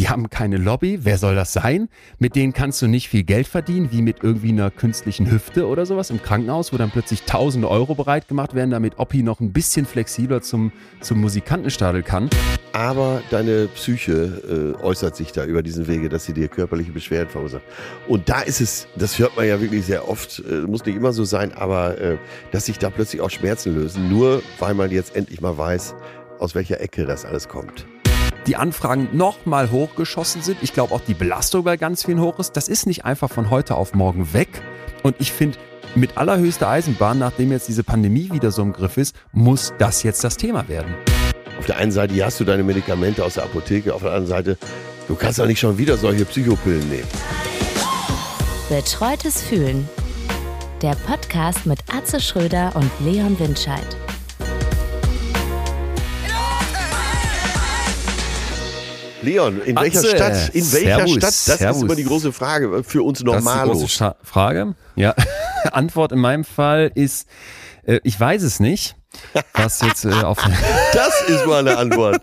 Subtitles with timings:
[0.00, 1.00] die haben keine Lobby.
[1.02, 1.90] Wer soll das sein?
[2.18, 5.84] Mit denen kannst du nicht viel Geld verdienen, wie mit irgendwie einer künstlichen Hüfte oder
[5.84, 9.52] sowas im Krankenhaus, wo dann plötzlich tausende Euro bereit gemacht werden, damit Oppi noch ein
[9.52, 12.30] bisschen flexibler zum, zum Musikantenstadel kann.
[12.72, 17.28] Aber deine Psyche äh, äußert sich da über diesen Wege, dass sie dir körperliche Beschwerden
[17.28, 17.64] verursacht.
[18.08, 21.12] Und da ist es, das hört man ja wirklich sehr oft, äh, muss nicht immer
[21.12, 22.16] so sein, aber äh,
[22.52, 25.94] dass sich da plötzlich auch Schmerzen lösen, nur weil man jetzt endlich mal weiß,
[26.38, 27.84] aus welcher Ecke das alles kommt
[28.46, 30.58] die Anfragen nochmal hochgeschossen sind.
[30.62, 32.52] Ich glaube auch die Belastung bei ganz vielen hoch ist.
[32.52, 34.48] Das ist nicht einfach von heute auf morgen weg.
[35.02, 35.58] Und ich finde,
[35.94, 40.22] mit allerhöchster Eisenbahn, nachdem jetzt diese Pandemie wieder so im Griff ist, muss das jetzt
[40.24, 40.94] das Thema werden.
[41.58, 44.28] Auf der einen Seite, hier hast du deine Medikamente aus der Apotheke, auf der anderen
[44.28, 44.58] Seite,
[45.08, 47.08] du kannst doch nicht schon wieder solche Psychopillen nehmen.
[48.68, 49.88] Betreutes Fühlen.
[50.80, 53.96] Der Podcast mit Atze Schröder und Leon Windscheid.
[59.22, 60.16] Leon, in welcher Atze.
[60.16, 60.48] Stadt?
[60.54, 61.10] In welcher Servus.
[61.12, 61.22] Stadt?
[61.22, 61.76] Das Servus.
[61.76, 63.72] ist immer die große Frage für uns Normalo.
[63.72, 64.74] Das ist die große Frage.
[64.96, 65.14] Ja.
[65.72, 67.28] Antwort in meinem Fall ist,
[67.84, 68.96] äh, ich weiß es nicht.
[69.54, 70.38] Was jetzt äh, auf
[70.92, 72.22] Das ist mal eine Antwort.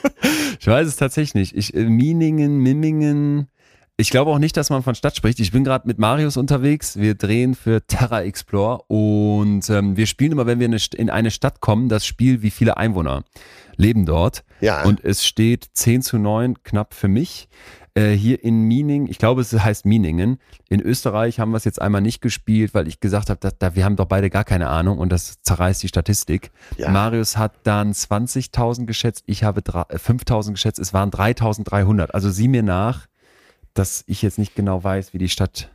[0.60, 1.56] ich weiß es tatsächlich nicht.
[1.56, 3.48] Ich, äh, Mieningen, Mimmingen.
[4.00, 5.40] Ich glaube auch nicht, dass man von Stadt spricht.
[5.40, 6.98] Ich bin gerade mit Marius unterwegs.
[6.98, 11.60] Wir drehen für Terra Explore und ähm, wir spielen immer, wenn wir in eine Stadt
[11.60, 13.24] kommen, das Spiel wie viele Einwohner
[13.74, 14.44] leben dort.
[14.60, 14.84] Ja.
[14.84, 17.48] Und es steht 10 zu 9 knapp für mich.
[17.94, 20.38] Äh, hier in Miening, ich glaube, es heißt Mieningen.
[20.68, 23.84] In Österreich haben wir es jetzt einmal nicht gespielt, weil ich gesagt habe, da, wir
[23.84, 26.52] haben doch beide gar keine Ahnung und das zerreißt die Statistik.
[26.76, 26.90] Ja.
[26.90, 32.12] Marius hat dann 20.000 geschätzt, ich habe 5.000 äh, geschätzt, es waren 3.300.
[32.12, 33.08] Also sieh mir nach,
[33.78, 35.70] dass ich jetzt nicht genau weiß, wie die Stadt,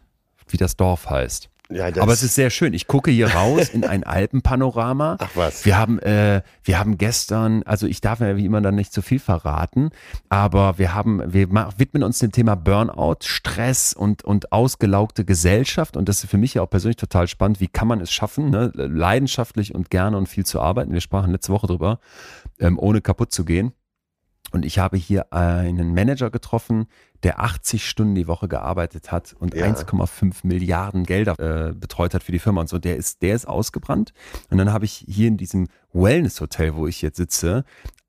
[0.49, 1.49] wie das Dorf heißt.
[1.69, 2.73] Ja, Aber es ist sehr schön.
[2.73, 5.17] Ich gucke hier raus in ein Alpenpanorama.
[5.19, 5.65] Ach was.
[5.65, 9.01] Wir haben, äh, wir haben gestern, also ich darf ja wie immer dann nicht zu
[9.01, 9.89] viel verraten,
[10.29, 15.95] aber wir haben, wir widmen uns dem Thema Burnout, Stress und, und ausgelaugte Gesellschaft.
[15.95, 17.59] Und das ist für mich ja auch persönlich total spannend.
[17.59, 18.71] Wie kann man es schaffen, ne?
[18.75, 20.91] leidenschaftlich und gerne und viel zu arbeiten?
[20.91, 21.99] Wir sprachen letzte Woche drüber,
[22.59, 23.71] ähm, ohne kaputt zu gehen.
[24.51, 26.85] Und ich habe hier einen Manager getroffen,
[27.23, 29.65] der 80 Stunden die Woche gearbeitet hat und ja.
[29.65, 32.79] 1,5 Milliarden Gelder äh, betreut hat für die Firma und so.
[32.79, 34.13] Der ist, der ist ausgebrannt.
[34.49, 37.63] Und dann habe ich hier in diesem Wellness-Hotel, wo ich jetzt sitze,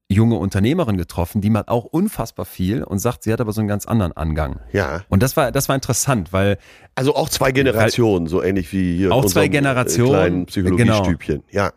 [0.09, 3.69] junge Unternehmerin getroffen, die macht auch unfassbar viel und sagt, sie hat aber so einen
[3.69, 4.61] ganz anderen Angang.
[4.73, 5.03] Ja.
[5.09, 6.59] Und das war, das war interessant, weil.
[6.95, 9.13] Also auch zwei Generationen, so ähnlich wie hier.
[9.13, 10.13] Auch zwei Generationen.
[10.13, 11.43] Kleinen Psychologiestübchen.
[11.51, 11.65] Genau.
[11.65, 11.73] Ja.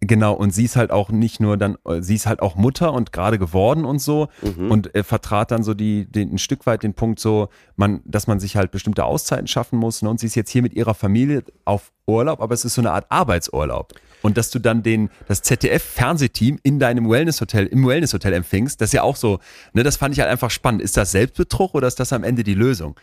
[0.00, 3.12] Genau, und sie ist halt auch nicht nur dann, sie ist halt auch Mutter und
[3.12, 4.70] gerade geworden und so mhm.
[4.70, 8.26] und äh, vertrat dann so die, den, ein Stück weit den Punkt so, man, dass
[8.26, 10.02] man sich halt bestimmte Auszeiten schaffen muss.
[10.02, 10.10] Ne?
[10.10, 12.92] Und sie ist jetzt hier mit ihrer Familie auf Urlaub, aber es ist so eine
[12.92, 13.94] Art Arbeitsurlaub.
[14.20, 18.94] Und dass du dann den, das ZDF-Fernsehteam in deinem Wellness-Hotel, im Wellness-Hotel empfängst, das ist
[18.94, 19.38] ja auch so,
[19.72, 20.82] ne, das fand ich halt einfach spannend.
[20.82, 22.96] Ist das Selbstbetrug oder ist das am Ende die Lösung?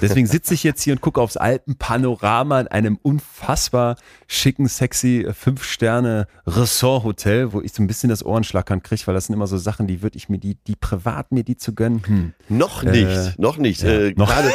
[0.00, 7.52] Deswegen sitze ich jetzt hier und gucke aufs Alpenpanorama in einem unfassbar schicken, sexy Fünf-Sterne-Ressort-Hotel,
[7.52, 10.02] wo ich so ein bisschen das Ohrenschlackern kriege, weil das sind immer so Sachen, die
[10.02, 12.02] würde ich mir, die, die privat mir die zu gönnen.
[12.06, 12.32] Hm.
[12.48, 13.82] Noch nicht, äh, noch nicht.
[13.82, 14.28] Ja, äh, noch.
[14.28, 14.52] Gerade,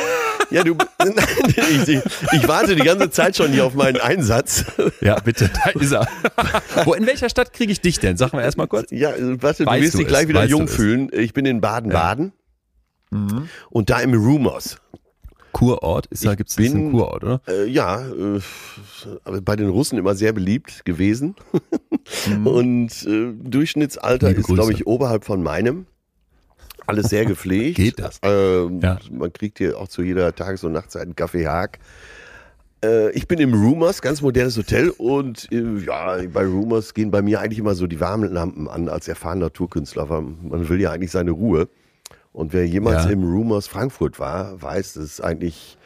[0.50, 0.74] ja, du,
[1.88, 4.66] ich, ich, warte die ganze Zeit schon hier auf meinen Einsatz.
[5.02, 6.08] Ja, bitte, da ist er.
[6.86, 8.18] Wo, in welcher Stadt kriege ich dich denn?
[8.18, 8.92] Sag mal erstmal kurz.
[8.92, 11.09] Ja, warte, weißt du wirst dich gleich wieder jung fühlen.
[11.12, 12.34] Ich bin in Baden-Baden.
[13.12, 13.18] Ja.
[13.18, 13.50] Mhm.
[13.70, 14.78] Und da im Rumors.
[15.53, 16.08] Kurort?
[16.08, 17.41] Ist da gibt es einen Kurort, oder?
[17.47, 18.41] Äh, ja, äh,
[19.41, 21.36] bei den Russen immer sehr beliebt gewesen.
[22.28, 22.47] mhm.
[22.47, 25.86] Und äh, Durchschnittsalter Liebe ist, glaube ich, oberhalb von meinem.
[26.86, 27.78] Alles sehr gepflegt.
[27.78, 28.19] Geht das?
[28.24, 29.00] Ähm, ja.
[29.12, 31.80] Man kriegt hier auch zu jeder Tages- und Nachtzeit einen Kaffee Haag.
[32.84, 37.22] Äh, ich bin im Rumors, ganz modernes Hotel und äh, ja, bei Rumors gehen bei
[37.22, 40.91] mir eigentlich immer so die warmen Lampen an als erfahrener Tourkünstler, weil man will ja
[40.91, 41.70] eigentlich seine Ruhe.
[42.34, 43.12] Und wer jemals ja.
[43.12, 45.78] im Rumors Frankfurt war, weiß, dass es eigentlich,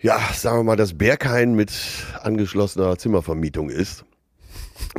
[0.00, 1.72] ja, sagen wir mal, das Berghain mit
[2.22, 4.04] angeschlossener Zimmervermietung ist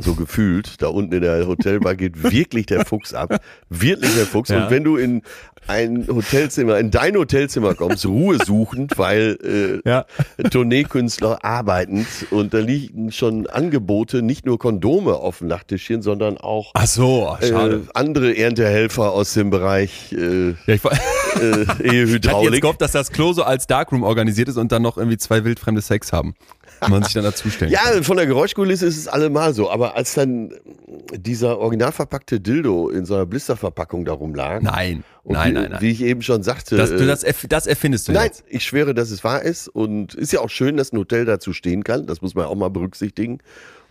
[0.00, 3.40] so gefühlt, da unten in der Hotelbar geht wirklich der Fuchs ab.
[3.68, 4.48] Wirklich der Fuchs.
[4.48, 4.64] Ja.
[4.64, 5.22] Und wenn du in
[5.66, 9.38] ein Hotelzimmer, in dein Hotelzimmer kommst, Ruhe suchend, weil
[9.84, 10.04] äh, ja.
[10.50, 16.70] Tourneekünstler arbeitend und da liegen schon Angebote, nicht nur Kondome auf dem Nachttischchen, sondern auch
[16.74, 22.24] Ach so, äh, andere Erntehelfer aus dem Bereich äh, ja, ich, äh, Ehehydraulik.
[22.24, 24.96] Ich hatte jetzt gehofft, dass das Klo so als Darkroom organisiert ist und dann noch
[24.96, 26.34] irgendwie zwei wildfremde Sex haben
[26.88, 29.70] man sich dann dazustellen Ja, von der Geräuschkulisse ist es allemal so.
[29.70, 30.52] Aber als dann
[31.12, 34.60] dieser original verpackte Dildo in so einer Blisterverpackung darum lag.
[34.62, 35.80] Nein, nein, wie, nein, nein.
[35.80, 36.76] Wie ich eben schon sagte.
[36.76, 38.44] Das, du, das, erf das erfindest du Nein, jetzt.
[38.48, 39.68] ich schwöre, dass es wahr ist.
[39.68, 42.06] Und ist ja auch schön, dass ein Hotel dazu stehen kann.
[42.06, 43.38] Das muss man auch mal berücksichtigen.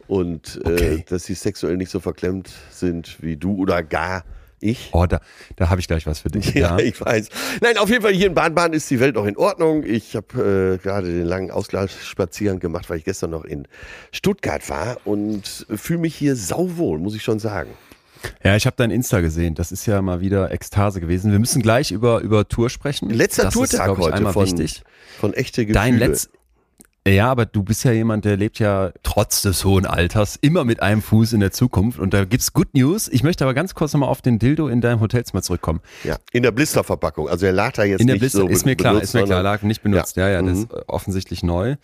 [0.07, 0.95] Und äh, okay.
[0.95, 4.23] äh, dass sie sexuell nicht so verklemmt sind wie du oder gar
[4.63, 4.89] Ich?
[4.93, 5.19] Oh, da,
[5.55, 6.53] da habe ich gleich was für dich.
[6.63, 7.29] Ja, ich weiß.
[7.61, 9.83] Nein, auf jeden Fall hier in Bahnbahn ist die Welt noch in Ordnung.
[9.83, 13.67] Ich habe äh, gerade den langen Ausgleichsspaziergang gemacht, weil ich gestern noch in
[14.11, 17.71] Stuttgart war und fühle mich hier sauwohl, muss ich schon sagen.
[18.43, 19.55] Ja, ich habe dein Insta gesehen.
[19.55, 21.31] Das ist ja mal wieder Ekstase gewesen.
[21.31, 23.09] Wir müssen gleich über, über Tour sprechen.
[23.09, 24.83] Letzter das Tourtag ist, ich, heute von, wichtig.
[25.19, 25.85] von echte Gefühle.
[25.85, 26.29] Dein letzt,
[27.07, 30.81] ja, aber du bist ja jemand, der lebt ja trotz des hohen Alters immer mit
[30.81, 31.99] einem Fuß in der Zukunft.
[31.99, 33.09] Und da gibt's Good News.
[33.09, 35.81] Ich möchte aber ganz kurz nochmal auf den Dildo in deinem Hotelzimmer zurückkommen.
[36.05, 37.27] Ja, in der Blisterverpackung.
[37.27, 39.13] Also er lag da jetzt in der nicht Blister, so ist mir klar, benutzt, ist
[39.15, 40.15] mir klar, lag nicht benutzt.
[40.15, 40.63] Ja, ja, das Mhm.
[40.63, 41.75] ist äh, offensichtlich neu.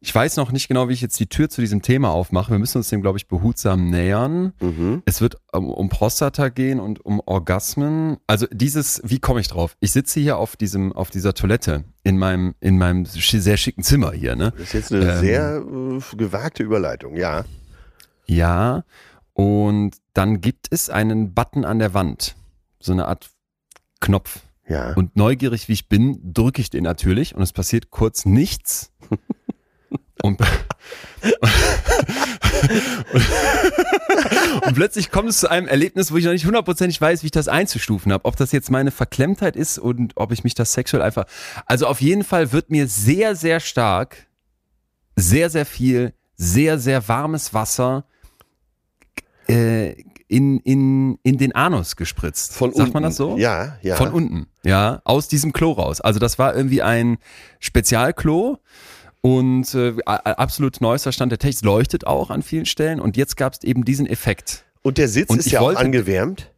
[0.00, 2.50] Ich weiß noch nicht genau, wie ich jetzt die Tür zu diesem Thema aufmache.
[2.52, 4.52] Wir müssen uns dem, glaube ich, behutsam nähern.
[4.60, 5.02] Mhm.
[5.06, 8.18] Es wird um, um Prostata gehen und um Orgasmen.
[8.26, 9.76] Also dieses, wie komme ich drauf?
[9.80, 14.12] Ich sitze hier auf diesem, auf dieser Toilette in meinem, in meinem sehr schicken Zimmer
[14.12, 14.52] hier, ne?
[14.52, 15.20] Das ist jetzt eine Ähm.
[15.20, 17.44] sehr äh, gewagte Überleitung, ja.
[18.26, 18.84] Ja.
[19.32, 22.36] Und dann gibt es einen Button an der Wand.
[22.80, 23.30] So eine Art
[24.00, 24.40] Knopf.
[24.68, 24.92] Ja.
[24.94, 28.92] Und neugierig wie ich bin, drücke ich den natürlich und es passiert kurz nichts.
[30.26, 30.40] Und,
[34.66, 37.32] und plötzlich kommt es zu einem Erlebnis, wo ich noch nicht hundertprozentig weiß, wie ich
[37.32, 38.24] das einzustufen habe.
[38.24, 41.26] Ob das jetzt meine Verklemmtheit ist und ob ich mich das sexuell einfach.
[41.66, 44.26] Also auf jeden Fall wird mir sehr, sehr stark,
[45.14, 48.04] sehr, sehr viel, sehr, sehr warmes Wasser
[49.48, 49.94] äh,
[50.28, 52.52] in, in, in den Anus gespritzt.
[52.52, 52.92] Von Sagt unten.
[52.94, 53.36] man das so?
[53.38, 53.94] Ja, ja.
[53.94, 56.00] Von unten, ja, aus diesem Klo raus.
[56.00, 57.18] Also das war irgendwie ein
[57.60, 58.58] Spezialklo
[59.20, 61.64] und äh, absolut neuester Stand der Technik.
[61.64, 64.64] Leuchtet auch an vielen Stellen und jetzt gab es eben diesen Effekt.
[64.82, 66.52] Und der Sitz Und ist ja auch angewärmt.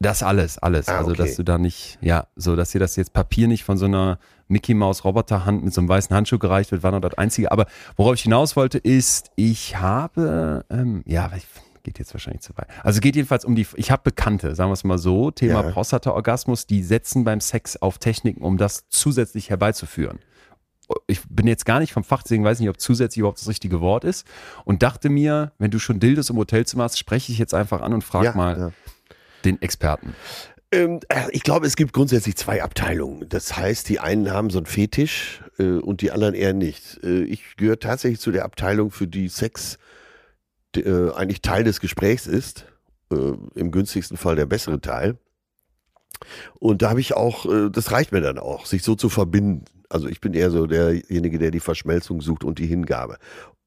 [0.00, 0.88] Das alles, alles.
[0.88, 1.22] Ah, also okay.
[1.22, 4.18] dass du da nicht, ja, so dass dir das jetzt Papier nicht von so einer
[4.48, 7.52] Mickey Maus Roboterhand mit so einem weißen Handschuh gereicht wird, war noch das Einzige.
[7.52, 7.66] Aber
[7.96, 11.30] worauf ich hinaus wollte, ist, ich habe, ähm, ja,
[11.84, 12.66] geht jetzt wahrscheinlich zu weit.
[12.82, 15.70] Also geht jedenfalls um die, ich habe Bekannte, sagen wir es mal so, Thema Ja.
[15.70, 20.18] Prostata-Orgasmus, die setzen beim Sex auf Techniken, um das zusätzlich herbeizuführen.
[21.06, 23.48] Ich bin jetzt gar nicht vom Fach, deswegen weiß ich nicht, ob zusätzlich überhaupt das
[23.48, 24.26] richtige Wort ist.
[24.64, 27.94] Und dachte mir, wenn du schon Dildos im Hotelzimmer hast, spreche ich jetzt einfach an
[27.94, 28.72] und frage Ja, mal ja.
[29.44, 30.14] den Experten.
[30.74, 33.28] Ähm, äh, ich glaube, es gibt grundsätzlich zwei Abteilungen.
[33.28, 37.00] Das heißt, die einen haben so einen Fetisch äh, und die anderen eher nicht.
[37.02, 39.78] Äh, ich gehöre tatsächlich zu der Abteilung, für die Sex
[40.76, 42.66] äh, eigentlich Teil des Gesprächs ist.
[43.10, 45.18] Im günstigsten Fall der bessere Teil.
[46.54, 49.66] Und da habe ich auch, das reicht mir dann auch, sich so zu verbinden.
[49.94, 53.16] Also ich bin eher so derjenige, der die Verschmelzung sucht und die Hingabe.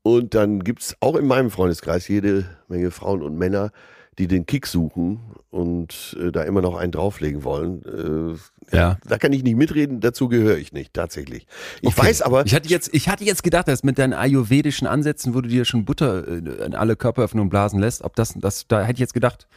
[0.04, 3.72] Und dann gibt's auch in meinem Freundeskreis jede Menge Frauen und Männer,
[4.20, 5.22] die den Kick suchen
[5.52, 8.36] und äh, da immer noch einen drauflegen wollen.
[8.72, 8.98] Äh, Ja.
[9.08, 11.48] Da kann ich nicht mitreden, dazu gehöre ich nicht, tatsächlich.
[11.82, 12.08] Ich Okay.
[12.08, 15.40] weiß aber, Ich hatte jetzt, ich hatte jetzt gedacht, dass mit deinen ayurvedischen Ansätzen, wo
[15.40, 18.94] du dir schon Butter äh, in alle Körperöffnungen blasen lässt, ob das, das, da hätte
[18.96, 19.48] ich jetzt gedacht,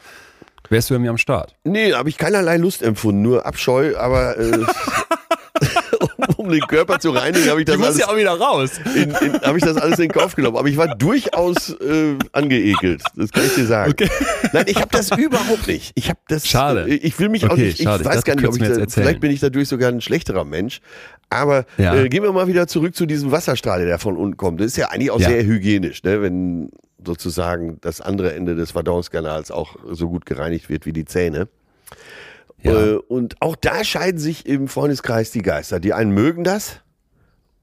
[0.68, 1.56] wärst du bei mir am Start.
[1.64, 4.64] nee, habe ich keinerlei Lust empfunden, nur Abscheu, aber äh,
[6.36, 8.72] um den Körper zu reinigen, habe ich das alles auch wieder raus.
[9.42, 10.56] habe ich das alles in den Kauf genommen.
[10.56, 13.02] Aber ich war durchaus äh, angeekelt.
[13.16, 13.90] Das kann ich dir sagen.
[13.92, 14.08] Okay.
[14.52, 15.92] Nein, ich habe das überhaupt nicht.
[15.94, 16.46] Ich habe das.
[16.46, 16.86] Schade.
[16.88, 17.80] äh, Ich will mich auch Okay, nicht.
[17.80, 18.04] Ich schade.
[18.04, 20.80] Weiß dachte, gar nicht, ob ich da, vielleicht bin ich dadurch sogar ein schlechterer Mensch.
[21.30, 21.94] Aber Ja.
[21.94, 24.60] äh, gehen wir mal wieder zurück zu diesem Wasserstrahl, der von unten kommt.
[24.60, 25.28] Das ist ja eigentlich auch Ja.
[25.28, 26.20] sehr hygienisch, ne?
[26.22, 26.70] wenn
[27.04, 31.48] sozusagen das andere Ende des Verdauungskanals auch so gut gereinigt wird wie die Zähne.
[32.62, 32.72] Ja.
[32.72, 35.80] Äh, und auch da scheiden sich im Freundeskreis die Geister.
[35.80, 36.80] Die einen mögen das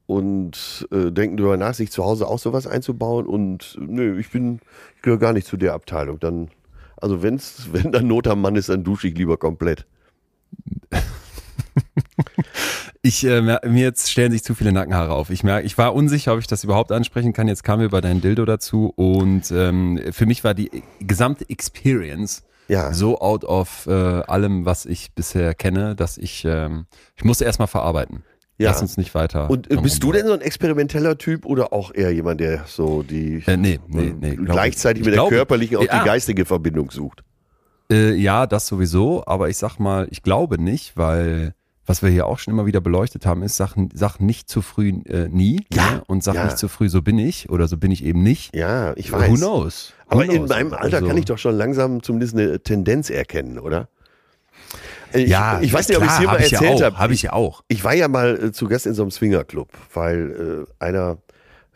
[0.06, 3.26] und äh, denken darüber nach, sich zu Hause auch sowas einzubauen.
[3.26, 4.60] Und nö, ich bin,
[4.96, 6.18] ich gehöre gar nicht zu der Abteilung.
[6.18, 6.48] Dann,
[6.96, 9.86] also wenn's, wenn dann Not am Mann ist, dann dusche ich lieber komplett.
[13.02, 15.30] Ich, äh, mir jetzt stellen sich zu viele Nackenhaare auf.
[15.30, 17.46] Ich merke, ich war unsicher, ob ich das überhaupt ansprechen kann.
[17.46, 22.42] Jetzt kamen wir bei deinem Dildo dazu und ähm, für mich war die gesamte Experience
[22.68, 22.92] Ja.
[22.92, 27.68] so out of äh, allem, was ich bisher kenne, dass ich, ähm, ich musste erstmal
[27.68, 28.22] verarbeiten.
[28.58, 28.70] Ja.
[28.70, 29.48] Lass uns nicht weiter.
[29.48, 33.02] Und äh, bist du denn so ein experimenteller Typ oder auch eher jemand, der so
[33.04, 34.34] die Äh, nee, nee, nee.
[34.34, 35.06] glaub gleichzeitig ich.
[35.06, 36.00] mit der glaube- körperlichen auch Ja.
[36.00, 37.22] die geistige Verbindung sucht?
[37.90, 41.54] Äh, ja, das sowieso, aber ich sag mal, ich glaube nicht, weil
[41.88, 44.90] was wir hier auch schon immer wieder beleuchtet haben, ist Sachen, Sachen nicht zu früh
[45.06, 46.02] äh, nie Ja, ne?
[46.06, 46.44] und sag ja.
[46.44, 48.54] nicht zu früh, so bin ich oder so bin ich eben nicht.
[48.54, 49.30] Ja, ich weiß.
[49.30, 49.92] Who knows?
[50.08, 50.48] Who Aber in knows?
[50.50, 53.88] meinem Alter Also- kann ich doch schon langsam zumindest eine Tendenz erkennen, oder?
[55.14, 56.98] Ich, ja, ich weiß nicht, ob ich es klar, hier mal erzählt ja habe.
[56.98, 57.62] Habe ich ja auch.
[57.68, 61.16] Ich war ja mal äh, zu Gast in so einem Swingerclub, weil äh, einer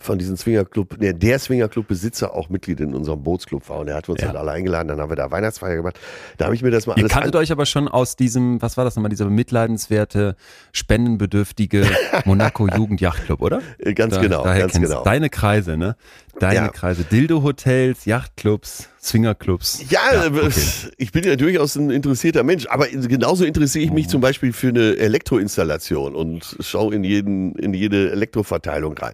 [0.03, 4.09] von diesem Swingerclub, der, der Swingerclub-Besitzer auch Mitglied in unserem Bootsclub war und er hat
[4.09, 4.29] uns Ja.
[4.29, 5.99] halt alle eingeladen, dann haben wir da Weihnachtsfeier gemacht.
[6.39, 8.77] Da habe ich mir das mal Ihr alles kanntet euch aber schon aus diesem, was
[8.77, 10.37] war das nochmal, dieser mitleidenswerte,
[10.73, 11.87] spendenbedürftige
[12.25, 13.63] Monaco Jugendjachtclub, oder?
[13.79, 15.03] Äh, Ganz Da- genau, ganz genau.
[15.05, 15.97] Deine Kreise, ne?
[16.39, 16.69] Deine Ja.
[16.69, 17.05] Kreise.
[17.05, 19.85] Dildo-Hotels, Yachtclubs, Swingerclubs.
[19.91, 20.51] Ja, Ja, äh, okay.
[20.97, 23.97] ich bin ja durchaus ein interessierter Mensch, aber genauso interessiere ich Mhm.
[23.97, 29.13] mich zum Beispiel für eine Elektroinstallation und schaue in, jeden, in jede Elektroverteilung rein.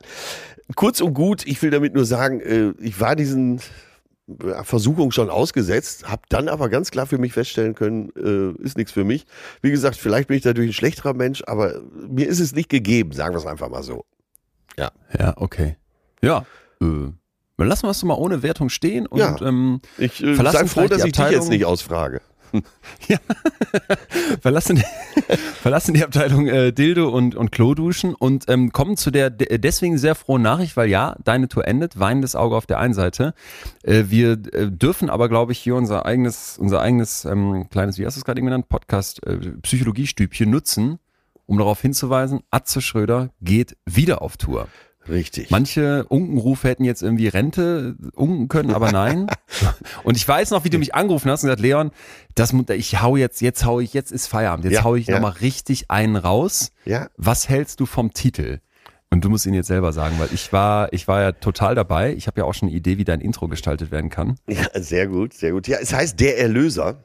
[0.74, 3.60] Kurz und gut, ich will damit nur sagen, äh, ich war diesen
[4.28, 8.76] äh, Versuchung schon ausgesetzt, habe dann aber ganz klar für mich feststellen können, äh, ist
[8.76, 9.24] nichts für mich.
[9.62, 13.12] Wie gesagt, vielleicht bin ich dadurch ein schlechterer Mensch, aber mir ist es nicht gegeben,
[13.12, 14.04] sagen wir es einfach mal so.
[15.18, 15.76] Ja, okay.
[16.22, 16.44] Ja,
[16.82, 16.84] äh,
[17.56, 19.36] lassen wir es doch mal ohne Wertung stehen und Ja.
[19.40, 22.20] ähm, Ich äh, Verlassen sei froh, dass ich dich jetzt nicht ausfrage.
[24.40, 24.82] Verlassen,
[25.60, 29.98] verlassen die Abteilung äh, Dildo und, und Kloduschen und ähm, kommen zu der de- deswegen
[29.98, 33.34] sehr frohen Nachricht, weil ja, deine Tour endet, weinendes Auge auf der einen Seite.
[33.82, 38.06] Äh, wir äh, dürfen aber, glaube ich, hier unser eigenes, unser eigenes ähm, kleines, wie
[38.06, 40.98] hast du es gerade genannt, Podcast, äh, Psychologiestübchen nutzen,
[41.46, 44.68] um darauf hinzuweisen, Atze Schröder geht wieder auf Tour.
[45.08, 45.50] Richtig.
[45.50, 49.26] Manche Unkenrufe hätten jetzt irgendwie Rente unken können, aber nein.
[50.04, 51.90] Und ich weiß noch, wie du mich angerufen hast und gesagt, Leon,
[52.34, 55.14] das, ich hau jetzt, jetzt hau ich, jetzt ist Feierabend, jetzt Ja, hau ich ja.
[55.14, 56.72] nochmal richtig einen raus.
[56.84, 58.58] ja, Was hältst du vom Titel?
[59.10, 62.12] Und du musst ihn jetzt selber sagen, weil ich war, ich war ja total dabei.
[62.14, 64.38] Ich habe ja auch schon eine Idee, wie dein Intro gestaltet werden kann.
[64.48, 65.66] Ja, sehr gut, sehr gut.
[65.66, 67.02] Ja, es heißt Der Erlöser.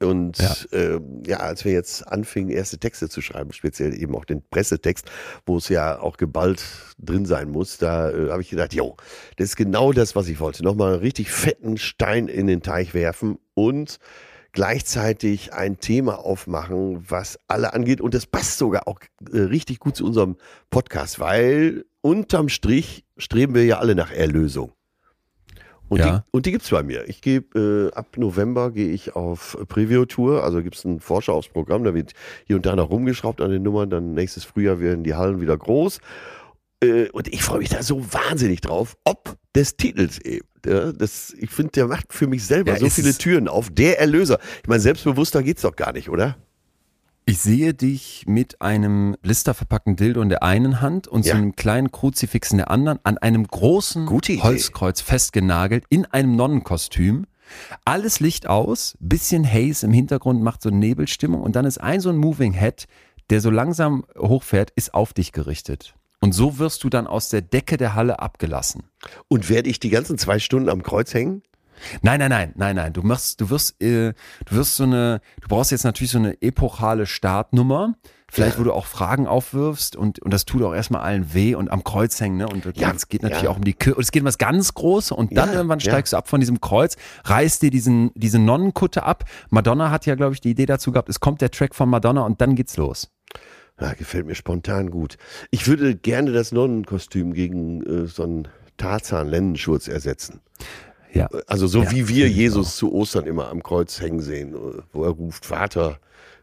[0.00, 0.54] Und Ja.
[0.72, 1.00] ja.
[1.26, 5.10] ja, als wir jetzt anfingen, erste Texte zu schreiben, speziell eben auch den Pressetext,
[5.46, 6.62] wo es ja auch geballt
[6.98, 8.96] drin sein muss, da äh, habe ich gedacht, jo,
[9.36, 10.64] das ist genau das, was ich wollte.
[10.64, 13.98] Nochmal einen richtig fetten Stein in den Teich werfen und
[14.52, 18.00] gleichzeitig ein Thema aufmachen, was alle angeht.
[18.00, 19.00] Und das passt sogar auch
[19.32, 20.36] äh, richtig gut zu unserem
[20.70, 24.72] Podcast, weil unterm Strich streben wir ja alle nach Erlösung.
[25.88, 26.18] Und, Ja.
[26.18, 27.08] die, und die gibt's bei mir.
[27.08, 32.12] Ich gebe äh, ab November gehe ich auf Preview-Tour, also gibt's ein Vorschau-Programm, da wird
[32.44, 35.56] hier und da noch rumgeschraubt an den Nummern, dann nächstes Frühjahr werden die Hallen wieder
[35.56, 36.00] groß.
[36.82, 40.46] Äh, und ich freue mich da so wahnsinnig drauf, ob des Titels eben.
[40.66, 43.70] Ja, das, ich finde, der macht für mich selber Ja, so es viele Türen auf.
[43.70, 44.40] Der Erlöser.
[44.62, 46.36] Ich meine, selbstbewusster geht's doch gar nicht, oder?
[47.28, 51.32] Ich sehe dich mit einem blisterverpackten Dildo in der einen Hand und Ja.
[51.32, 54.08] so einem kleinen Kruzifix in der anderen an einem großen.
[54.08, 57.26] Holzkreuz festgenagelt in einem Nonnenkostüm.
[57.84, 62.10] Alles Licht aus, bisschen Haze im Hintergrund macht so Nebelstimmung und dann ist ein so
[62.10, 62.86] ein Moving Head,
[63.30, 65.96] der so langsam hochfährt, ist auf dich gerichtet.
[66.20, 68.84] Und so wirst du dann aus der Decke der Halle abgelassen.
[69.26, 71.42] Und werde ich die ganzen zwei Stunden am Kreuz hängen?
[72.02, 72.92] Nein, nein, nein, nein, nein.
[72.92, 74.12] Du machst, du wirst, äh,
[74.46, 77.94] du wirst so eine, du brauchst jetzt natürlich so eine epochale Startnummer.
[78.28, 81.70] Vielleicht, wo du auch Fragen aufwirfst und, und das tut auch erstmal allen weh und
[81.70, 82.48] am Kreuz hängen, ne?
[82.48, 83.50] Und Ja, es geht natürlich ja.
[83.50, 83.94] auch um die Kirche.
[83.94, 85.92] Und es geht um was ganz Große und dann Ja, irgendwann ja.
[85.92, 89.24] steigst du ab von diesem Kreuz, reißt dir diesen, diese Nonnenkutte ab.
[89.50, 92.22] Madonna hat ja, glaube ich, die Idee dazu gehabt, es kommt der Track von Madonna
[92.22, 93.10] und dann geht's los.
[93.80, 95.18] Ja, gefällt mir spontan gut.
[95.52, 100.40] Ich würde gerne das Nonnenkostüm gegen äh, so einen Tarzan-Lennenschurz ersetzen.
[101.16, 101.28] Ja.
[101.46, 104.54] Also so Ja, wie wir Jesus zu Ostern immer am Kreuz hängen sehen,
[104.92, 105.98] wo er ruft, Vater,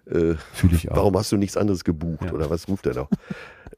[0.10, 0.98] äh, auch.
[0.98, 2.26] warum hast du nichts anderes gebucht?
[2.26, 2.34] Ja.
[2.34, 3.10] Oder was ruft er noch?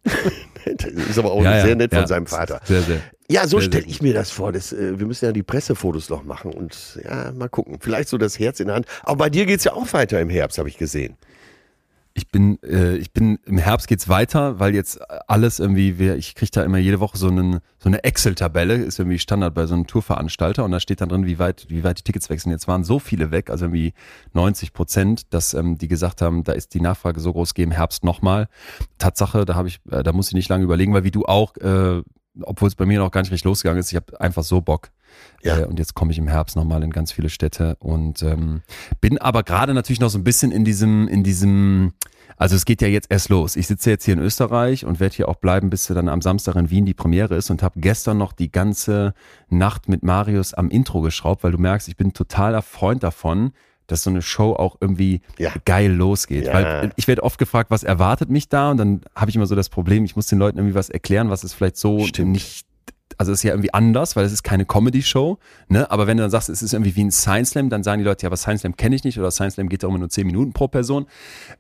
[0.66, 2.62] das ist aber auch Ja, sehr nett von seinem Vater.
[2.64, 3.00] Sehr, sehr.
[3.30, 4.52] Ja, so stelle ich mir das vor.
[4.52, 7.78] Das, äh, wir müssen ja die Pressefotos noch machen und ja, mal gucken.
[7.80, 8.86] Vielleicht so das Herz in der Hand.
[9.04, 11.18] Aber bei dir geht's ja auch weiter im Herbst, habe ich gesehen.
[12.18, 16.50] Ich bin, äh, ich bin im Herbst geht's weiter, weil jetzt alles irgendwie, ich kriege
[16.50, 19.86] da immer jede Woche so, einen, so eine Excel-Tabelle, ist irgendwie Standard bei so einem
[19.86, 22.52] Tourveranstalter und da steht dann drin, wie weit, wie weit die Tickets wechseln.
[22.52, 23.94] Jetzt waren so viele weg, also irgendwie
[24.32, 27.72] 90 Prozent, dass ähm, die gesagt haben, da ist die Nachfrage so groß, geh im
[27.72, 28.48] Herbst nochmal.
[28.98, 31.58] Tatsache, da habe ich, äh, da muss ich nicht lange überlegen, weil wie du auch,
[31.58, 32.02] äh,
[32.44, 34.90] obwohl es bei mir noch gar nicht richtig losgegangen ist, ich habe einfach so Bock.
[35.44, 35.60] Ja.
[35.60, 38.62] Äh, und jetzt komme ich im Herbst nochmal in ganz viele Städte und ähm,
[39.02, 41.94] bin aber gerade natürlich noch so ein bisschen in diesem, in diesem,
[42.38, 43.56] also es geht ja jetzt erst los.
[43.56, 46.56] Ich sitze jetzt hier in Österreich und werde hier auch bleiben, bis dann am Samstag
[46.56, 49.14] in Wien die Premiere ist und habe gestern noch die ganze
[49.50, 53.52] Nacht mit Marius am Intro geschraubt, weil du merkst, ich bin totaler Freund davon,
[53.88, 55.52] dass so eine Show auch irgendwie Ja.
[55.64, 56.48] geil losgeht.
[56.48, 56.54] Ja.
[56.54, 58.72] Weil ich werde oft gefragt, was erwartet mich da?
[58.72, 61.30] Und dann habe ich immer so das Problem, ich muss den Leuten irgendwie was erklären,
[61.30, 62.32] was es vielleicht so Stimmt.
[62.32, 62.66] nicht
[63.18, 65.38] also es ist ja irgendwie anders, weil es ist keine Comedy-Show,
[65.70, 65.90] ne?
[65.90, 68.06] Aber wenn du dann sagst, es ist irgendwie wie ein Science Slam, dann sagen die
[68.06, 70.10] Leute, ja, aber Science Slam kenne ich nicht oder Science Slam geht ja immer nur
[70.10, 71.06] zehn Minuten pro Person.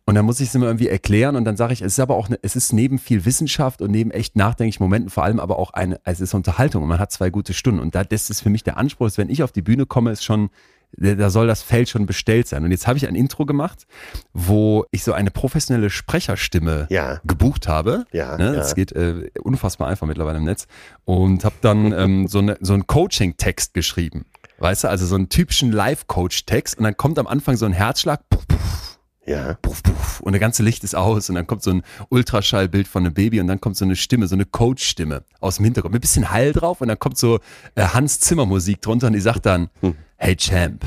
[0.06, 2.16] Und dann muss ich es immer irgendwie erklären und dann sage ich, es ist aber
[2.16, 5.60] auch, eine, es ist neben viel Wissenschaft und neben echt nachdenklichen Momenten vor allem aber
[5.60, 7.80] auch eine, es ist Unterhaltung und man hat zwei gute Stunden.
[7.80, 10.12] Und da, das ist für mich der Anspruch, dass wenn ich auf die Bühne komme,
[10.12, 10.50] ist schon
[10.98, 12.64] da soll das Feld schon bestellt sein.
[12.64, 13.86] Und jetzt habe ich ein Intro gemacht,
[14.34, 17.20] wo ich so eine professionelle Sprecherstimme Ja.
[17.26, 18.06] gebucht habe.
[18.12, 18.46] Ja, ne?
[18.48, 18.52] ja.
[18.54, 20.68] Das geht äh, unfassbar einfach mittlerweile im Netz.
[21.06, 24.26] Und habe dann ähm, so, eine, so einen Coaching-Text geschrieben.
[24.58, 26.78] Weißt du, also so einen typischen Live-Coach-Text.
[26.78, 28.22] Und dann kommt am Anfang so ein Herzschlag.
[28.30, 28.85] Puff, puff,
[29.26, 29.56] Ja.
[29.62, 33.06] puff, puff, und der ganze Licht ist aus und dann kommt so ein Ultraschallbild von
[33.06, 36.00] einem Baby und dann kommt so eine Stimme, so eine Coach-Stimme aus dem Hintergrund mit
[36.00, 37.40] ein bisschen Hall drauf und dann kommt so
[37.74, 39.70] äh, Hans Zimmer Musik drunter und die sagt dann,
[40.18, 40.86] hey Champ,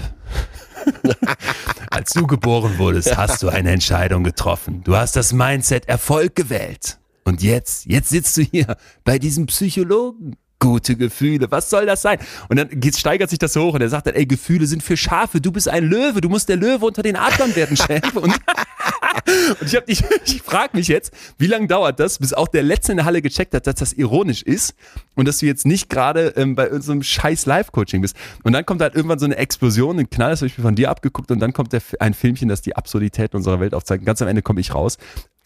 [1.91, 4.83] als du geboren wurdest, hast du eine Entscheidung getroffen.
[4.85, 6.99] Du hast das Mindset Erfolg gewählt.
[7.25, 10.37] Und jetzt, jetzt sitzt du hier bei diesem Psychologen.
[10.61, 12.19] Gute Gefühle, was soll das sein?
[12.49, 14.97] Und dann steigert sich das so hoch und er sagt dann, ey, Gefühle sind für
[14.97, 18.03] Schafe, du bist ein Löwe, du musst der Löwe unter den Adlern werden, Chef.
[18.17, 18.35] Und,
[19.61, 22.65] und ich, hab- ich, ich frage mich jetzt, wie lange dauert das, bis auch der
[22.65, 24.75] Letzte in der Halle gecheckt hat, dass das ironisch ist
[25.15, 28.17] und dass du jetzt nicht gerade ähm, bei unserem scheiß Live-Coaching bist.
[28.43, 30.75] Und dann kommt halt irgendwann so eine Explosion, ein Knall, das habe ich mir von
[30.75, 34.01] dir abgeguckt und dann kommt der, ein Filmchen, das die Absurdität unserer Welt aufzeigt.
[34.03, 34.99] Und ganz am Ende komme ich raus.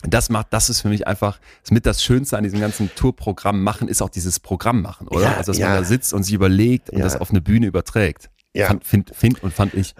[0.02, 3.62] Das macht, das ist für mich einfach, das mit das Schönste an diesem ganzen Tourprogramm
[3.62, 5.22] machen, ist auch dieses Programm machen, oder?
[5.22, 5.68] Ja, also, dass ja.
[5.68, 7.04] man da sitzt und sich überlegt und Ja.
[7.04, 8.28] das auf eine Bühne überträgt.
[8.54, 8.66] Ja.
[8.66, 9.94] Fand, find, find und fand ich.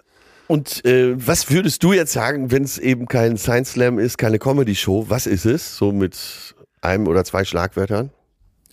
[0.49, 4.39] Und äh, was würdest du jetzt sagen, wenn es eben kein Science Slam ist, keine
[4.39, 5.07] Comedy-Show?
[5.09, 5.77] Was ist es?
[5.77, 8.11] So mit einem oder zwei Schlagwörtern?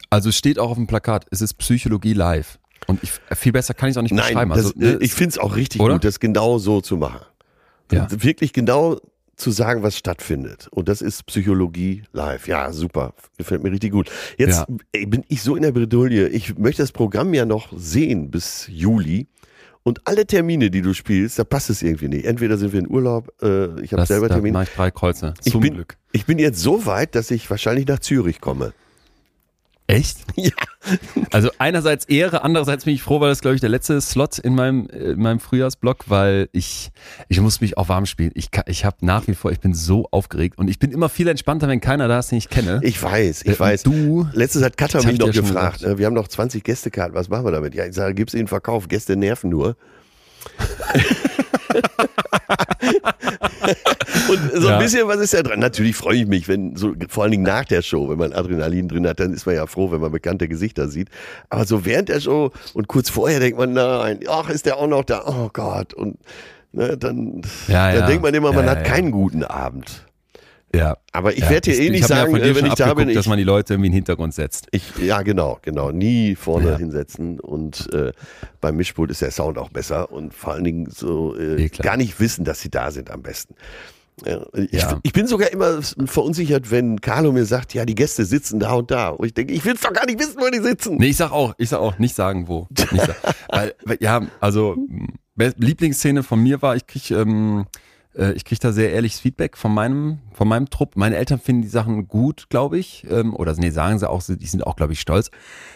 [0.10, 2.58] Also es steht auch auf dem Plakat, es ist Psychologie live.
[2.88, 4.50] Und ich, viel besser kann ich es auch nicht Nein, beschreiben.
[4.50, 5.94] das, Also, ne, äh, ich finde es auch richtig oder?
[5.94, 7.22] gut, das genau so zu machen.
[7.92, 8.08] Ja.
[8.10, 8.98] Wirklich genau
[9.40, 10.68] zu sagen, was stattfindet.
[10.72, 12.48] Und das ist Psychologie live.
[12.48, 13.14] Ja, super.
[13.38, 14.12] Gefällt mir richtig gut.
[14.38, 15.06] Jetzt Ja.
[15.08, 16.28] bin ich so in der Bredouille.
[16.30, 19.28] Ich möchte das Programm ja noch sehen bis Juli.
[19.84, 22.26] Und alle Termine, die du spielst, da passt es irgendwie nicht.
[22.26, 24.54] Entweder sind wir in Urlaub, äh, ich habe selber da Termine.
[24.54, 25.34] mache ich drei Kreuze.
[25.46, 25.98] Ich Zum bin, Glück.
[26.12, 28.74] ich bin jetzt so weit, dass ich wahrscheinlich nach Zürich komme.
[29.90, 30.18] Echt?
[30.36, 30.52] Ja.
[31.32, 34.56] Also einerseits Ehre, andererseits bin ich froh, weil das glaube ich der letzte Slot in
[34.56, 36.92] meinem äh, in meinem Frühjahrsblock, weil ich
[37.28, 38.32] ich muss mich auch warm spielen.
[38.36, 41.10] Ich kann- ich habe nach wie vor, ich bin so aufgeregt und ich bin immer
[41.10, 42.80] viel entspannter, wenn keiner da ist, den ich kenne.
[42.84, 43.84] Ich weiß, ich Äh, weiß.
[43.84, 45.82] Du Letztens hat hab mich noch schon gefragt.
[45.82, 47.76] ne, Wir haben noch 20 Gästekarten, was machen wir damit?
[47.76, 49.76] Ja, ich sage, gib's ihnen Verkauf, Gäste nerven nur.
[54.30, 54.78] Und so Ja.
[54.78, 55.60] ein bisschen, was ist da dran?
[55.60, 58.88] Natürlich freue ich mich, wenn so, vor allen Dingen nach der Show, wenn man Adrenalin
[58.88, 61.10] drin hat, dann ist man ja froh, wenn man bekannte Gesichter sieht.
[61.50, 64.88] Aber so während der Show und kurz vorher denkt man, nein, ach, ist der auch
[64.88, 65.24] noch da?
[65.26, 65.94] Oh Gott.
[65.94, 66.18] Und
[66.72, 68.08] ne, dann, Ja, dann ja.
[68.08, 68.90] denkt man immer, man Ja, hat ja, ja.
[68.90, 70.06] keinen guten Abend.
[70.74, 70.98] Ja.
[71.12, 73.10] Aber ich ja, werde dir eh nicht ja sagen, dir äh, wenn ich da bin,
[73.10, 74.68] ich, dass man die Leute irgendwie in den Hintergrund setzt.
[74.72, 75.92] ich, ja, genau, genau.
[75.92, 76.78] Nie vorne Ja.
[76.78, 78.12] hinsetzen und äh,
[78.62, 81.98] beim Mischpult ist der Sound auch besser und vor allen Dingen so äh, Eh, gar
[81.98, 83.56] nicht wissen, dass sie da sind am besten.
[84.26, 85.00] Ja, ich, Ja.
[85.04, 88.92] ich bin sogar immer verunsichert, wenn Carlo mir sagt, ja, die Gäste sitzen da und
[88.92, 89.10] da.
[89.10, 90.98] Und ich denke, ich will doch gar nicht wissen, wo die sitzen.
[90.98, 92.68] Nee, ich sag auch, ich sag auch, nicht sagen wo.
[92.70, 93.16] Nicht sagen.
[93.50, 94.76] weil, ja, also
[95.38, 97.66] Lieblingsszene von mir war, ich krieg, ähm,
[98.20, 100.96] äh, ich krieg da sehr ehrliches Feedback von meinem, von meinem Trupp.
[100.96, 103.06] Meine Eltern finden die Sachen gut, glaube ich.
[103.10, 105.32] Ähm, oder nee, sagen sie auch, die sind auch, glaube ich, stolz.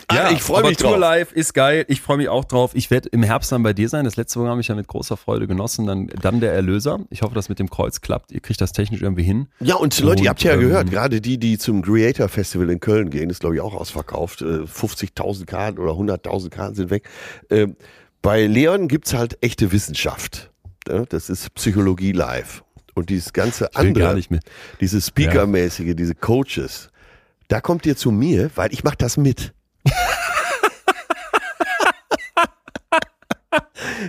[0.10, 1.00] Ah, ich freu aber mich Tour drauf.
[1.00, 1.86] Live ist geil.
[1.88, 2.72] Ich freue mich auch drauf.
[2.76, 4.06] Ich werde im Herbst dann bei dir sein.
[4.06, 5.88] Das letzte Mal habe ich ja mit großer Freude genossen.
[5.88, 7.00] Dann, dann der Erlöser.
[7.10, 8.32] Ich hoffe, dass mit dem Kreuz klappt.
[8.32, 9.48] Ihr kriegt das technisch irgendwie hin.
[9.60, 12.70] Ja, und Leute, ihr Und, habt ja ähm, gehört, gerade die, die zum Creator Festival
[12.70, 14.42] in Köln gehen, ist glaube ich auch ausverkauft.
[14.42, 17.08] Äh, 50.000 Karten oder 100.000 Karten sind weg.
[17.50, 17.76] Ähm,
[18.22, 20.53] bei Leon gibt's halt echte Wissenschaft.
[20.88, 22.64] Ja, das ist Psychologie live.
[22.96, 24.22] Und dieses ganze andere,
[24.80, 26.90] dieses Speaker-mäßige, diese Coaches,
[27.48, 29.54] da kommt ihr zu mir, weil ich mache das mit.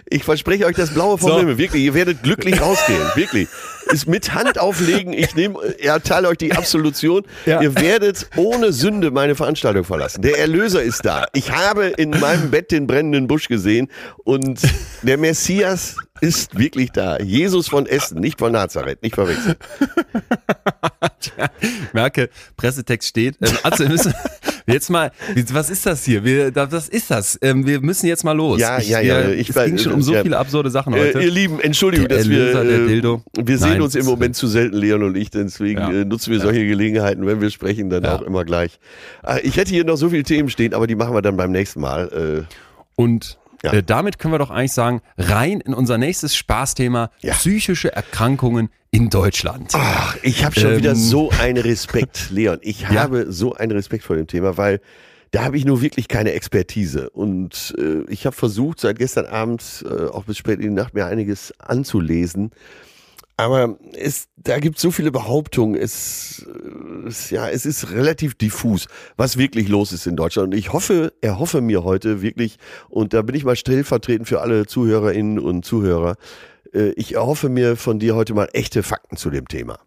[0.09, 1.39] Ich verspreche euch das Blaue vom So.
[1.39, 1.59] Himmel.
[1.59, 3.03] Wirklich, ihr werdet glücklich rausgehen.
[3.15, 3.49] Wirklich.
[3.91, 5.13] Ist mit Hand auflegen.
[5.13, 7.23] Ich nehme, erteile euch die Absolution.
[7.45, 7.61] Ja.
[7.61, 10.23] Ihr werdet ohne Sünde meine Veranstaltung verlassen.
[10.23, 11.27] Der Erlöser ist da.
[11.35, 13.91] Ich habe in meinem Bett den brennenden Busch gesehen
[14.25, 14.61] und
[15.03, 17.19] der Messias ist wirklich da.
[17.19, 19.57] Jesus von Essen, nicht von Nazareth, nicht verwechseln.
[21.93, 23.37] Merke, Pressetext steht.
[23.43, 24.15] Ähm, wir müssen
[24.67, 25.11] jetzt mal,
[25.53, 26.25] was ist das hier?
[26.25, 27.39] Wir, was ist das?
[27.43, 28.61] Ähm, wir müssen jetzt mal los.
[28.61, 30.99] Ja, ich, ja, ja, Wir, ich es ging schon um so viele absurde Sachen Äh,
[30.99, 31.21] heute.
[31.21, 34.47] ihr Lieben, Entschuldigung, dass wir, Erlöser, der äh, wir sehen Nein, uns im Moment zu
[34.47, 35.91] selten, Leon und ich, deswegen Ja.
[35.91, 38.17] äh, nutzen wir solche Gelegenheiten, wenn wir sprechen, dann Ja.
[38.17, 38.79] auch immer gleich.
[39.27, 41.51] Äh, ich hätte hier noch so viele Themen stehen, aber die machen wir dann beim
[41.53, 42.47] nächsten Mal.
[42.97, 43.73] Und Ja.
[43.73, 47.35] äh, damit können wir doch eigentlich sagen, rein in unser nächstes Spaßthema, Ja.
[47.35, 49.73] psychische Erkrankungen in Deutschland.
[49.73, 52.59] Ach, ich habe schon Ähm, wieder so einen Respekt, Leon.
[52.63, 52.91] Ich Ja.
[52.91, 54.81] habe so einen Respekt vor dem Thema, weil
[55.33, 57.11] da habe ich nur wirklich keine Expertise.
[57.11, 60.95] Und äh, ich habe versucht, seit gestern Abend äh, auch bis spät in die Nacht
[60.95, 62.53] mir einiges anzulesen.
[63.37, 65.75] Aber es, da gibt es so viele Behauptungen.
[65.75, 66.47] Es,
[67.05, 70.53] es, ja, es ist relativ diffus, was wirklich los ist in Deutschland.
[70.53, 74.67] Und ich hoffe, erhoffe mir heute wirklich, und da bin ich mal stellvertretend für alle
[74.67, 79.49] Zuhörerinnen und Zuhörer, äh, ich erhoffe mir von dir heute mal echte Fakten zu dem
[79.49, 79.79] Thema.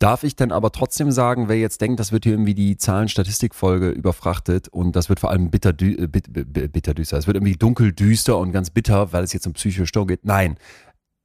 [0.00, 3.90] Darf ich denn aber trotzdem sagen, wer jetzt denkt, das wird hier irgendwie die Zahlen-Statistik-Folge
[3.90, 8.36] überfrachtet und das wird vor allem bitter, äh, bitter düster, es wird irgendwie dunkel düster
[8.38, 10.24] und ganz bitter, weil es jetzt um psychische Störung geht.
[10.24, 10.58] Nein,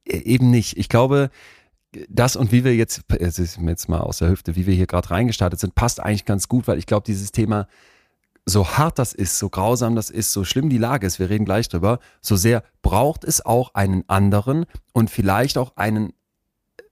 [0.08, 0.78] e, eben nicht.
[0.78, 1.30] Ich glaube,
[2.08, 5.58] das und wie wir jetzt, jetzt mal aus der Hüfte, wie wir hier gerade reingestartet
[5.58, 7.66] sind, passt eigentlich ganz gut, weil ich glaube, dieses Thema,
[8.50, 11.44] so hart das ist, so grausam das ist, so schlimm die Lage ist, wir reden
[11.44, 16.12] gleich drüber, so sehr braucht es auch einen anderen und vielleicht auch einen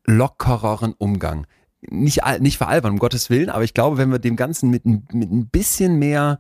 [0.05, 1.47] lockereren Umgang.
[1.81, 5.31] Nicht, nicht veralbern, um Gottes Willen, aber ich glaube, wenn wir dem Ganzen mit, mit
[5.31, 6.38] ein bisschen mehr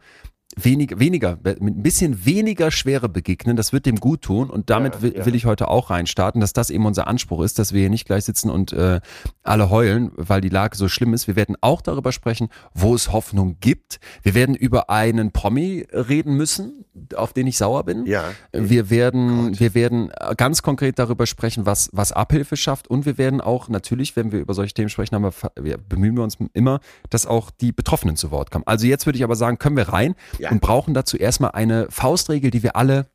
[0.56, 4.96] wenig, weniger, mit ein bisschen weniger Schwere begegnen, das wird dem gut tun und damit
[4.96, 5.26] ja, will, ja.
[5.26, 8.06] will, ich heute auch reinstarten, dass das eben unser Anspruch ist, dass wir hier nicht
[8.06, 9.00] gleich sitzen und äh,
[9.42, 11.26] alle heulen, weil die Lage so schlimm ist.
[11.26, 14.00] Wir werden auch darüber sprechen, wo es Hoffnung gibt.
[14.22, 16.84] Wir werden über einen Promi reden müssen,
[17.14, 18.06] auf den ich sauer bin.
[18.06, 18.24] Ja.
[18.52, 19.60] Wir werden, Gott.
[19.60, 24.16] wir werden ganz konkret darüber sprechen, was, was Abhilfe schafft und wir werden auch natürlich,
[24.16, 25.30] wenn wir über solche Themen sprechen, haben
[25.60, 26.80] wir, bemühen wir uns immer,
[27.10, 28.64] dass auch die Betroffenen zu Wort kommen.
[28.66, 30.50] Also jetzt würde ich aber sagen, können wir rein ja.
[30.50, 33.10] und brauchen dazu erstmal eine Faustregel, die wir alle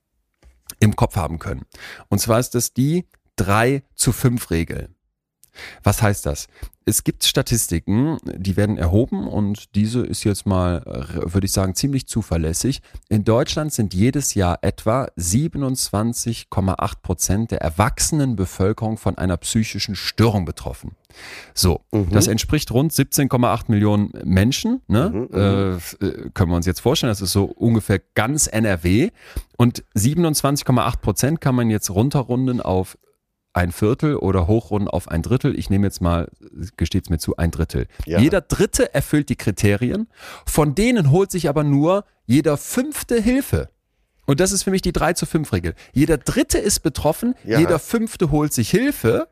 [0.80, 1.66] im Kopf haben können.
[2.10, 4.92] Und zwar ist das die 3 zu 5 Regel.
[5.84, 6.48] Was heißt das?
[6.86, 10.84] Es gibt Statistiken, die werden erhoben und diese ist jetzt mal,
[11.16, 12.82] würde ich sagen, ziemlich zuverlässig.
[13.08, 20.44] In Deutschland sind jedes Jahr etwa 27,8 Prozent der erwachsenen Bevölkerung von einer psychischen Störung
[20.44, 20.92] betroffen.
[21.54, 22.10] So, mhm.
[22.10, 24.82] das entspricht rund 17,8 Millionen Menschen.
[24.88, 25.10] Ne?
[25.10, 29.12] Mhm, mhm, äh, können wir uns jetzt vorstellen, das ist so ungefähr ganz NRW.
[29.58, 32.98] Und 27,8 Prozent kann man jetzt runterrunden auf
[33.54, 35.58] ein Viertel oder hochrunden auf ein Drittel.
[35.58, 36.30] Ich nehme jetzt mal,
[36.78, 37.88] gesteht es mir zu, ein Drittel.
[38.06, 38.20] Ja.
[38.20, 40.08] Jeder Dritte erfüllt die Kriterien,
[40.46, 43.70] von denen holt sich aber nur jeder Fünfte Hilfe.
[44.26, 45.76] Und das ist für mich die 3 zu 5 Regel.
[45.92, 47.60] Jeder Dritte ist betroffen, ja.
[47.60, 49.28] jeder Fünfte holt sich Hilfe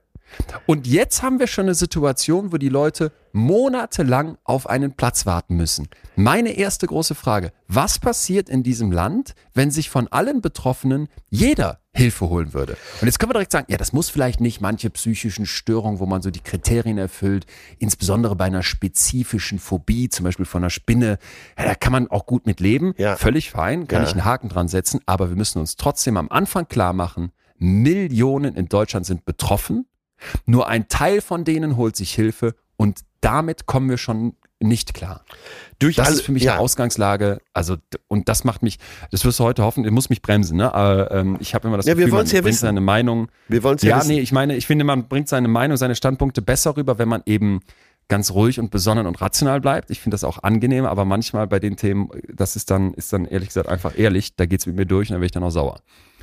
[0.65, 5.55] und jetzt haben wir schon eine Situation, wo die Leute monatelang auf einen Platz warten
[5.55, 5.87] müssen.
[6.15, 11.80] Meine erste große Frage, was passiert in diesem Land, wenn sich von allen Betroffenen jeder
[11.93, 12.77] Hilfe holen würde?
[13.01, 16.05] Und jetzt können wir direkt sagen, ja, das muss vielleicht nicht manche psychischen Störungen, wo
[16.05, 17.45] man so die Kriterien erfüllt,
[17.79, 21.19] insbesondere bei einer spezifischen Phobie, zum Beispiel von einer Spinne,
[21.57, 23.15] ja, da kann man auch gut mit leben, ja.
[23.15, 24.07] völlig fein, kann ja.
[24.07, 28.55] ich einen Haken dran setzen, aber wir müssen uns trotzdem am Anfang klar machen, Millionen
[28.55, 29.85] in Deutschland sind betroffen
[30.45, 35.25] nur ein Teil von denen holt sich Hilfe und damit kommen wir schon nicht klar.
[35.79, 36.53] Durch das ist für mich ja.
[36.53, 37.39] eine Ausgangslage.
[37.53, 38.77] Also und das macht mich,
[39.09, 40.73] das wirst du heute hoffen, ich muss mich bremsen, ne?
[40.73, 42.59] Aber ähm, ich habe immer das ja, Gefühl, man ja bringt wissen.
[42.59, 43.29] seine Meinung.
[43.47, 44.09] Wir wollen es ja, ja wissen.
[44.09, 47.23] nee, ich meine, ich finde, man bringt seine Meinung, seine Standpunkte besser rüber, wenn man
[47.25, 47.61] eben
[48.07, 49.89] ganz ruhig und besonnen und rational bleibt.
[49.89, 53.25] Ich finde das auch angenehm, aber manchmal bei den Themen, das ist dann, ist dann
[53.25, 55.43] ehrlich gesagt einfach ehrlich, da geht es mit mir durch und dann werde ich dann
[55.43, 55.79] auch sauer.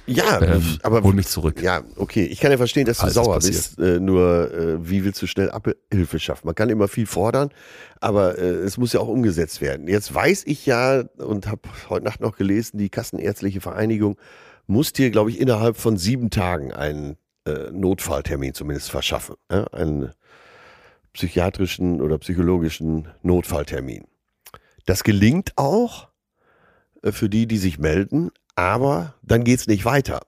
[0.09, 1.63] Ja, ähm, aber hol mich zurück.
[1.63, 2.25] Ja, okay.
[2.25, 3.79] Ich kann ja verstehen, dass du Alles sauer bist.
[3.79, 6.47] Äh, nur äh, wie willst du schnell Abhilfe schaffen?
[6.47, 7.51] Man kann immer viel fordern,
[8.01, 9.87] aber äh, es muss ja auch umgesetzt werden.
[9.87, 14.17] Jetzt weiß ich ja und habe heute Nacht noch gelesen, die Kassenärztliche Vereinigung
[14.67, 17.17] muss dir, glaube ich, innerhalb von sieben Tagen einen
[17.47, 19.37] äh, Notfalltermin zumindest verschaffen.
[19.51, 19.65] Ja?
[19.69, 20.13] Einen
[21.13, 24.05] psychiatrischen oder psychologischen Notfalltermin.
[24.87, 26.09] Das gelingt auch
[27.03, 30.23] äh, für die, die sich melden, aber dann geht es nicht weiter.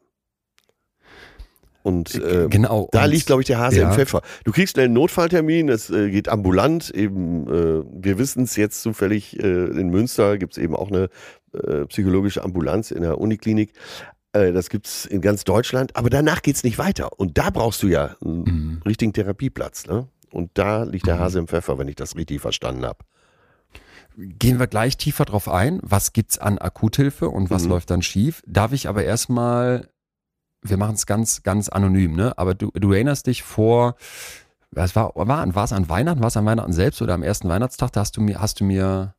[1.82, 2.88] Und äh, genau.
[2.92, 3.88] da und, liegt, glaube ich, der Hase ja.
[3.88, 4.22] im Pfeffer.
[4.44, 6.90] Du kriegst schnell einen Notfalltermin, es äh, geht ambulant.
[6.90, 11.08] Eben, äh, wir wissen es jetzt zufällig, äh, in Münster gibt es eben auch eine
[11.54, 13.72] äh, psychologische Ambulanz in der Uniklinik.
[14.32, 17.18] Äh, das gibt es in ganz Deutschland, aber danach geht es nicht weiter.
[17.18, 18.82] Und da brauchst du ja einen mhm.
[18.86, 19.86] richtigen Therapieplatz.
[19.86, 20.06] Ne?
[20.30, 21.20] Und da liegt der mhm.
[21.20, 22.98] Hase im Pfeffer, wenn ich das richtig verstanden habe
[24.20, 25.80] gehen wir gleich tiefer drauf ein.
[25.83, 27.70] Was gibt's an Akuthilfe und was mhm.
[27.70, 28.42] läuft dann schief?
[28.46, 29.88] Darf ich aber erstmal,
[30.62, 32.37] wir machen es ganz, ganz anonym, ne?
[32.37, 33.96] Aber du, du erinnerst dich vor,
[34.70, 37.48] was war, war, war es an Weihnachten, war es an Weihnachten selbst oder am ersten
[37.48, 39.14] Weihnachtstag, da hast du mir, hast du mir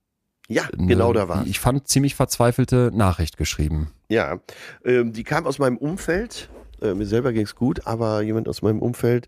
[0.48, 1.46] ja, eine, genau da war.
[1.46, 3.92] Ich fand ziemlich verzweifelte Nachricht geschrieben.
[4.10, 4.40] Ja,
[4.86, 6.50] ähm, die kam aus meinem Umfeld.
[6.82, 9.28] Äh, mir selber ging es gut, aber jemand aus meinem Umfeld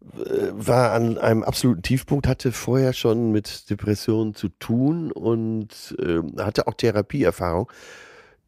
[0.00, 6.66] war an einem absoluten Tiefpunkt, hatte vorher schon mit Depressionen zu tun und äh, hatte
[6.66, 7.70] auch Therapieerfahrung.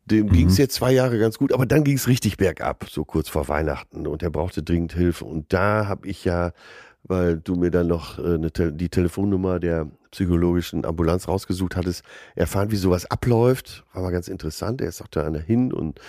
[0.07, 0.33] Dem mhm.
[0.33, 3.29] ging es jetzt zwei Jahre ganz gut, aber dann ging es richtig bergab, so kurz
[3.29, 4.07] vor Weihnachten.
[4.07, 5.25] Und er brauchte dringend Hilfe.
[5.25, 6.53] Und da habe ich ja,
[7.05, 12.03] weil du mir dann noch äh, eine, die Telefonnummer der psychologischen Ambulanz rausgesucht hattest,
[12.35, 13.85] erfahren, wie sowas abläuft.
[13.93, 14.81] War mal ganz interessant.
[14.81, 16.01] Er ist auch da hin und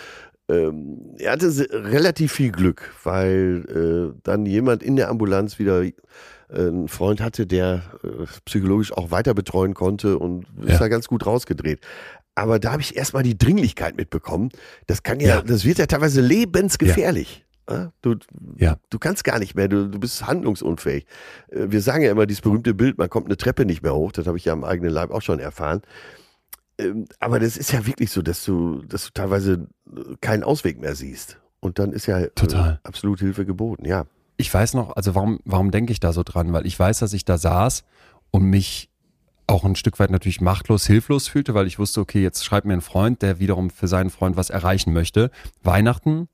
[0.49, 5.93] Ähm, er hatte relativ viel Glück, weil äh, dann jemand in der Ambulanz wieder äh,
[6.49, 11.25] einen Freund hatte, der äh, psychologisch auch weiter betreuen konnte und ist da ganz gut
[11.25, 11.79] rausgedreht.
[12.35, 14.49] Aber da habe ich erstmal die Dringlichkeit mitbekommen.
[14.87, 15.41] Das kann ja, ja.
[15.41, 17.45] das wird ja teilweise lebensgefährlich.
[17.69, 17.91] Ja.
[18.01, 18.15] Du,
[18.57, 18.77] ja.
[18.89, 21.05] du kannst gar nicht mehr, du, du bist handlungsunfähig.
[21.49, 24.11] Äh, wir sagen ja immer dieses berühmte Bild, man kommt eine Treppe nicht mehr hoch,
[24.11, 25.81] das habe ich ja am eigenen Leib auch schon erfahren.
[26.77, 30.79] Ähm, aber das ist ja wirklich so, dass du, dass du teilweise äh, keinen Ausweg
[30.79, 31.39] mehr siehst.
[31.59, 32.79] Und dann ist ja äh, Total.
[32.83, 34.05] absolut Hilfe geboten, ja.
[34.37, 36.51] Ich weiß noch, also warum, warum denke ich da so dran?
[36.53, 37.83] Weil ich weiß, dass ich da saß
[38.31, 38.89] und mich
[39.45, 42.73] auch ein Stück weit natürlich machtlos, hilflos fühlte, weil ich wusste, okay, jetzt schreibt mir
[42.73, 45.31] ein Freund, der wiederum für seinen Freund was erreichen möchte.
[45.61, 46.29] Weihnachten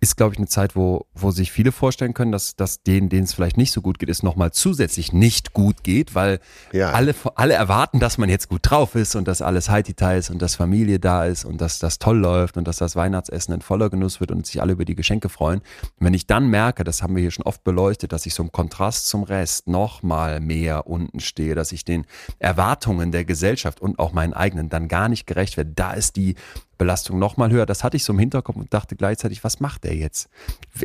[0.00, 3.24] ist, glaube ich, eine Zeit, wo, wo sich viele vorstellen können, dass, dass denen, denen
[3.24, 6.40] es vielleicht nicht so gut geht, es nochmal zusätzlich nicht gut geht, weil
[6.72, 6.90] ja.
[6.92, 10.40] alle, alle erwarten, dass man jetzt gut drauf ist und dass alles Heitita ist und
[10.40, 13.90] dass Familie da ist und dass das toll läuft und dass das Weihnachtsessen in voller
[13.90, 15.60] Genuss wird und sich alle über die Geschenke freuen.
[15.98, 18.42] Und wenn ich dann merke, das haben wir hier schon oft beleuchtet, dass ich so
[18.42, 22.06] im Kontrast zum Rest nochmal mehr unten stehe, dass ich den
[22.38, 26.36] Erwartungen der Gesellschaft und auch meinen eigenen dann gar nicht gerecht werde, da ist die
[26.80, 27.66] Belastung nochmal höher.
[27.66, 30.28] Das hatte ich so im Hinterkopf und dachte gleichzeitig, was macht der jetzt?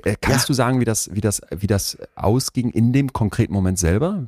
[0.03, 0.47] Äh, kannst ja.
[0.47, 4.25] du sagen, wie das, wie, das, wie das ausging in dem konkreten Moment selber?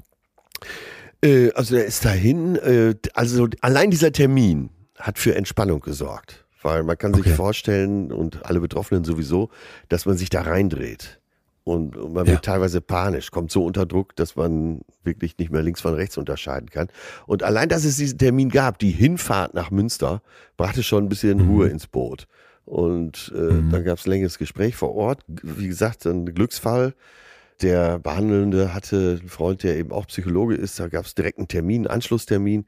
[1.24, 6.46] Äh, also er ist dahin, äh, also allein dieser Termin hat für Entspannung gesorgt.
[6.64, 7.36] Weil man kann sich okay.
[7.36, 9.50] vorstellen, und alle Betroffenen sowieso,
[9.90, 11.20] dass man sich da reindreht.
[11.64, 15.62] Und, und man wird teilweise panisch, kommt so unter Druck, dass man wirklich nicht mehr
[15.62, 16.88] links von rechts unterscheiden kann.
[17.26, 20.22] Und allein, dass es diesen Termin gab, die Hinfahrt nach Münster,
[20.56, 21.50] brachte schon ein bisschen mhm.
[21.50, 22.26] Ruhe ins Boot.
[22.68, 23.72] Und äh, mhm.
[23.72, 25.24] dann gab es längeres Gespräch vor Ort.
[25.28, 26.94] Wie gesagt, ein Glücksfall.
[27.62, 30.78] Der Behandelnde hatte einen Freund, der eben auch Psychologe ist.
[30.78, 32.66] Da gab es direkt einen Termin, einen Anschlusstermin.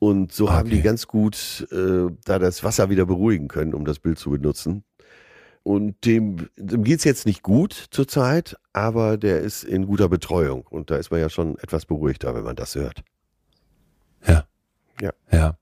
[0.00, 0.54] Und so okay.
[0.54, 4.30] haben die ganz gut äh, da das Wasser wieder beruhigen können, um das Bild zu
[4.30, 4.82] benutzen.
[5.62, 10.62] Und dem, dem geht es jetzt nicht gut zurzeit, aber der ist in guter Betreuung.
[10.62, 13.04] Und da ist man ja schon etwas beruhigter, wenn man das hört.
[14.26, 14.44] Ja.
[15.00, 15.12] Ja.
[15.30, 15.56] Ja.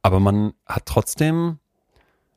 [0.00, 1.58] Aber man hat trotzdem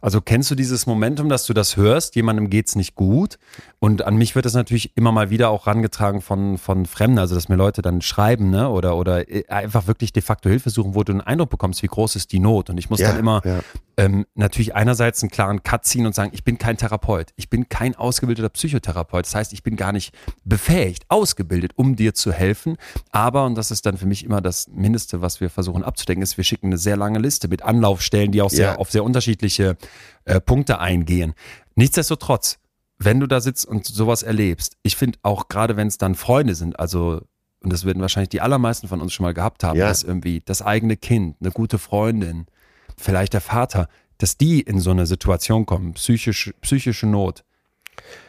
[0.01, 3.38] also kennst du dieses Momentum, dass du das hörst, jemandem geht's nicht gut
[3.79, 7.35] und an mich wird das natürlich immer mal wieder auch rangetragen von, von Fremden, also
[7.35, 8.69] dass mir Leute dann schreiben ne?
[8.69, 11.88] oder, oder äh, einfach wirklich de facto Hilfe suchen, wo du einen Eindruck bekommst, wie
[11.88, 13.59] groß ist die Not und ich muss ja, dann immer ja.
[13.99, 17.67] Ähm, natürlich einerseits einen klaren Cut ziehen und sagen, ich bin kein Therapeut, ich bin
[17.67, 22.77] kein ausgebildeter Psychotherapeut, das heißt, ich bin gar nicht befähigt, ausgebildet, um dir zu helfen,
[23.12, 26.38] aber und das ist dann für mich immer das Mindeste, was wir versuchen abzudecken, ist,
[26.38, 28.75] wir schicken eine sehr lange Liste mit Anlaufstellen, die auch sehr ja.
[28.77, 29.75] auf sehr unterschiedliche
[30.23, 31.33] äh, Punkte eingehen.
[31.75, 32.57] Nichtsdestotrotz,
[32.99, 36.55] wenn du da sitzt und sowas erlebst, ich finde auch gerade wenn es dann Freunde
[36.55, 37.19] sind, also
[37.62, 39.89] und das werden wahrscheinlich die allermeisten von uns schon mal gehabt haben, ja.
[39.89, 42.45] dass irgendwie das eigene Kind, eine gute Freundin,
[42.99, 47.43] vielleicht der Vater, dass die in so eine Situation kommen, psychisch, psychische Not.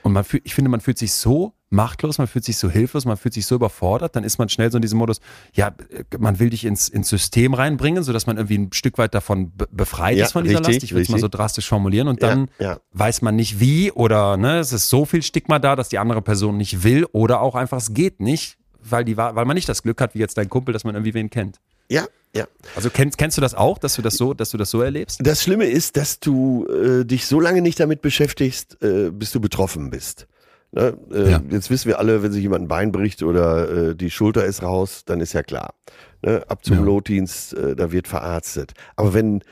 [0.02, 3.04] Und man fühlt, ich finde, man fühlt sich so machtlos, man fühlt sich so hilflos,
[3.04, 5.20] man fühlt sich so überfordert, dann ist man schnell so in diesem Modus,
[5.54, 5.72] ja,
[6.18, 10.16] man will dich ins, ins System reinbringen, sodass man irgendwie ein Stück weit davon befreit
[10.16, 10.84] ja, ist von dieser richtig, Last.
[10.84, 12.80] Ich würde es mal so drastisch formulieren und dann ja, ja.
[12.92, 16.22] weiß man nicht wie oder ne, es ist so viel Stigma da, dass die andere
[16.22, 19.82] Person nicht will oder auch einfach es geht nicht, weil, die, weil man nicht das
[19.82, 21.60] Glück hat, wie jetzt dein Kumpel, dass man irgendwie wen kennt.
[21.90, 22.46] Ja, ja.
[22.76, 25.20] Also kennst, kennst du das auch, dass du das so, dass du das so erlebst?
[25.22, 29.40] Das Schlimme ist, dass du äh, dich so lange nicht damit beschäftigst, äh, bis du
[29.40, 30.28] betroffen bist.
[30.72, 30.96] Ne?
[31.12, 31.42] Äh, ja.
[31.50, 34.62] Jetzt wissen wir alle, wenn sich jemand ein Bein bricht oder äh, die Schulter ist
[34.62, 35.74] raus, dann ist ja klar.
[36.22, 36.44] Ne?
[36.48, 36.82] Ab zum ja.
[36.82, 38.74] Notdienst, äh, da wird verarztet.
[38.94, 39.42] Aber wenn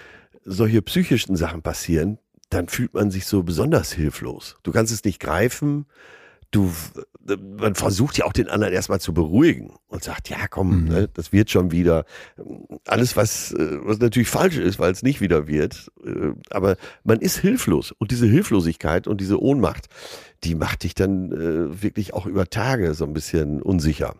[0.44, 2.18] solche psychischen Sachen passieren,
[2.50, 4.56] dann fühlt man sich so besonders hilflos.
[4.62, 5.86] Du kannst es nicht greifen.
[6.50, 6.72] Du,
[7.58, 10.88] man versucht ja auch den anderen erstmal zu beruhigen und sagt, ja, komm, mhm.
[10.88, 12.04] ne, das wird schon wieder.
[12.86, 15.90] Alles, was, äh, was natürlich falsch ist, weil es nicht wieder wird.
[16.04, 17.92] Äh, aber man ist hilflos.
[17.92, 19.88] Und diese Hilflosigkeit und diese Ohnmacht,
[20.44, 24.14] die macht dich dann äh, wirklich auch über Tage so ein bisschen unsicher.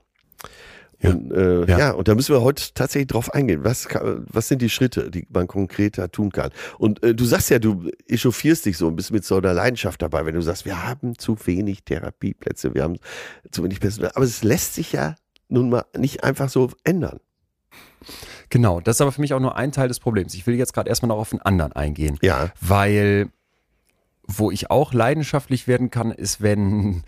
[1.00, 1.10] Ja.
[1.10, 1.78] Und, äh, ja.
[1.78, 1.90] ja.
[1.92, 3.64] und da müssen wir heute tatsächlich drauf eingehen.
[3.64, 6.50] Was, was sind die Schritte, die man konkreter tun kann?
[6.78, 10.02] Und äh, du sagst ja, du echauffierst dich so ein bisschen mit so einer Leidenschaft
[10.02, 12.98] dabei, wenn du sagst, wir haben zu wenig Therapieplätze, wir haben
[13.50, 14.12] zu wenig Personal.
[14.14, 15.14] Aber es lässt sich ja
[15.48, 17.20] nun mal nicht einfach so ändern.
[18.50, 20.34] Genau, das ist aber für mich auch nur ein Teil des Problems.
[20.34, 22.18] Ich will jetzt gerade erstmal noch auf den anderen eingehen.
[22.22, 22.50] Ja.
[22.60, 23.30] Weil
[24.28, 27.02] wo ich auch leidenschaftlich werden kann, ist, wenn,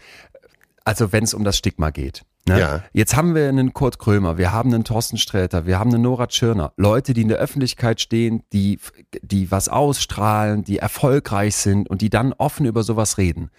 [0.85, 2.24] also wenn es um das Stigma geht.
[2.48, 2.59] Ne?
[2.59, 2.85] Ja.
[2.92, 6.26] Jetzt haben wir einen Kurt Krömer, wir haben einen Thorsten Sträter, wir haben einen Nora
[6.26, 6.72] Tschirner.
[6.76, 8.79] Leute, die in der Öffentlichkeit stehen, die,
[9.22, 13.50] die was ausstrahlen, die erfolgreich sind und die dann offen über sowas reden.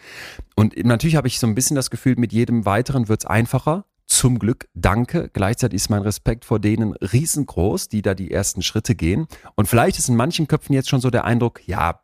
[0.56, 3.86] Und natürlich habe ich so ein bisschen das Gefühl, mit jedem weiteren wird es einfacher.
[4.08, 5.30] Zum Glück, danke.
[5.32, 9.28] Gleichzeitig ist mein Respekt vor denen riesengroß, die da die ersten Schritte gehen.
[9.56, 12.02] Und vielleicht ist in manchen Köpfen jetzt schon so der Eindruck, ja,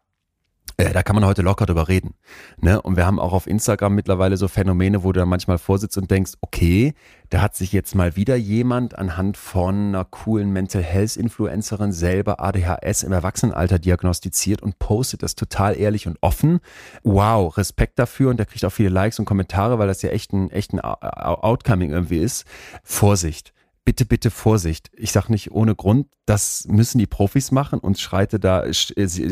[0.80, 2.14] Äh, da kann man heute locker drüber reden.
[2.62, 2.80] Ne?
[2.80, 6.12] Und wir haben auch auf Instagram mittlerweile so Phänomene, wo du dann manchmal vorsitzt und
[6.12, 6.94] denkst, okay,
[7.32, 12.40] da hat sich jetzt mal wieder jemand anhand von einer coolen Mental Health Influencerin selber
[12.40, 16.60] ADHS im Erwachsenenalter diagnostiziert und postet das total ehrlich und offen.
[17.04, 20.32] Wow, Respekt dafür und der kriegt auch viele Likes und Kommentare, weil das ja echt
[20.32, 22.46] ein, echt ein Outcoming irgendwie ist.
[22.84, 23.52] Vorsicht
[23.88, 24.92] bitte, bitte Vorsicht.
[24.98, 28.66] Ich sage nicht ohne Grund, das müssen die Profis machen und schreite da,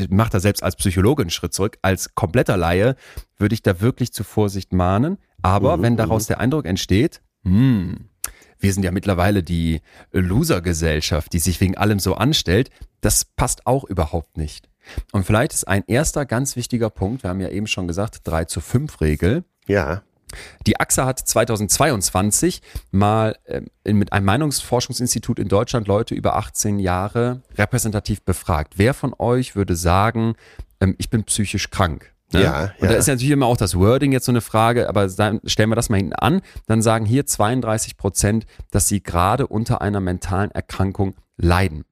[0.10, 1.78] macht da selbst als Psychologe einen Schritt zurück.
[1.82, 2.96] Als kompletter Laie
[3.38, 5.18] würde ich da wirklich zu Vorsicht mahnen.
[5.42, 8.08] Aber mhm, wenn daraus der Eindruck entsteht, hm,
[8.58, 9.82] wir sind ja mittlerweile die
[10.14, 12.70] Loser-Gesellschaft, die sich wegen allem so anstellt,
[13.02, 14.70] das passt auch überhaupt nicht.
[15.12, 18.46] Und vielleicht ist ein erster ganz wichtiger Punkt, wir haben ja eben schon gesagt, 3
[18.46, 19.44] zu 5 Regel.
[19.68, 20.04] Ja.
[20.68, 23.62] Die AXA hat 2022 mal äh,
[23.94, 28.74] mit einem Meinungsforschungsinstitut in Deutschland Leute über 18 Jahre repräsentativ befragt.
[28.78, 30.36] Wer von euch würde sagen,
[30.80, 32.14] ähm, ich bin psychisch krank?
[32.32, 32.44] Ne?
[32.44, 32.88] Ja, und ja.
[32.90, 35.76] da ist natürlich immer auch das Wording jetzt so eine Frage, aber dann stellen wir
[35.76, 36.42] das mal hinten an.
[36.68, 41.86] Dann sagen hier 32 Prozent, dass sie gerade unter einer mentalen Erkrankung leiden.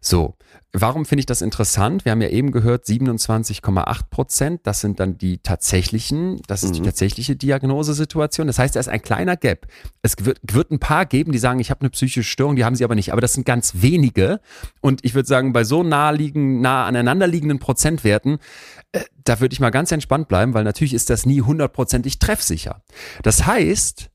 [0.00, 0.36] So,
[0.78, 2.04] Warum finde ich das interessant?
[2.04, 6.74] Wir haben ja eben gehört, 27,8 Prozent, das sind dann die tatsächlichen, das ist mhm.
[6.74, 8.46] die tatsächliche Diagnosesituation.
[8.46, 9.68] Das heißt, da ist ein kleiner Gap.
[10.02, 12.76] Es wird, wird ein paar geben, die sagen, ich habe eine psychische Störung, die haben
[12.76, 13.12] sie aber nicht.
[13.12, 14.40] Aber das sind ganz wenige.
[14.82, 18.38] Und ich würde sagen, bei so naheliegen, nah aneinanderliegenden Prozentwerten,
[18.92, 22.82] äh, da würde ich mal ganz entspannt bleiben, weil natürlich ist das nie hundertprozentig treffsicher.
[23.22, 24.10] Das heißt,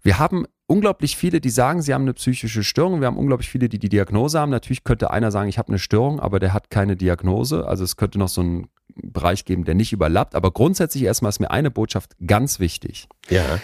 [0.00, 3.00] wir haben unglaublich viele, die sagen, sie haben eine psychische Störung.
[3.00, 4.50] Wir haben unglaublich viele, die die Diagnose haben.
[4.50, 7.66] Natürlich könnte einer sagen, ich habe eine Störung, aber der hat keine Diagnose.
[7.66, 10.34] Also es könnte noch so einen Bereich geben, der nicht überlappt.
[10.34, 13.08] Aber grundsätzlich erstmal ist mir eine Botschaft ganz wichtig.
[13.28, 13.60] Ja.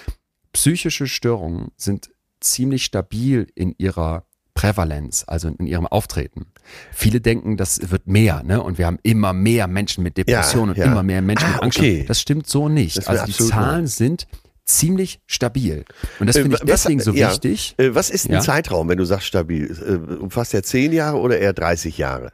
[0.52, 2.10] Psychische Störungen sind
[2.40, 6.46] ziemlich stabil in ihrer Prävalenz, also in ihrem Auftreten.
[6.92, 8.62] Viele denken, das wird mehr, ne?
[8.62, 10.86] Und wir haben immer mehr Menschen mit Depressionen ja, ja.
[10.86, 11.78] und immer mehr Menschen ah, mit Angst.
[11.78, 12.04] Okay.
[12.06, 13.08] Das stimmt so nicht.
[13.08, 14.26] Also die Zahlen sind
[14.64, 15.84] ziemlich stabil.
[16.18, 17.30] Und das äh, finde ich deswegen so ja.
[17.30, 17.74] wichtig.
[17.78, 18.40] Äh, was ist ein ja?
[18.40, 19.70] Zeitraum, wenn du sagst stabil?
[19.70, 22.32] Äh, umfasst er zehn Jahre oder eher 30 Jahre?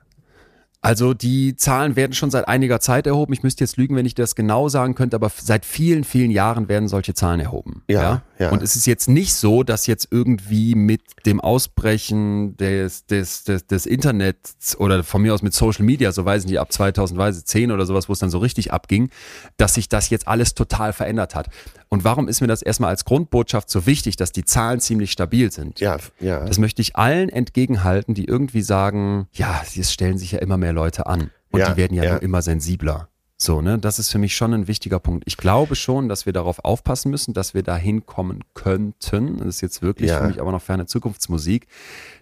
[0.81, 3.33] Also die Zahlen werden schon seit einiger Zeit erhoben.
[3.33, 6.69] Ich müsste jetzt lügen, wenn ich das genau sagen könnte, aber seit vielen, vielen Jahren
[6.69, 7.83] werden solche Zahlen erhoben.
[7.89, 8.23] Ja, ja.
[8.39, 8.51] ja.
[8.51, 13.67] Und es ist jetzt nicht so, dass jetzt irgendwie mit dem Ausbrechen des, des, des,
[13.67, 17.73] des Internets oder von mir aus mit Social Media, so weiß ich nicht, ab 2010
[17.73, 19.11] oder sowas, wo es dann so richtig abging,
[19.57, 21.49] dass sich das jetzt alles total verändert hat.
[21.89, 25.51] Und warum ist mir das erstmal als Grundbotschaft so wichtig, dass die Zahlen ziemlich stabil
[25.51, 25.81] sind?
[25.81, 26.45] Ja, ja.
[26.45, 30.73] Das möchte ich allen entgegenhalten, die irgendwie sagen, ja, es stellen sich ja immer mehr
[30.73, 32.11] Leute an und ja, die werden ja, ja.
[32.13, 33.09] nur immer sensibler.
[33.41, 35.23] So, ne, das ist für mich schon ein wichtiger Punkt.
[35.29, 39.37] Ich glaube schon, dass wir darauf aufpassen müssen, dass wir da hinkommen könnten.
[39.39, 40.19] Das ist jetzt wirklich ja.
[40.19, 41.69] für mich aber noch ferne Zukunftsmusik,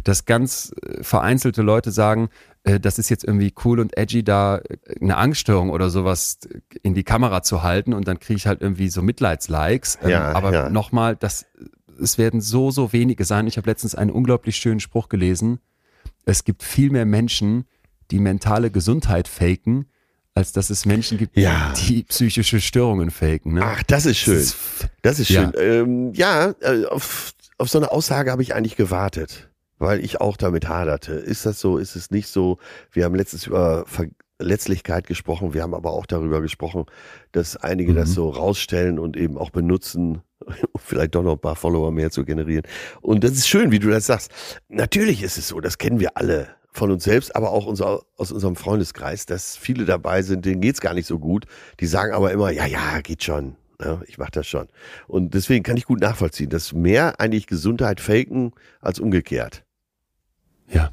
[0.05, 2.29] dass ganz äh, vereinzelte Leute sagen,
[2.67, 6.39] das ist jetzt irgendwie cool und edgy, da äh, eine Angststörung oder sowas
[6.83, 9.99] in die Kamera zu halten und dann kriege ich halt irgendwie so Mitleidslikes.
[10.03, 10.71] Ähm, ja, aber ja.
[10.71, 11.47] nochmal, das,
[12.01, 13.47] es werden so, so wenige sein.
[13.47, 15.61] Ich habe letztens einen unglaublich schönen Spruch gelesen.
[16.25, 17.67] Es gibt viel mehr Menschen,
[18.11, 19.87] die mentale Gesundheit faken,
[20.35, 21.73] als dass es Menschen gibt, ja.
[21.87, 23.55] die psychische Störungen faken.
[23.55, 23.63] Ne?
[23.65, 24.45] Ach, das ist schön.
[25.03, 25.53] Das ist, schön.
[25.55, 29.49] Ja, ähm, ja äh, auf, auf so eine Aussage habe ich eigentlich gewartet,
[29.79, 31.13] weil ich auch damit haderte.
[31.13, 31.79] Ist das so?
[31.79, 32.59] Ist es nicht so?
[32.91, 33.85] Wir haben letztens über
[34.39, 35.55] Verletzlichkeit gesprochen.
[35.55, 36.87] Wir haben aber auch darüber gesprochen,
[37.33, 37.97] dass einige mhm.
[37.97, 42.11] das so rausstellen und eben auch benutzen, um vielleicht doch noch ein paar Follower mehr
[42.11, 42.65] zu generieren.
[43.01, 44.31] Und das ist schön, wie du das sagst.
[44.69, 48.33] Natürlich ist es so, das kennen wir alle von uns selbst, aber auch unser, aus
[48.33, 51.47] unserem Freundeskreis, dass viele dabei sind, denen geht's gar nicht so gut.
[51.81, 53.57] Die sagen aber immer, ja, ja, geht schon.
[53.83, 54.69] Ja, ich mach das schon.
[55.07, 59.66] Und deswegen kann ich gut nachvollziehen, dass mehr eigentlich Gesundheit faken als umgekehrt.
[60.69, 60.91] Ja.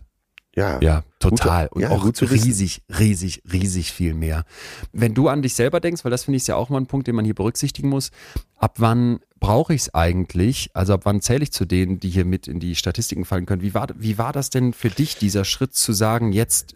[0.56, 1.68] Ja, ja total.
[1.68, 4.46] Gut, und ja, auch riesig, riesig, riesig viel mehr.
[4.92, 7.08] Wenn du an dich selber denkst, weil das finde ich ja auch mal ein Punkt,
[7.08, 8.12] den man hier berücksichtigen muss,
[8.58, 10.70] ab wann brauche ich es eigentlich?
[10.74, 13.64] Also ab wann zähle ich zu denen, die hier mit in die Statistiken fallen können?
[13.64, 16.76] Wie war, wie war das denn für dich, dieser Schritt zu sagen, jetzt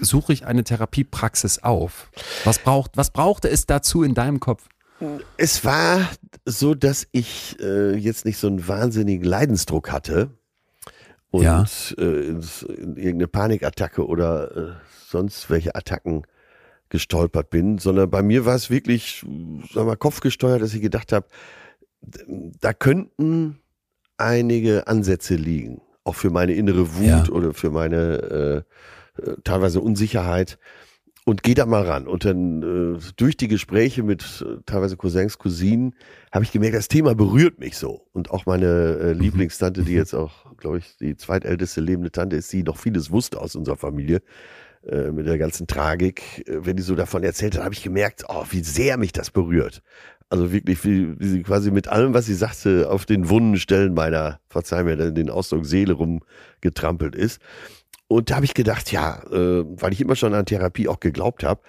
[0.00, 2.10] suche ich eine Therapiepraxis auf?
[2.44, 4.68] Was, braucht, was brauchte es dazu in deinem Kopf?
[5.36, 6.08] Es war
[6.44, 10.37] so, dass ich äh, jetzt nicht so einen wahnsinnigen Leidensdruck hatte
[11.30, 11.64] und ja.
[11.98, 14.72] äh, in, in irgendeine Panikattacke oder äh,
[15.06, 16.22] sonst welche Attacken
[16.88, 19.24] gestolpert bin, sondern bei mir war es wirklich,
[19.72, 21.26] sag mal, kopfgesteuert, dass ich gedacht habe,
[22.00, 23.58] da könnten
[24.16, 27.28] einige Ansätze liegen, auch für meine innere Wut ja.
[27.28, 28.64] oder für meine
[29.18, 30.58] äh, äh, teilweise Unsicherheit.
[31.28, 32.08] Und geh da mal ran.
[32.08, 32.62] Und dann
[32.96, 35.94] äh, durch die Gespräche mit äh, teilweise Cousins, Cousinen,
[36.32, 38.06] habe ich gemerkt, das Thema berührt mich so.
[38.14, 39.20] Und auch meine äh, mhm.
[39.20, 39.98] Lieblingstante, die mhm.
[39.98, 43.76] jetzt auch, glaube ich, die zweitälteste lebende Tante ist, die noch vieles wusste aus unserer
[43.76, 44.22] Familie,
[44.86, 48.24] äh, mit der ganzen Tragik, äh, wenn die so davon erzählt hat, habe ich gemerkt,
[48.30, 49.82] oh, wie sehr mich das berührt.
[50.30, 53.92] Also wirklich, wie, wie sie quasi mit allem, was sie sagte, auf den wunden Stellen
[53.92, 57.38] meiner, verzeih mir den Ausdruck, Seele rumgetrampelt ist.
[58.08, 61.44] Und da habe ich gedacht, ja, äh, weil ich immer schon an Therapie auch geglaubt
[61.44, 61.60] habe,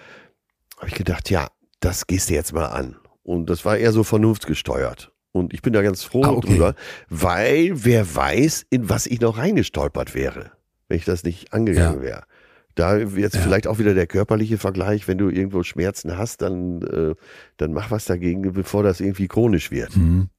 [0.78, 1.48] habe ich gedacht, ja,
[1.82, 2.96] das gehst du jetzt mal an.
[3.24, 5.12] Und das war eher so vernunftsgesteuert.
[5.32, 6.48] Und ich bin da ganz froh ah, okay.
[6.48, 6.76] drüber,
[7.10, 10.52] weil wer weiß, in was ich noch reingestolpert wäre,
[10.88, 12.08] wenn ich das nicht angegangen ja.
[12.08, 12.24] wäre.
[12.76, 13.42] Da jetzt ja.
[13.42, 17.16] vielleicht auch wieder der körperliche Vergleich, wenn du irgendwo Schmerzen hast, dann, äh,
[17.58, 19.96] dann mach was dagegen, bevor das irgendwie chronisch wird.
[19.96, 20.30] Mhm.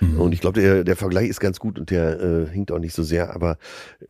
[0.00, 0.20] Mhm.
[0.20, 2.94] Und ich glaube, der, der Vergleich ist ganz gut und der äh, hinkt auch nicht
[2.94, 3.34] so sehr.
[3.34, 3.58] Aber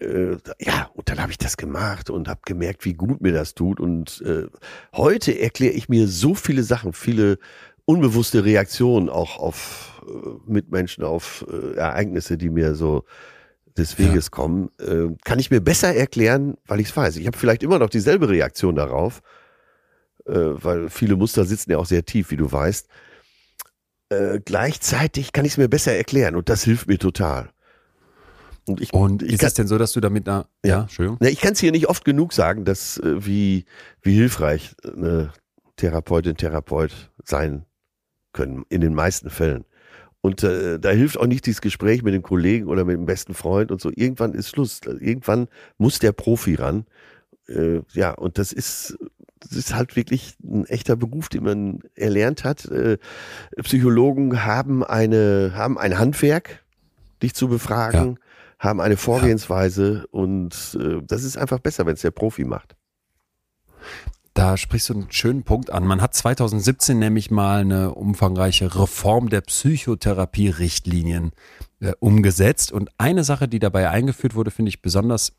[0.01, 3.55] äh, ja, und dann habe ich das gemacht und habe gemerkt, wie gut mir das
[3.55, 3.81] tut.
[3.81, 4.47] Und äh,
[4.95, 7.39] heute erkläre ich mir so viele Sachen, viele
[7.85, 13.05] unbewusste Reaktionen auch auf äh, Mitmenschen, auf äh, Ereignisse, die mir so
[13.77, 14.31] des Weges ja.
[14.31, 17.17] kommen, äh, kann ich mir besser erklären, weil ich es weiß.
[17.17, 19.23] Ich habe vielleicht immer noch dieselbe Reaktion darauf,
[20.27, 22.89] äh, weil viele Muster sitzen ja auch sehr tief, wie du weißt.
[24.13, 27.51] Äh, gleichzeitig kann ich es mir besser erklären und das hilft mir total.
[28.67, 31.19] Und, ich, und ist kann, es denn so, dass du damit da, ja, ja Entschuldigung.
[31.21, 33.65] Na, ich kann es hier nicht oft genug sagen, dass äh, wie,
[34.03, 35.33] wie hilfreich eine
[35.77, 37.65] Therapeutin, Therapeut sein
[38.33, 39.65] können, in den meisten Fällen.
[40.21, 43.35] Und äh, da hilft auch nicht dieses Gespräch mit dem Kollegen oder mit dem besten
[43.35, 43.91] Freund und so.
[43.93, 44.81] Irgendwann ist Schluss.
[44.85, 45.49] Irgendwann
[45.79, 46.87] muss der Profi ran.
[47.49, 48.97] Äh, ja, und das ist,
[49.57, 52.65] ist halt wirklich ein echter Beruf, den man erlernt hat.
[52.67, 52.99] Äh,
[53.63, 56.65] Psychologen haben eine, haben ein Handwerk,
[57.23, 58.17] dich zu befragen, ja.
[58.59, 60.05] haben eine Vorgehensweise ja.
[60.11, 62.77] und äh, das ist einfach besser, wenn es der Profi macht.
[64.35, 65.85] Da sprichst du einen schönen Punkt an.
[65.85, 71.33] Man hat 2017 nämlich mal eine umfangreiche Reform der Psychotherapie-Richtlinien
[71.81, 72.73] äh, umgesetzt.
[72.73, 75.35] Und eine Sache, die dabei eingeführt wurde, finde ich besonders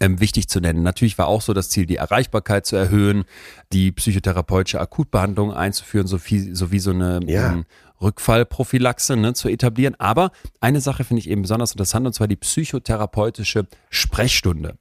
[0.00, 0.82] ähm, wichtig zu nennen.
[0.82, 3.24] Natürlich war auch so das Ziel, die Erreichbarkeit zu erhöhen,
[3.72, 7.52] die psychotherapeutische Akutbehandlung einzuführen, sowie, sowie so eine ja.
[7.52, 7.64] ähm,
[8.00, 9.94] Rückfallprophylaxe ne, zu etablieren.
[9.98, 10.30] Aber
[10.60, 14.76] eine Sache finde ich eben besonders interessant, und zwar die psychotherapeutische Sprechstunde.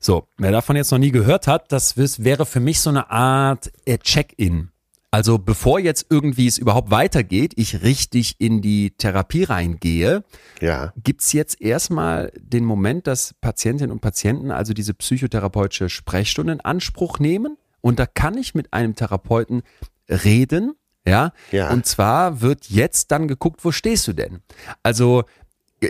[0.00, 3.70] So, wer davon jetzt noch nie gehört hat, das wäre für mich so eine Art
[3.86, 4.71] äh, Check-in.
[5.14, 10.24] Also bevor jetzt irgendwie es überhaupt weitergeht, ich richtig in die Therapie reingehe,
[10.58, 10.94] ja.
[10.96, 17.18] gibt's jetzt erstmal den Moment, dass Patientinnen und Patienten also diese psychotherapeutische Sprechstunde in Anspruch
[17.18, 17.58] nehmen.
[17.82, 19.62] Und da kann ich mit einem Therapeuten
[20.08, 20.72] reden,
[21.06, 21.32] ja?
[21.50, 21.70] ja.
[21.70, 24.40] Und zwar wird jetzt dann geguckt, wo stehst du denn?
[24.82, 25.24] Also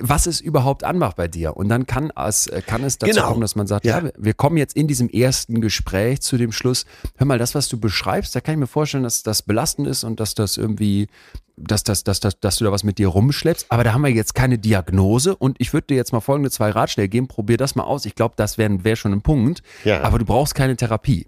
[0.00, 1.56] was ist überhaupt Anmach bei dir?
[1.56, 3.28] Und dann kann es, äh, kann es dazu genau.
[3.28, 4.00] kommen, dass man sagt, ja.
[4.00, 4.10] ja.
[4.16, 6.86] wir kommen jetzt in diesem ersten Gespräch zu dem Schluss,
[7.16, 10.04] hör mal, das, was du beschreibst, da kann ich mir vorstellen, dass das belastend ist
[10.04, 11.08] und dass das irgendwie,
[11.56, 13.66] dass, das, dass, dass, dass du da was mit dir rumschleppst.
[13.68, 16.70] Aber da haben wir jetzt keine Diagnose und ich würde dir jetzt mal folgende zwei
[16.70, 18.06] Ratschläge geben, probier das mal aus.
[18.06, 19.62] Ich glaube, das wäre wär schon ein Punkt.
[19.84, 20.02] Ja.
[20.02, 21.26] Aber du brauchst keine Therapie.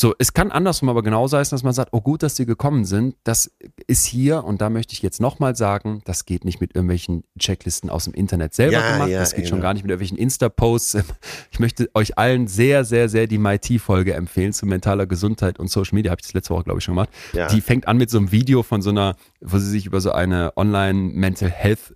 [0.00, 2.84] So, es kann andersrum aber genauso heißen, dass man sagt, oh gut, dass sie gekommen
[2.84, 3.16] sind.
[3.24, 3.50] Das
[3.88, 7.90] ist hier, und da möchte ich jetzt nochmal sagen, das geht nicht mit irgendwelchen Checklisten
[7.90, 9.08] aus dem Internet selber ja, gemacht.
[9.08, 9.56] Ja, das geht genau.
[9.56, 10.98] schon gar nicht mit irgendwelchen Insta-Posts.
[11.50, 15.96] Ich möchte euch allen sehr, sehr, sehr die MIT-Folge empfehlen zu mentaler Gesundheit und Social
[15.96, 16.12] Media.
[16.12, 17.10] Habe ich das letzte Woche, glaube ich, schon gemacht.
[17.50, 20.12] Die fängt an mit so einem Video von so einer, wo sie sich über so
[20.12, 21.94] eine Online-Mental Health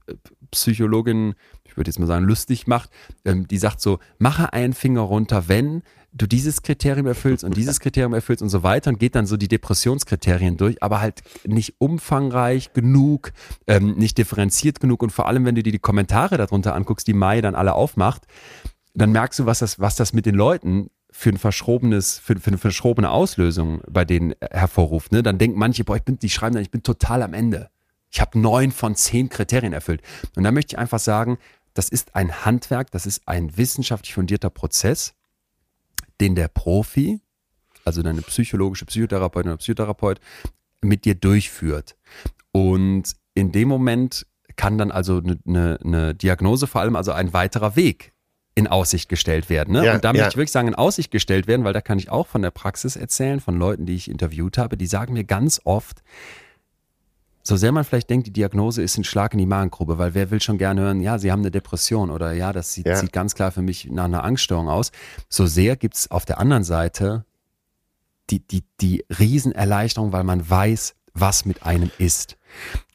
[0.50, 1.34] Psychologin,
[1.72, 2.90] ich würde jetzt mal sagen, lustig macht.
[3.24, 7.80] Ähm, die sagt so, mache einen Finger runter, wenn du dieses Kriterium erfüllst und dieses
[7.80, 11.76] Kriterium erfüllst und so weiter und geht dann so die Depressionskriterien durch, aber halt nicht
[11.78, 13.32] umfangreich genug,
[13.66, 17.14] ähm, nicht differenziert genug und vor allem, wenn du dir die Kommentare darunter anguckst, die
[17.14, 18.26] Mai dann alle aufmacht,
[18.92, 22.48] dann merkst du, was das, was das mit den Leuten für ein verschrobenes, für, für
[22.48, 25.12] eine verschrobene Auslösung bei denen hervorruft.
[25.12, 25.22] Ne?
[25.22, 27.70] Dann denken manche, boah, ich bin, die schreiben dann, ich bin total am Ende.
[28.10, 30.02] Ich habe neun von zehn Kriterien erfüllt.
[30.36, 31.38] Und da möchte ich einfach sagen,
[31.74, 35.14] das ist ein Handwerk, das ist ein wissenschaftlich fundierter Prozess
[36.20, 37.20] den der Profi,
[37.84, 40.20] also deine psychologische Psychotherapeutin oder Psychotherapeut,
[40.80, 41.96] mit dir durchführt.
[42.52, 47.32] Und in dem Moment kann dann also eine, eine, eine Diagnose, vor allem also ein
[47.32, 48.12] weiterer Weg
[48.54, 49.72] in Aussicht gestellt werden.
[49.72, 49.86] Ne?
[49.86, 52.10] Ja, und da möchte ich wirklich sagen, in Aussicht gestellt werden, weil da kann ich
[52.10, 55.60] auch von der Praxis erzählen, von Leuten, die ich interviewt habe, die sagen mir ganz
[55.64, 56.02] oft,
[57.42, 60.30] so sehr man vielleicht denkt, die Diagnose ist ein Schlag in die Magengrube, weil wer
[60.30, 62.96] will schon gerne hören, ja, sie haben eine Depression oder ja, das sieht, ja.
[62.96, 64.92] sieht ganz klar für mich nach einer Angststörung aus.
[65.28, 67.24] So sehr gibt's auf der anderen Seite
[68.30, 72.36] die, die, die Riesenerleichterung, weil man weiß, was mit einem ist.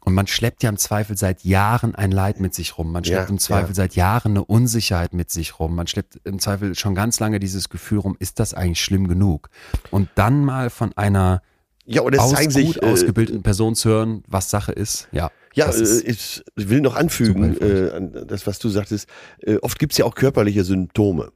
[0.08, 2.94] Und man schleppt ja im Zweifel seit Jahren ein Leid mit sich rum.
[2.94, 3.76] Man schleppt ja, im Zweifel ja.
[3.76, 5.76] seit Jahren eine Unsicherheit mit sich rum.
[5.76, 9.50] Man schleppt im Zweifel schon ganz lange dieses Gefühl rum, ist das eigentlich schlimm genug?
[9.92, 11.42] Und dann mal von einer
[11.88, 15.08] ja, und es aus zeigen sich gut äh, ausgebildeten Personen zu hören, was Sache ist.
[15.12, 15.32] Ja.
[15.54, 19.08] Ja, äh, ich will noch anfügen, äh, an das, was du sagtest,
[19.42, 21.32] äh, oft gibt's ja auch körperliche Symptome.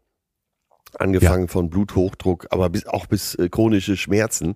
[1.00, 4.56] Angefangen von Bluthochdruck, aber bis, auch bis äh, chronische Schmerzen.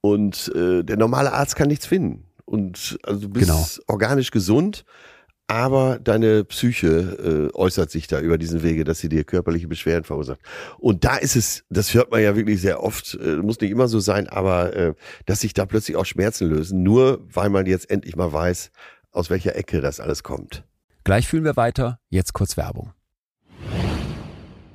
[0.00, 2.24] Und äh, der normale Arzt kann nichts finden.
[2.46, 3.66] Und also du bist Genau.
[3.86, 4.84] organisch gesund,
[5.46, 10.04] aber deine Psyche äh, äußert sich da über diesen Wege, dass sie dir körperliche Beschwerden
[10.04, 10.40] verursacht.
[10.78, 13.88] Und da ist es, das hört man ja wirklich sehr oft, äh, muss nicht immer
[13.88, 14.94] so sein, aber äh,
[15.26, 18.70] dass sich da plötzlich auch Schmerzen lösen, nur weil man jetzt endlich mal weiß,
[19.10, 20.64] aus welcher Ecke das alles kommt.
[21.04, 22.00] Gleich fühlen wir weiter.
[22.08, 22.92] Jetzt kurz Werbung.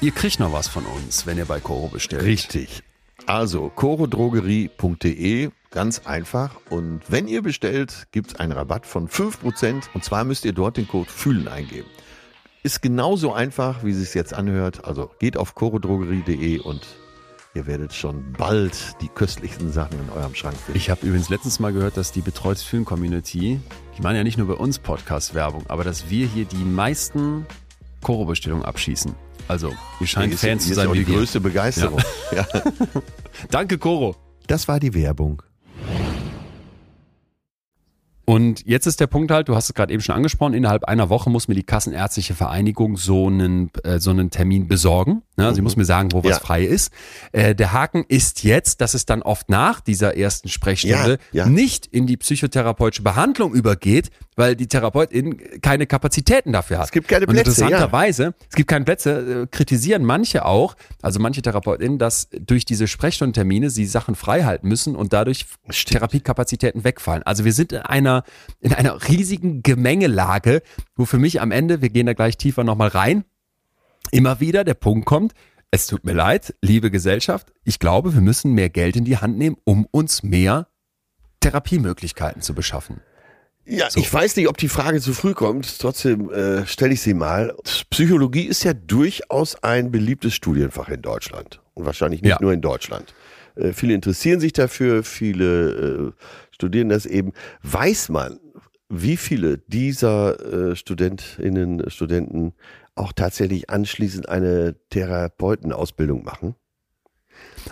[0.00, 2.24] ihr kriegt noch was von uns, wenn ihr bei Koro bestellt.
[2.24, 2.82] Richtig.
[3.26, 6.56] Also, chorodrogerie.de, ganz einfach.
[6.70, 9.84] Und wenn ihr bestellt, gibt es einen Rabatt von 5%.
[9.94, 11.88] Und zwar müsst ihr dort den Code FÜHLEN eingeben.
[12.62, 14.84] Ist genauso einfach, wie es sich jetzt anhört.
[14.84, 16.86] Also geht auf chorodrogerie.de und
[17.54, 20.76] ihr werdet schon bald die köstlichsten Sachen in eurem Schrank finden.
[20.76, 23.60] Ich habe übrigens letztens mal gehört, dass die Betreutes Fühlen Community,
[23.96, 27.46] die machen ja nicht nur bei uns Podcast-Werbung, aber dass wir hier die meisten
[28.02, 29.14] Koro-Bestellungen abschießen.
[29.48, 31.16] Also, ihr scheint Fans zu hier ist sein auch wie die wir.
[31.16, 32.00] größte Begeisterung.
[32.32, 32.46] Ja.
[33.50, 34.16] Danke, Koro.
[34.46, 35.42] Das war die Werbung.
[38.30, 41.08] Und jetzt ist der Punkt halt, du hast es gerade eben schon angesprochen, innerhalb einer
[41.08, 45.22] Woche muss mir die Kassenärztliche Vereinigung so einen, äh, so einen Termin besorgen.
[45.36, 45.52] Ne?
[45.52, 46.30] Sie muss mir sagen, wo was Mhm.
[46.30, 46.38] Ja.
[46.38, 46.92] frei ist.
[47.32, 51.46] Äh, der Haken ist jetzt, dass es dann oft nach dieser ersten Sprechstunde Ja, ja.
[51.46, 56.84] nicht in die psychotherapeutische Behandlung übergeht, weil die Therapeutin keine Kapazitäten dafür hat.
[56.86, 61.18] Es gibt keine Und Plätze, interessanterweise, es gibt keine Plätze, äh, kritisieren manche auch, also
[61.18, 65.98] manche TherapeutInnen, dass durch diese Sprechstundentermine sie Sachen frei halten müssen und dadurch Stimmt.
[65.98, 67.22] Therapiekapazitäten wegfallen.
[67.24, 68.19] Also wir sind in einer,
[68.60, 70.62] in einer riesigen Gemengelage,
[70.96, 73.24] wo für mich am Ende, wir gehen da gleich tiefer nochmal rein,
[74.10, 75.32] immer wieder der Punkt kommt,
[75.70, 79.38] es tut mir leid, liebe Gesellschaft, ich glaube, wir müssen mehr Geld in die Hand
[79.38, 80.66] nehmen, um uns mehr
[81.40, 83.00] Therapiemöglichkeiten zu beschaffen.
[83.66, 85.78] Ja, ich weiß nicht, ob die Frage zu früh kommt.
[85.78, 87.54] Trotzdem äh, stelle ich sie mal.
[87.90, 91.60] Psychologie ist ja durchaus ein beliebtes Studienfach in Deutschland.
[91.74, 92.38] Und wahrscheinlich nicht Ja.
[92.40, 93.14] nur in Deutschland.
[93.54, 96.12] Äh, viele interessieren sich dafür, viele äh,
[96.60, 97.32] studieren das eben.
[97.62, 98.38] Weiß man,
[98.90, 102.52] wie viele dieser äh, Studentinnen, Studenten
[102.94, 106.54] auch tatsächlich anschließend eine Therapeutenausbildung machen?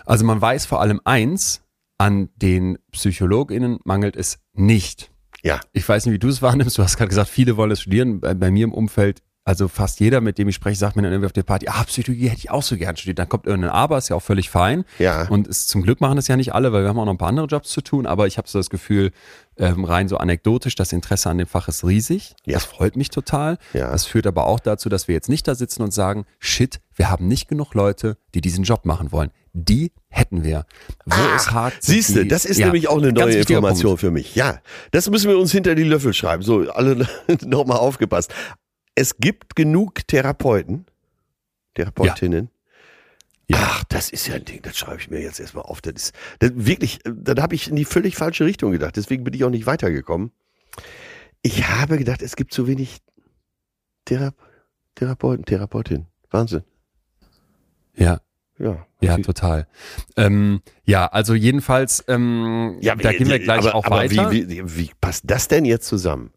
[0.06, 1.62] Also man weiß vor allem eins,
[1.98, 5.10] an den PsychologInnen mangelt es nicht.
[5.42, 5.60] Ja.
[5.72, 6.78] Ich weiß nicht, wie du es wahrnimmst.
[6.78, 8.20] Du hast gerade gesagt, viele wollen es studieren.
[8.20, 11.10] Bei, bei mir im Umfeld, also fast jeder, mit dem ich spreche, sagt mir dann
[11.10, 13.18] irgendwie auf der Party, ah, Psychologie hätte ich auch so gern studiert.
[13.18, 14.84] Dann kommt irgendein Aber, ist ja auch völlig fein.
[14.98, 15.26] Ja.
[15.28, 17.18] Und es, zum Glück machen das ja nicht alle, weil wir haben auch noch ein
[17.18, 18.06] paar andere Jobs zu tun.
[18.06, 19.10] Aber ich habe so das Gefühl,
[19.56, 22.34] ähm, rein so anekdotisch, das Interesse an dem Fach ist riesig.
[22.44, 22.52] Ja.
[22.54, 23.56] Das freut mich total.
[23.72, 23.90] Ja.
[23.90, 27.08] Das führt aber auch dazu, dass wir jetzt nicht da sitzen und sagen, shit, wir
[27.08, 29.30] haben nicht genug Leute, die diesen Job machen wollen.
[29.54, 30.66] Die hätten wir.
[31.06, 34.00] Wo es hakt, sind Siehst du, das ist Ja, nämlich auch eine neue Information Punkt.
[34.00, 34.34] für mich.
[34.34, 34.58] Ja,
[34.90, 36.42] das müssen wir uns hinter die Löffel schreiben.
[36.42, 37.08] So, alle
[37.46, 38.34] nochmal aufgepasst.
[38.98, 40.84] Es gibt genug Therapeuten,
[41.74, 42.50] Therapeutinnen.
[43.48, 43.56] Ja.
[43.60, 45.80] Ach, das ist ja ein Ding, das schreibe ich mir jetzt erstmal auf.
[45.80, 48.96] Das ist das wirklich, äh, dann habe ich in die völlig falsche Richtung gedacht.
[48.96, 50.32] Deswegen bin ich auch nicht weitergekommen.
[51.42, 52.98] Ich habe gedacht, es gibt zu wenig
[54.04, 54.32] Thera
[54.96, 56.08] Therapeuten, Therapeutinnen.
[56.30, 56.64] Wahnsinn.
[57.94, 58.20] Ja,
[58.58, 58.84] Ja.
[59.00, 59.68] ja, total.
[60.16, 64.32] Ähm, ja, also jedenfalls, ähm, da gehen wir gleich aber, auch aber weiter.
[64.32, 66.32] Wie, wie, wie passt das denn jetzt zusammen?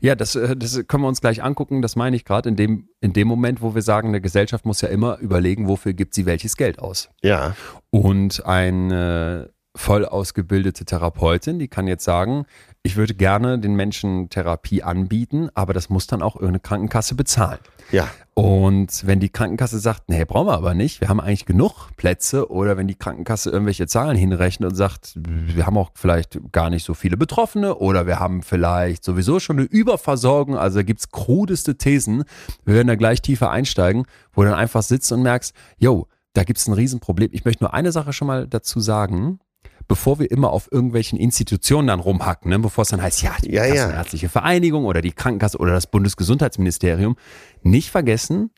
[0.00, 1.82] Ja, das, äh, das können wir uns gleich angucken.
[1.82, 4.80] Das meine ich gerade in dem, in dem Moment, wo wir sagen, eine Gesellschaft muss
[4.80, 7.10] ja immer überlegen, wofür gibt sie welches Geld aus.
[7.22, 7.56] Ja.
[7.90, 12.46] Und eine voll ausgebildete Therapeutin, die kann jetzt sagen,
[12.82, 17.60] ich würde gerne den Menschen Therapie anbieten, aber das muss dann auch irgendeine Krankenkasse bezahlen.
[17.92, 18.08] Ja.
[18.38, 22.52] Und wenn die Krankenkasse sagt, nee, brauchen wir aber nicht, wir haben eigentlich genug Plätze,
[22.52, 26.84] oder wenn die Krankenkasse irgendwelche Zahlen hinrechnet und sagt, wir haben auch vielleicht gar nicht
[26.84, 31.78] so viele Betroffene, oder wir haben vielleicht sowieso schon eine Überversorgung, also da gibt's krudeste
[31.78, 32.22] Thesen,
[32.64, 36.44] wir werden da gleich tiefer einsteigen, wo du dann einfach sitzt und merkst, yo, da
[36.44, 37.30] gibt's ein Riesenproblem.
[37.32, 39.40] Ich möchte nur eine Sache schon mal dazu sagen.
[39.88, 42.58] Bevor wir immer auf irgendwelchen Institutionen dann rumhacken, ne?
[42.58, 43.74] bevor es dann heißt, ja, die Ja, ja.
[43.74, 47.16] Kassenärztliche Vereinigung oder die Krankenkasse oder das Bundesgesundheitsministerium,
[47.62, 48.50] nicht vergessen,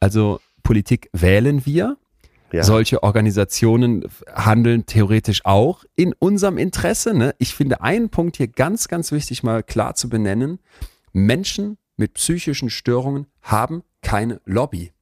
[0.00, 1.96] also Politik wählen wir,
[2.52, 2.64] Ja.
[2.64, 7.12] solche Organisationen handeln theoretisch auch in unserem Interesse.
[7.14, 7.34] Ne?
[7.38, 10.58] Ich finde einen Punkt hier ganz, ganz wichtig mal klar zu benennen.
[11.12, 14.92] Menschen mit psychischen Störungen haben keine Lobby.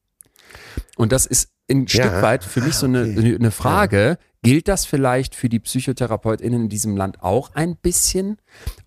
[0.96, 2.22] Und das ist ein Stück Ja.
[2.22, 3.34] weit für mich so eine, okay.
[3.36, 4.18] eine Frage.
[4.46, 8.38] Gilt das vielleicht für die PsychotherapeutInnen in diesem Land auch ein bisschen?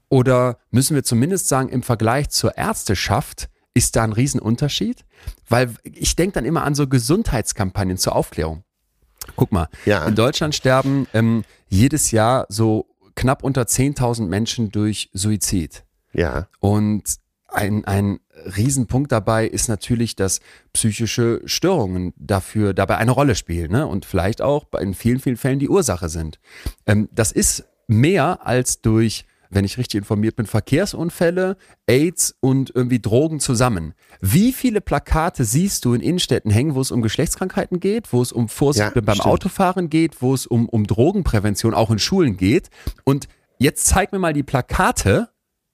[0.08, 5.04] Oder müssen wir zumindest sagen, im Vergleich zur Ärzteschaft ist da ein Riesenunterschied?
[5.50, 8.64] Weil ich denke dann immer an so Gesundheitskampagnen zur Aufklärung.
[9.36, 10.06] Guck mal, Ja.
[10.08, 15.84] in Deutschland sterben ähm, jedes Jahr so knapp unter 10.000 Menschen durch Suizid.
[16.14, 16.48] Ja.
[16.62, 17.18] Und
[17.50, 20.40] ein, ein Riesenpunkt dabei ist natürlich, dass
[20.74, 23.88] psychische Störungen dafür dabei eine Rolle spielen ne?
[23.88, 26.40] und vielleicht auch in vielen, vielen Fällen die Ursache sind.
[26.86, 33.00] Ähm, das ist mehr als durch, wenn ich richtig informiert bin, Verkehrsunfälle, AIDS und irgendwie
[33.00, 33.94] Drogen zusammen.
[34.22, 38.32] Wie viele Plakate siehst du in Innenstädten hängen, wo es um Geschlechtskrankheiten geht, wo es
[38.32, 39.26] um Vorsicht Ja, beim stimmt.
[39.28, 42.70] Autofahren geht, wo es um, um Drogenprävention auch in Schulen geht?
[43.06, 43.28] Und
[43.58, 45.30] jetzt zeig mir mal die Plakate,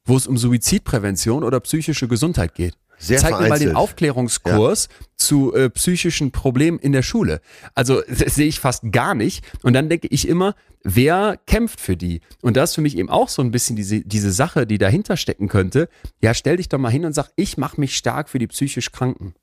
[0.06, 2.78] wo es um Suizidprävention oder psychische Gesundheit geht.
[2.98, 3.76] Sehr Zeig mir mal den vereinzelt.
[3.76, 4.88] Aufklärungskurs
[5.18, 7.42] zu äh, psychischen Problemen in der Schule.
[7.74, 9.44] Also sehe ich fast gar nicht.
[9.64, 12.22] Und dann denke ich immer, wer kämpft für die?
[12.42, 15.18] Und das ist für mich eben auch so ein bisschen diese, diese Sache, die dahinter
[15.18, 15.90] stecken könnte.
[16.22, 18.92] Ja, stell dich doch mal hin und sag, ich mache mich stark für die psychisch
[18.92, 19.34] Kranken.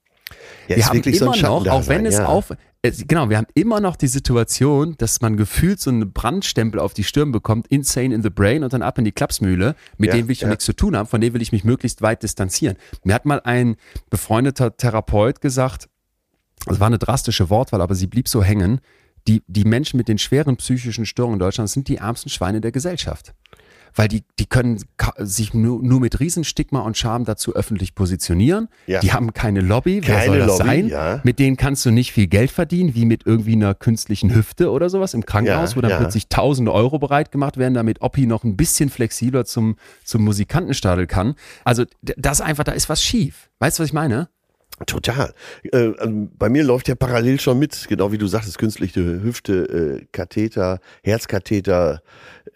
[0.68, 2.26] Ja wir haben so immer ein noch, auch wenn es ja.
[2.26, 2.52] auf,
[2.82, 7.04] genau, wir haben immer noch die Situation, dass man gefühlt so einen Brandstempel auf die
[7.04, 10.28] Stirn bekommt, insane in the brain und dann ab in die Klapsmühle, mit Ja, dem
[10.28, 10.48] will ich ja.
[10.48, 12.76] nichts zu tun haben, von dem will ich mich möglichst weit distanzieren.
[13.04, 13.76] Mir hat mal ein
[14.10, 15.88] befreundeter Therapeut gesagt,
[16.66, 18.80] das war eine drastische Wortwahl, aber sie blieb so hängen,
[19.28, 22.72] die, die Menschen mit den schweren psychischen Störungen in Deutschland sind die ärmsten Schweine der
[22.72, 23.34] Gesellschaft.
[23.94, 24.82] Weil die, die können
[25.18, 28.68] sich nur, nur mit Riesenstigma und Scham dazu öffentlich positionieren.
[28.86, 29.00] Ja.
[29.00, 30.00] Die haben keine Lobby.
[30.04, 30.88] Wer Keine soll das Lobby, sein?
[30.88, 31.20] ja.
[31.24, 34.88] Mit denen kannst du nicht viel Geld verdienen, wie mit irgendwie einer künstlichen Hüfte oder
[34.88, 38.44] sowas im Krankenhaus, Ja, wo dann plötzlich tausende Euro bereit gemacht werden, damit Oppi noch
[38.44, 41.34] ein bisschen flexibler zum, zum Musikantenstadel kann.
[41.64, 43.50] Also das einfach, da ist was schief.
[43.58, 44.28] Weißt du, was ich meine?
[44.86, 45.32] Total.
[45.64, 50.00] Äh, ähm, bei mir läuft ja parallel schon mit, genau wie du sagtest, künstliche Hüfte,
[50.00, 52.02] äh, Katheter, Herzkatheter,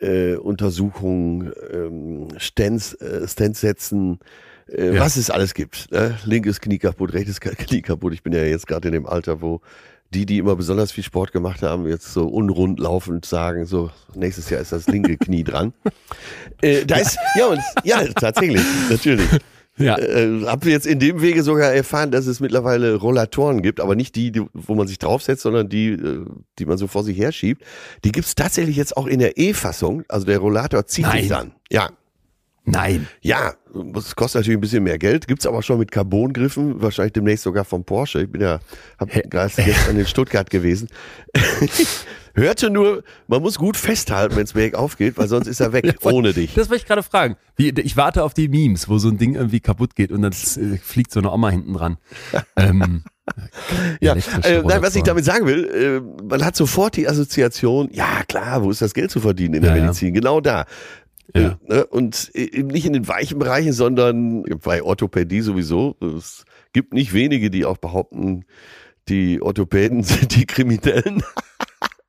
[0.01, 4.21] äh, Untersuchungen, ähm, Stents, äh, Stents setzen,
[4.69, 5.01] äh, Ja.
[5.01, 5.91] was es alles gibt.
[5.93, 6.17] Ne?
[6.25, 8.13] Linkes Knie kaputt, rechtes Knie kaputt.
[8.13, 9.61] Ich bin ja jetzt gerade in dem Alter, wo
[10.15, 14.49] die, die immer besonders viel Sport gemacht haben, jetzt so unrund laufend sagen, so nächstes
[14.51, 15.73] Jahr ist das linke Knie dran.
[16.63, 19.27] Äh, da ist, ja, und, ja, tatsächlich, natürlich.
[19.79, 19.99] Ja.
[19.99, 24.17] Äh, hab jetzt in dem Wege sogar erfahren, dass es mittlerweile Rollatoren gibt, aber nicht
[24.17, 26.25] die, die wo man sich draufsetzt, sondern die, äh,
[26.59, 27.63] die man so vor sich herschiebt.
[28.05, 30.05] Die gibt's tatsächlich jetzt auch in der E-Fassung.
[30.09, 31.21] Also der Rollator zieht Nein.
[31.21, 31.53] sich dann.
[31.71, 31.91] Ja,
[32.67, 33.07] Nein.
[33.21, 35.29] ja, das kostet natürlich ein bisschen mehr Geld.
[35.29, 38.23] Gibt's aber schon mit Carbongriffen, wahrscheinlich demnächst sogar vom Porsche.
[38.23, 38.59] Ich bin ja,
[38.99, 40.89] hab gerade gestern in Stuttgart gewesen.
[42.37, 46.33] Hörte nur, man muss gut festhalten, wenn's bergauf geht, weil sonst ist er weg ohne
[46.33, 46.55] dich.
[46.55, 47.37] Das wollte ich gerade fragen.
[47.57, 50.77] Ich warte auf die Memes, wo so ein Ding irgendwie kaputt geht und dann äh,
[50.79, 51.97] fliegt so eine Oma hinten dran.
[52.57, 53.03] Ähm,
[54.01, 58.23] Ja, äh, nein, was ich damit sagen will, äh, man hat sofort die Assoziation, ja
[58.29, 59.83] klar, wo ist das Geld zu verdienen in der Ja, ja.
[59.83, 60.15] Medizin?
[60.15, 60.65] Genau da.
[61.35, 61.59] Ja.
[61.69, 61.87] Äh, ne?
[61.87, 65.97] Und äh, nicht in den weichen Bereichen, sondern bei Orthopädie sowieso.
[66.17, 68.45] Es gibt nicht wenige, die auch behaupten,
[69.09, 71.23] die Orthopäden sind die Kriminellen.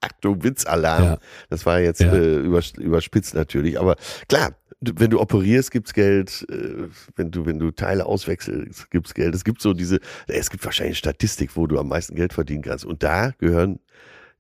[0.02, 1.04] Achtung, Witzalarm.
[1.04, 1.18] Ja.
[1.50, 2.14] Das war jetzt Ja.
[2.14, 3.80] äh, übers- überspitzt natürlich.
[3.80, 3.96] Aber
[4.30, 6.46] klar, wenn du operierst, gibt's Geld.
[6.52, 9.34] Äh, wenn du, wenn du Teile auswechselst, gibt's Geld.
[9.34, 12.86] Es gibt so diese, es gibt wahrscheinlich Statistik, wo du am meisten Geld verdienen kannst.
[12.86, 13.80] Und da gehören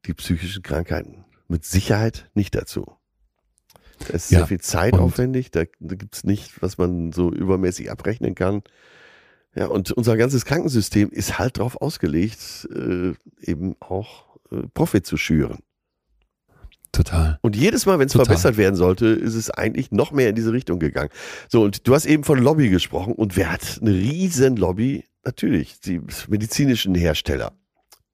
[0.05, 2.85] die psychischen Krankheiten mit Sicherheit nicht dazu.
[4.09, 5.49] Es ist Ja, sehr viel Zeit und- aufwendig.
[5.49, 8.61] Da, da gibt's nicht, was man so übermäßig abrechnen kann.
[9.55, 14.26] Ja, und unser ganzes Krankensystem ist halt darauf ausgelegt, äh, eben auch
[14.73, 15.59] Profit zu schüren.
[16.91, 17.37] Total.
[17.41, 20.51] Und jedes Mal, wenn es verbessert werden sollte, ist es eigentlich noch mehr in diese
[20.51, 21.09] Richtung gegangen.
[21.49, 23.13] So, und du hast eben von Lobby gesprochen.
[23.13, 25.05] Und wer hat eine riesen Lobby?
[25.23, 27.51] Natürlich, die medizinischen Hersteller.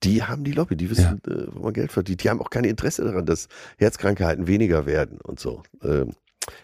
[0.03, 2.23] Die haben die Lobby, die wissen, äh, wo man Geld verdient.
[2.23, 5.63] Die haben auch kein Interesse daran, dass Herzkrankheiten weniger werden und so.
[5.81, 6.11] Ähm,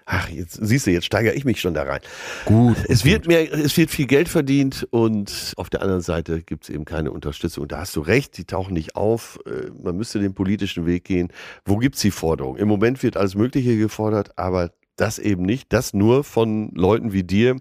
[0.06, 2.02] ach, jetzt siehst du, jetzt steigere ich mich schon da rein.
[2.46, 2.78] Gut.
[2.88, 6.70] Es wird mehr, es wird viel Geld verdient und auf der anderen Seite gibt es
[6.70, 7.68] eben keine Unterstützung.
[7.68, 9.40] Da hast du recht, die tauchen nicht auf.
[9.46, 11.30] Äh, Man müsste den politischen Weg gehen.
[11.66, 12.58] Wo gibt's die Forderung?
[12.58, 15.72] Im Moment wird alles Mögliche gefordert, aber das eben nicht.
[15.72, 17.56] Das nur von Leuten wie dir,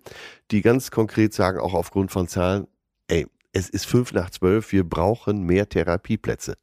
[0.51, 2.67] die ganz konkret sagen, auch aufgrund von Zahlen,
[3.07, 6.57] ey, es ist fünf nach zwölf, wir brauchen mehr Therapieplätze.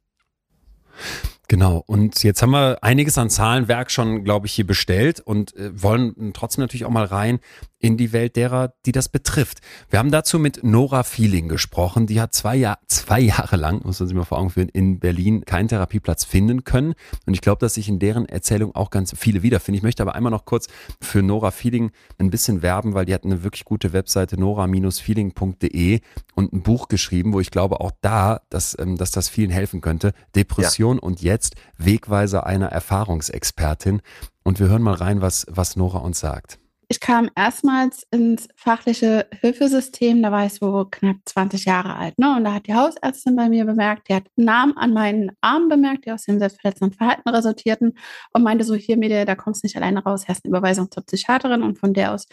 [1.48, 1.82] Genau.
[1.86, 6.32] Und jetzt haben wir einiges an Zahlenwerk schon, glaube ich, hier bestellt und äh, wollen
[6.34, 7.38] trotzdem natürlich auch mal rein
[7.86, 9.60] in die Welt derer, die das betrifft.
[9.90, 12.08] Wir haben dazu mit Nora Feeling gesprochen.
[12.08, 14.98] Die hat zwei, Jahr, zwei Jahre lang, muss man sich mal vor Augen führen, in
[14.98, 16.94] Berlin keinen Therapieplatz finden können.
[17.26, 19.76] Und ich glaube, dass sich in deren Erzählung auch ganz viele wiederfinden.
[19.78, 20.66] Ich möchte aber einmal noch kurz
[21.00, 26.00] für Nora Feeling ein bisschen werben, weil die hat eine wirklich gute Webseite nora-feeling.de
[26.34, 29.80] und ein Buch geschrieben, wo ich glaube auch da, dass, ähm, dass das vielen helfen
[29.80, 30.12] könnte.
[30.34, 31.02] Depression ja.
[31.02, 34.02] und jetzt Wegweiser einer Erfahrungsexpertin.
[34.42, 36.58] Und wir hören mal rein, was, was Nora uns sagt.
[36.88, 42.16] Ich kam erstmals ins fachliche Hilfesystem, da war ich so knapp 20 Jahre alt.
[42.16, 42.36] Ne?
[42.36, 46.06] Und da hat die Hausärztin bei mir bemerkt, die hat Namen an meinen Armen bemerkt,
[46.06, 47.98] die aus dem selbstverletzenden Verhalten resultierten
[48.32, 51.04] und meinte so, hier Mädel, da kommst du nicht alleine raus, hast eine Überweisung zur
[51.04, 52.26] Psychiaterin und von der aus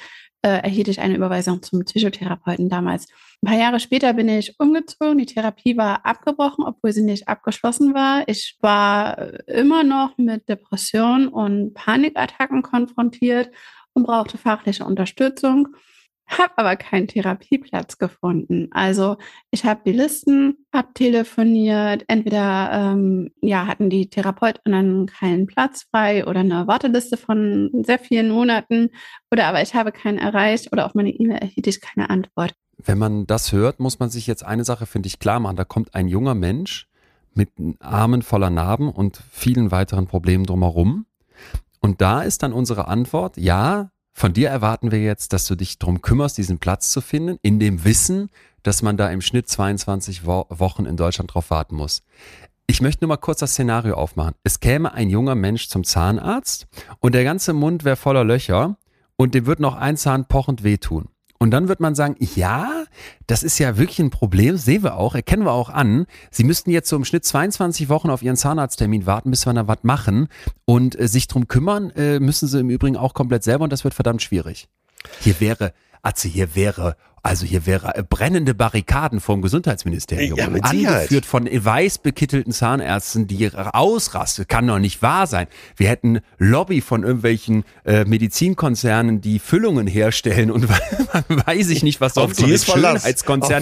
[0.43, 3.07] äh, erhielt ich eine Überweisung zum Psychotherapeuten damals.
[3.41, 7.93] Ein paar Jahre später bin ich umgezogen, die Therapie war abgebrochen, obwohl sie nicht abgeschlossen
[7.93, 8.23] war.
[8.27, 13.49] Ich war immer noch mit Depressionen und Panikattacken konfrontiert
[13.93, 15.69] und brauchte fachliche Unterstützung,
[16.27, 18.69] habe aber keinen Therapieplatz gefunden.
[18.71, 19.17] Also
[19.51, 26.39] ich habe die Listen abtelefoniert, entweder ähm, ja, hatten die Therapeutinnen keinen Platz frei oder
[26.39, 28.89] eine Warteliste von sehr vielen Monaten
[29.31, 32.53] oder aber ich habe keinen erreicht oder auf meine E-Mail erhielt ich keine Antwort.
[32.77, 35.55] Wenn man das hört, muss man sich jetzt eine Sache, finde ich, klar machen.
[35.55, 36.87] Da kommt ein junger Mensch
[37.33, 41.05] mit Armen voller Narben und vielen weiteren Problemen drumherum
[41.83, 45.79] und da ist dann unsere Antwort, ja, von dir erwarten wir jetzt, dass du dich
[45.79, 48.29] drum kümmerst, diesen Platz zu finden, in dem Wissen,
[48.61, 52.03] dass man da im Schnitt 22 Wo Wochen in Deutschland drauf warten muss.
[52.67, 54.35] Ich möchte nur mal kurz das Szenario aufmachen.
[54.43, 56.67] Es käme ein junger Mensch zum Zahnarzt
[57.01, 58.77] und der ganze Mund wäre voller Löcher
[59.17, 61.09] und dem wird noch ein Zahn pochend wehtun.
[61.43, 62.85] Und dann wird man sagen, ja,
[63.27, 66.05] das ist ja wirklich ein Problem, sehen wir auch, erkennen wir auch an.
[66.31, 69.67] Sie müssten jetzt so im Schnitt 22 Wochen auf Ihren Zahnarzttermin warten, bis wir da
[69.67, 70.29] was machen.
[70.63, 73.83] Und äh, sich drum kümmern äh, müssen Sie im Übrigen auch komplett selber und das
[73.83, 74.69] wird verdammt schwierig.
[75.19, 76.95] Hier wäre, Atze, hier wäre
[77.25, 80.37] also hier wäre äh, brennende Barrikaden vom Gesundheitsministerium.
[80.37, 84.49] Ja, mit angeführt von weiß bekittelten Zahnärzten, die ausrastet.
[84.49, 85.47] Kann doch nicht wahr sein.
[85.77, 90.67] Wir hätten Lobby von irgendwelchen äh, Medizinkonzernen, die Füllungen herstellen und
[91.47, 92.65] weiß ich nicht, was sonst noch ist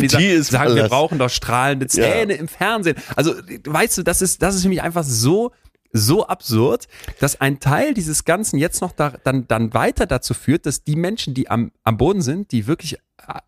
[0.01, 2.39] die, die sagen, sagen wir brauchen doch strahlende Zähne ja.
[2.39, 2.97] im Fernsehen.
[3.15, 5.51] Also weißt du, das ist, das ist für mich einfach so
[5.93, 6.87] so absurd,
[7.19, 10.95] dass ein Teil dieses Ganzen jetzt noch da, dann, dann weiter dazu führt, dass die
[10.95, 13.39] Menschen, die am, am Boden sind, die wirklich äh,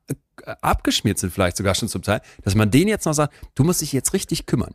[0.62, 3.82] abgeschmiert sind vielleicht sogar schon zum Teil, dass man denen jetzt noch sagt, du musst
[3.82, 4.74] dich jetzt richtig kümmern.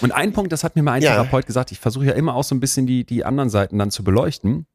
[0.00, 1.12] Und ein Punkt, das hat mir mal ein ja.
[1.12, 3.90] Therapeut gesagt, ich versuche ja immer auch so ein bisschen die, die anderen Seiten dann
[3.90, 4.66] zu beleuchten.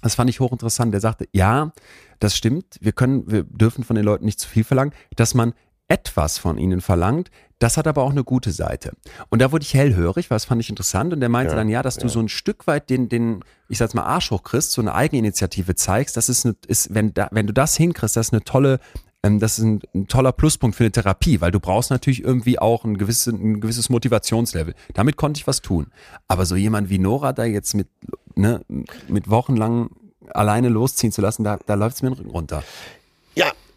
[0.00, 0.92] Das fand ich hochinteressant.
[0.92, 1.72] Der sagte, ja,
[2.18, 5.52] das stimmt, wir können, wir dürfen von den Leuten nicht zu viel verlangen, dass man
[5.92, 8.92] etwas von ihnen verlangt, das hat aber auch eine gute Seite.
[9.28, 11.12] Und da wurde ich hellhörig, weil das fand ich interessant.
[11.12, 12.02] Und der meinte ja, dann, ja, dass ja.
[12.02, 15.74] du so ein Stück weit den, den, ich sag's mal, Arsch hochkriegst, so eine Eigeninitiative
[15.74, 16.16] zeigst.
[16.16, 18.80] Das ist, eine, ist wenn, da, wenn du das hinkriegst, das ist eine tolle,
[19.22, 22.58] ähm, das ist ein, ein, toller Pluspunkt für eine Therapie, weil du brauchst natürlich irgendwie
[22.58, 24.74] auch ein, gewisse, ein gewisses Motivationslevel.
[24.94, 25.86] Damit konnte ich was tun.
[26.26, 27.86] Aber so jemand wie Nora da jetzt mit,
[28.34, 28.62] ne,
[29.06, 29.90] mit wochenlang
[30.30, 32.64] alleine losziehen zu lassen, da, da läuft es mir den Rücken runter.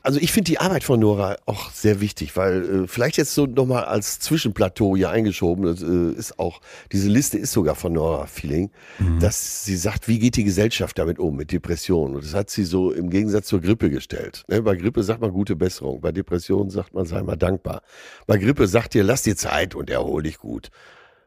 [0.05, 3.47] Also ich finde die Arbeit von Nora auch sehr wichtig, weil äh, vielleicht jetzt so
[3.47, 8.27] nochmal als Zwischenplateau hier eingeschoben, das äh, ist auch, diese Liste ist sogar von Nora
[8.27, 9.19] Feeling, mhm.
[9.19, 12.13] dass sie sagt, wie geht die Gesellschaft damit um, mit Depressionen?
[12.13, 14.43] Und das hat sie so im Gegensatz zur Grippe gestellt.
[14.47, 14.61] Ne?
[14.61, 17.81] Bei Grippe sagt man gute Besserung, bei Depressionen sagt man, sei mal dankbar.
[18.27, 20.69] Bei Grippe sagt ihr, lass dir Zeit und erhol dich gut.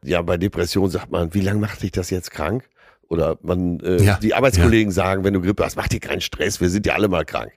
[0.05, 2.63] Ja, bei Depression sagt man, wie lange macht dich das jetzt krank?
[3.09, 4.95] Oder man, äh, ja, die Arbeitskollegen ja.
[4.95, 7.53] sagen, wenn du Grippe hast, mach dir keinen Stress, wir sind ja alle mal krank.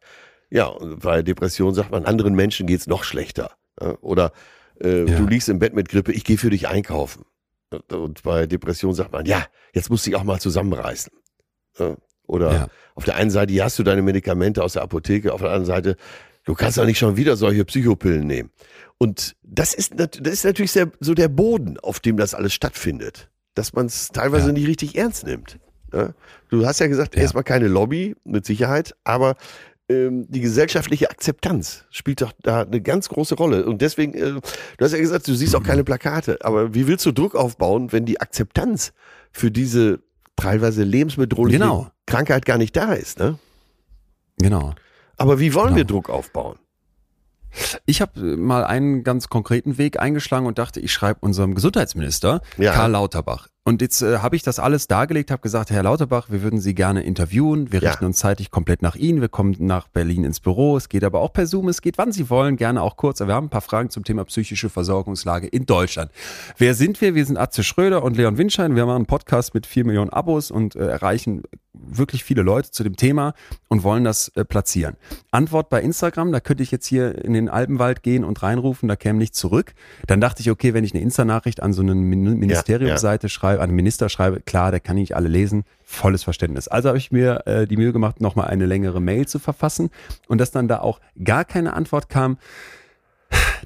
[0.51, 3.51] Ja, bei Depression sagt man, anderen Menschen geht's noch schlechter.
[4.01, 4.33] Oder
[4.79, 5.17] äh, ja.
[5.17, 7.25] du liegst im Bett mit Grippe, ich gehe für dich einkaufen.
[7.89, 11.13] Und bei Depression sagt man, ja, jetzt musst du dich auch mal zusammenreißen.
[12.27, 12.67] Oder ja.
[12.95, 15.65] auf der einen Seite, hier hast du deine Medikamente aus der Apotheke, auf der anderen
[15.65, 15.95] Seite,
[16.43, 18.51] du kannst doch nicht schon wieder solche Psychopillen nehmen.
[18.97, 23.29] Und das ist, das ist natürlich sehr, so der Boden, auf dem das alles stattfindet.
[23.53, 24.53] Dass man es teilweise ja.
[24.53, 25.59] nicht richtig ernst nimmt.
[26.49, 27.21] Du hast ja gesagt, ja.
[27.21, 29.35] erstmal keine Lobby, mit Sicherheit, aber
[30.11, 33.65] die gesellschaftliche Akzeptanz spielt doch da eine ganz große Rolle.
[33.65, 34.41] Und deswegen, äh, du
[34.85, 38.05] hast ja gesagt, du siehst auch keine Plakate, aber wie willst du Druck aufbauen, wenn
[38.05, 38.93] die Akzeptanz
[39.31, 39.99] für diese
[40.35, 41.87] teilweise lebensbedrohliche genau.
[42.05, 43.37] Krankheit gar nicht da ist, ne?
[44.37, 44.73] Genau.
[45.17, 45.77] Aber wie wollen genau.
[45.77, 46.57] wir Druck aufbauen?
[47.85, 52.41] Ich habe äh, mal einen ganz konkreten Weg eingeschlagen und dachte, ich schreibe unserem Gesundheitsminister
[52.57, 52.73] ja.
[52.73, 53.47] Karl Lauterbach.
[53.71, 56.75] Und jetzt äh, habe ich das alles dargelegt, habe gesagt, Herr Lauterbach, wir würden Sie
[56.75, 57.71] gerne interviewen.
[57.71, 57.91] Wir Ja.
[57.91, 59.21] richten uns zeitlich komplett nach Ihnen.
[59.21, 60.75] Wir kommen nach Berlin ins Büro.
[60.75, 61.69] Es geht aber auch per Zoom.
[61.69, 63.21] Es geht, wann Sie wollen, gerne auch kurz.
[63.21, 66.11] Aber wir haben ein paar Fragen zum Thema psychische Versorgungslage in Deutschland.
[66.57, 67.15] Wer sind wir?
[67.15, 68.75] Wir sind Atze Schröder und Leon Winschein.
[68.75, 71.43] Wir machen einen Podcast mit vier Millionen Abos und äh, erreichen
[71.73, 73.33] wirklich viele Leute zu dem Thema
[73.69, 74.97] und wollen das äh, platzieren.
[75.31, 78.95] Antwort bei Instagram, da könnte ich jetzt hier in den Alpenwald gehen und reinrufen, da
[78.95, 79.73] käme nichts zurück.
[80.07, 83.69] Dann dachte ich, okay, wenn ich eine Insta-Nachricht an so eine Min Ministeriumsseite schreibe, an
[83.69, 86.67] einen Minister schreibe, klar, der kann nicht alle lesen, volles Verständnis.
[86.67, 89.89] Also habe ich mir äh, die Mühe gemacht, nochmal eine längere Mail zu verfassen
[90.27, 92.37] und dass dann da auch gar keine Antwort kam,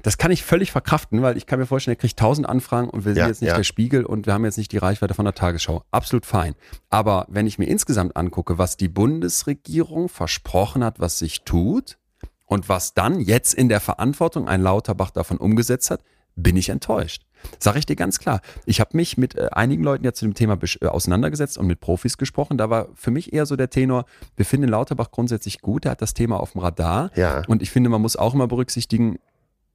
[0.06, 3.04] das kann ich völlig verkraften, weil ich kann mir vorstellen, er kriegt tausend Anfragen und
[3.04, 3.56] wir sind Ja, jetzt nicht ja.
[3.56, 5.82] der Spiegel und wir haben jetzt nicht die Reichweite von der Tagesschau.
[5.90, 6.54] Absolut fein.
[6.90, 11.98] Aber wenn ich mir insgesamt angucke, was die Bundesregierung versprochen hat, was sich tut
[12.44, 16.02] und was dann jetzt in der Verantwortung ein Lauterbach davon umgesetzt hat,
[16.36, 17.26] bin ich enttäuscht.
[17.58, 18.42] Sag ich dir ganz klar.
[18.64, 21.80] Ich habe mich mit äh, einigen Leuten ja zu dem Thema äh, auseinandergesetzt und mit
[21.80, 22.58] Profis gesprochen.
[22.58, 24.04] Da war für mich eher so der Tenor,
[24.36, 27.10] wir finden Lauterbach grundsätzlich gut, er hat das Thema auf dem Radar.
[27.16, 27.42] Ja.
[27.48, 29.18] Und ich finde, man muss auch immer berücksichtigen,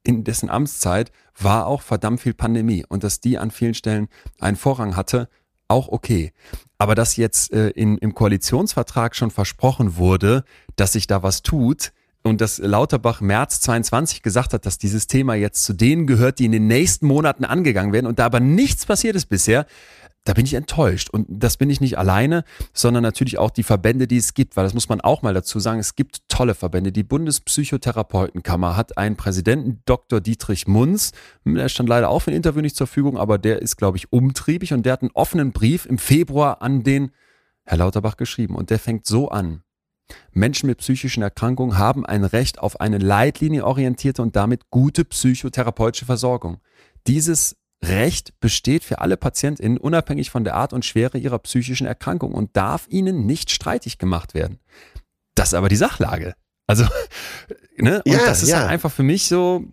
[0.04, 4.08] in dessen Amtszeit war auch verdammt viel Pandemie und dass die an vielen Stellen
[4.40, 5.28] einen Vorrang hatte,
[5.68, 6.32] auch okay.
[6.78, 10.44] Aber dass jetzt äh, in, im Koalitionsvertrag schon versprochen wurde,
[10.76, 11.92] dass sich da was tut
[12.22, 16.44] und dass Lauterbach März 22 gesagt hat, dass dieses Thema jetzt zu denen gehört, die
[16.44, 19.66] in den nächsten Monaten angegangen werden und da aber nichts passiert ist bisher,
[20.24, 21.10] da bin ich enttäuscht.
[21.10, 24.64] Und das bin ich nicht alleine, sondern natürlich auch die Verbände, die es gibt, weil
[24.64, 25.80] das muss man auch mal dazu sagen.
[25.80, 26.92] Es gibt tolle Verbände.
[26.92, 30.20] Die Bundespsychotherapeutenkammer hat einen Präsidenten, Dr.
[30.20, 31.12] Dietrich Munz.
[31.44, 34.12] Der stand leider auch für ein Interview nicht zur Verfügung, aber der ist, glaube ich,
[34.12, 37.10] umtriebig und der hat einen offenen Brief im Februar an den
[37.64, 38.54] Herr Lauterbach geschrieben.
[38.54, 39.62] Und der fängt so an.
[40.32, 46.58] Menschen mit psychischen Erkrankungen haben ein Recht auf eine leitlinienorientierte und damit gute psychotherapeutische Versorgung.
[47.06, 52.32] Dieses Recht besteht für alle PatientInnen unabhängig von der Art und Schwere ihrer psychischen Erkrankung
[52.32, 54.58] und darf ihnen nicht streitig gemacht werden.
[55.34, 56.34] Das ist aber die Sachlage.
[56.66, 56.84] Also,
[57.78, 58.02] ne?
[58.04, 58.60] Und Ja, das ist ja.
[58.60, 59.64] halt einfach für mich so.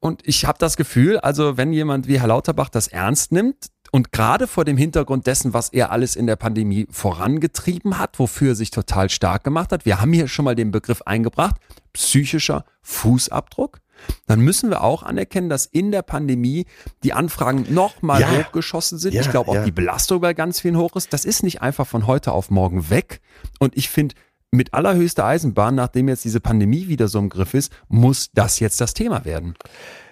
[0.00, 4.12] Und ich habe das Gefühl, also wenn jemand wie Herr Lauterbach das ernst nimmt und
[4.12, 8.54] gerade vor dem Hintergrund dessen, was er alles in der Pandemie vorangetrieben hat, wofür er
[8.54, 11.56] sich total stark gemacht hat, wir haben hier schon mal den Begriff eingebracht,
[11.94, 13.78] psychischer Fußabdruck,
[14.26, 16.66] dann müssen wir auch anerkennen, dass in der Pandemie
[17.02, 18.30] die Anfragen nochmal Ja.
[18.38, 19.14] hochgeschossen sind.
[19.14, 19.64] Ja, ich glaube auch ja.
[19.64, 21.12] die Belastung bei ganz vielen hoch ist.
[21.12, 23.20] Das ist nicht einfach von heute auf morgen weg.
[23.58, 24.14] Und ich finde,
[24.50, 28.80] mit allerhöchster Eisenbahn, nachdem jetzt diese Pandemie wieder so im Griff ist, muss das jetzt
[28.80, 29.54] das Thema werden.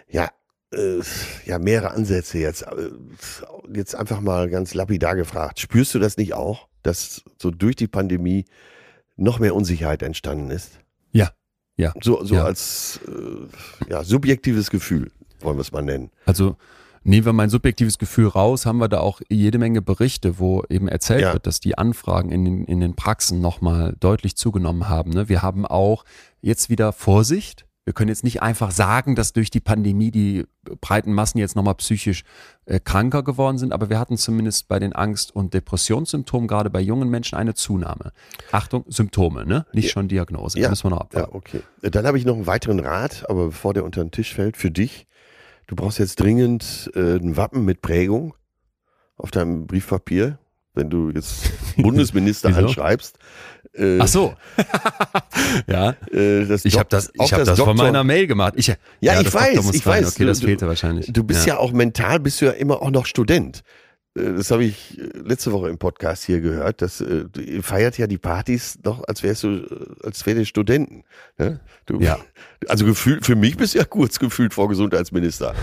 [0.09, 0.29] Ja,
[0.73, 1.01] äh,
[1.45, 2.63] ja, mehrere Ansätze jetzt.
[2.63, 2.91] Äh,
[3.75, 5.61] Jetzt einfach mal ganz lapidar gefragt.
[5.61, 8.45] Spürst du das nicht auch, dass so durch die Pandemie
[9.17, 10.81] noch mehr Unsicherheit entstanden ist?
[11.77, 11.93] Ja.
[12.03, 12.45] So, so Ja.
[12.45, 15.11] als äh, ja, subjektives Gefühl,
[15.41, 16.11] wollen wir es mal nennen.
[16.27, 16.57] Also
[17.03, 20.87] nehmen wir mein subjektives Gefühl raus, haben wir da auch jede Menge Berichte, wo eben
[20.89, 21.33] erzählt Ja.
[21.33, 25.11] wird, dass die Anfragen in den, in den Praxen nochmal deutlich zugenommen haben.
[25.11, 25.29] Ne?
[25.29, 26.05] Wir haben auch
[26.43, 27.67] jetzt wieder Vorsicht.
[27.85, 30.47] Wir können jetzt nicht einfach sagen, dass durch die Pandemie die
[30.81, 32.23] breiten Massen jetzt nochmal psychisch
[32.65, 36.81] äh, kranker geworden sind, aber wir hatten zumindest bei den Angst- und Depressionssymptomen gerade bei
[36.81, 38.13] jungen Menschen eine Zunahme.
[38.53, 39.67] Achtung, Symptome, ne?
[39.73, 40.61] Nicht schon Diagnose.
[40.61, 40.69] Ja.
[40.71, 41.33] Müssen wir noch abwarten.
[41.33, 41.61] Ja, okay.
[41.83, 44.71] Dann habe ich noch einen weiteren Rat, aber bevor der unter den Tisch fällt, für
[44.71, 45.09] dich.
[45.67, 48.35] Du brauchst jetzt dringend äh, ein Wappen mit Prägung
[49.17, 50.39] auf deinem Briefpapier,
[50.75, 53.19] wenn du jetzt Bundesminister anschreibst.
[53.75, 54.35] Äh, Ach so.
[55.67, 55.91] ja.
[56.13, 58.55] Äh, das Ich habe das, ich hab das von Doktor- meiner Mail gemacht.
[58.57, 60.05] Ich, Ja, ich das Doktor weiß, ich rein.
[60.05, 60.13] weiß.
[60.15, 61.13] Okay, das Du- fehlte wahrscheinlich.
[61.13, 61.57] Du bist ja.
[61.59, 63.63] auch mental, bist du ja immer auch noch Student.
[64.17, 66.83] Äh, Das habe ich äh, letzte Woche im Podcast hier gehört.
[66.83, 69.67] Das äh, du- feiert ja die Partys noch, als wärst du, äh,
[70.05, 71.05] als wäre Studenten.
[71.39, 71.61] Ne?
[71.87, 72.19] Du, Ja.
[72.69, 75.55] Also gefühlt, für mich bist du ja kurz gefühlt vor Gesundheitsminister.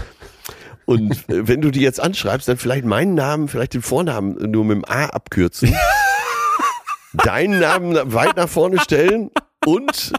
[0.85, 4.77] Und wenn du die jetzt anschreibst, dann vielleicht meinen Namen, vielleicht den Vornamen nur mit
[4.77, 5.71] dem A abkürzen,
[7.13, 9.29] deinen Namen weit nach vorne stellen
[9.65, 10.13] und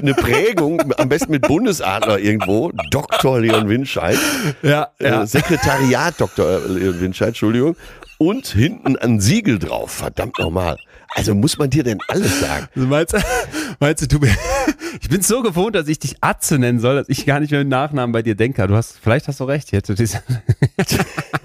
[0.00, 3.40] eine Prägung, am besten mit Bundesadler irgendwo, Dr.
[3.40, 4.16] Leon Winscheid,
[4.62, 6.60] Ja, äh, Sekretariat Dr.
[6.68, 7.76] Leon Winscheid, Entschuldigung,
[8.18, 10.76] und hinten ein Siegel drauf, verdammt nochmal.
[11.14, 12.68] Also muss man dir denn alles sagen?
[12.76, 13.16] Also meinst,
[13.80, 14.38] meinst du, du bist-
[15.00, 17.60] ich bin so gewohnt, dass ich dich Atze nennen soll, dass ich gar nicht mehr
[17.60, 18.66] mit Nachnamen bei dir denke.
[18.68, 19.94] Du hast, vielleicht hast du recht, ich hätte.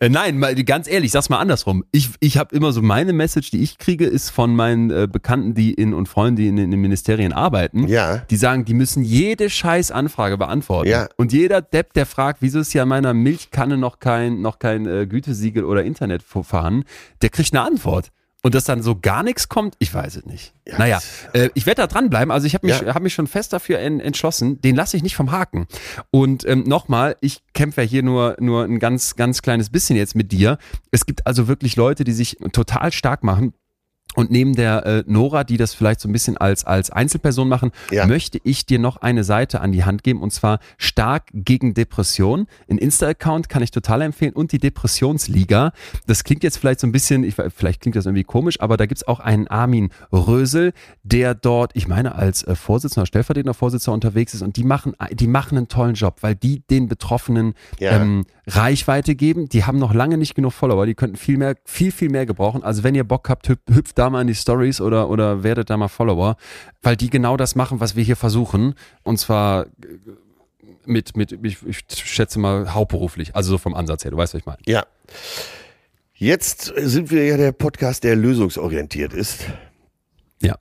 [0.00, 1.84] Äh, Nein, mal, ganz ehrlich, sag's mal andersrum.
[1.92, 5.54] Ich, ich habe immer so meine Message, die ich kriege, ist von meinen äh, Bekannten,
[5.54, 7.88] die in und Freunden, die in, in den Ministerien arbeiten.
[7.88, 8.18] Ja.
[8.30, 10.88] Die sagen, die müssen jede scheiß Anfrage beantworten.
[10.90, 11.08] Ja.
[11.16, 14.86] Und jeder Depp, der fragt, wieso ist hier an meiner Milchkanne noch kein, noch kein
[14.86, 16.84] äh, Gütesiegel oder Internet vor- vorhanden,
[17.22, 18.10] der kriegt eine Antwort.
[18.46, 20.54] Und dass dann so gar nichts kommt, ich weiß es nicht.
[20.68, 21.00] Ja, naja,
[21.32, 22.30] äh, ich werde da dranbleiben.
[22.30, 22.94] Also ich habe mich, ja.
[22.94, 25.66] hab mich schon fest dafür en, entschlossen, den lasse ich nicht vom Haken.
[26.12, 30.14] Und ähm, nochmal, ich kämpfe ja hier nur, nur ein ganz, ganz kleines bisschen jetzt
[30.14, 30.58] mit dir.
[30.92, 33.52] Es gibt also wirklich Leute, die sich total stark machen
[34.14, 37.70] und neben der äh, Nora, die das vielleicht so ein bisschen als, als Einzelperson machen,
[37.90, 38.06] ja.
[38.06, 42.46] möchte ich dir noch eine Seite an die Hand geben und zwar Stark gegen Depression.
[42.70, 45.72] Ein Insta-Account kann ich total empfehlen und die Depressionsliga.
[46.06, 48.86] Das klingt jetzt vielleicht so ein bisschen, ich, vielleicht klingt das irgendwie komisch, aber da
[48.86, 54.32] gibt's auch einen Armin Rösel, der dort, ich meine, als äh, Vorsitzender, stellvertretender Vorsitzender unterwegs
[54.32, 58.00] ist und die machen, die machen einen tollen Job, weil die den Betroffenen ja.
[58.00, 59.48] ähm, Reichweite geben.
[59.48, 62.62] Die haben noch lange nicht genug Follower, die könnten viel mehr, viel, viel mehr gebrauchen.
[62.62, 65.76] Also wenn ihr Bock habt, hüpft da mal in die Stories oder, oder werdet da
[65.76, 66.36] mal Follower,
[66.82, 68.74] weil die genau das machen, was wir hier versuchen.
[69.02, 69.66] Und zwar
[70.84, 73.34] mit, mit ich, ich schätze mal, hauptberuflich.
[73.34, 74.58] Also so vom Ansatz her, du weißt, was ich meine.
[74.66, 74.86] Ja.
[76.14, 79.44] Jetzt sind wir ja der Podcast, der lösungsorientiert ist.
[80.40, 80.56] Ja,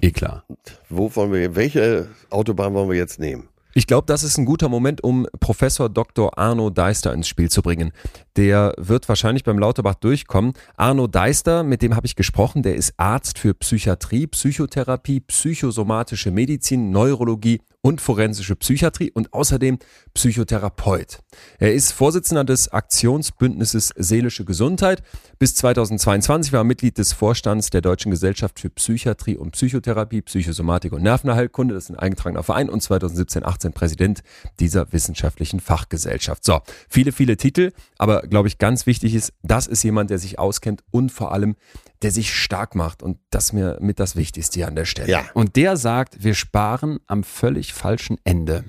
[0.00, 0.44] eh klar.
[0.88, 3.48] Wo wollen wir, welche Autobahn wollen wir jetzt nehmen?
[3.72, 6.36] Ich glaube, das ist ein guter Moment, um Professor Dr.
[6.36, 7.92] Arno Deister ins Spiel zu bringen.
[8.36, 10.54] Der wird wahrscheinlich beim Lauterbach durchkommen.
[10.76, 16.90] Arno Deister, mit dem habe ich gesprochen, der ist Arzt für Psychiatrie, Psychotherapie, psychosomatische Medizin,
[16.90, 19.78] Neurologie und forensische Psychiatrie und außerdem
[20.14, 21.20] Psychotherapeut.
[21.58, 25.02] Er ist Vorsitzender des Aktionsbündnisses Seelische Gesundheit.
[25.38, 30.92] Bis 2022 war er Mitglied des Vorstands der Deutschen Gesellschaft für Psychiatrie und Psychotherapie, Psychosomatik
[30.92, 31.74] und Nervenerhaltkunde.
[31.74, 34.22] Das ist ein eingetragener Verein und 2017, 18 Präsident
[34.58, 36.44] dieser wissenschaftlichen Fachgesellschaft.
[36.44, 40.38] So, viele, viele Titel, aber glaube ich, ganz wichtig ist, das ist jemand, der sich
[40.38, 41.56] auskennt und vor allem
[42.02, 43.02] der sich stark macht.
[43.02, 45.10] Und das mir mit das Wichtigste hier an der Stelle.
[45.10, 45.30] Ja.
[45.34, 48.64] Und der sagt, wir sparen am völlig falschen Ende.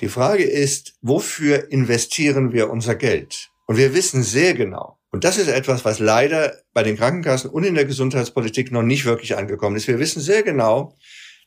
[0.00, 3.50] Die Frage ist, wofür investieren wir unser Geld?
[3.66, 7.64] Und wir wissen sehr genau, und das ist etwas, was leider bei den Krankenkassen und
[7.64, 9.88] in der Gesundheitspolitik noch nicht wirklich angekommen ist.
[9.88, 10.96] Wir wissen sehr genau,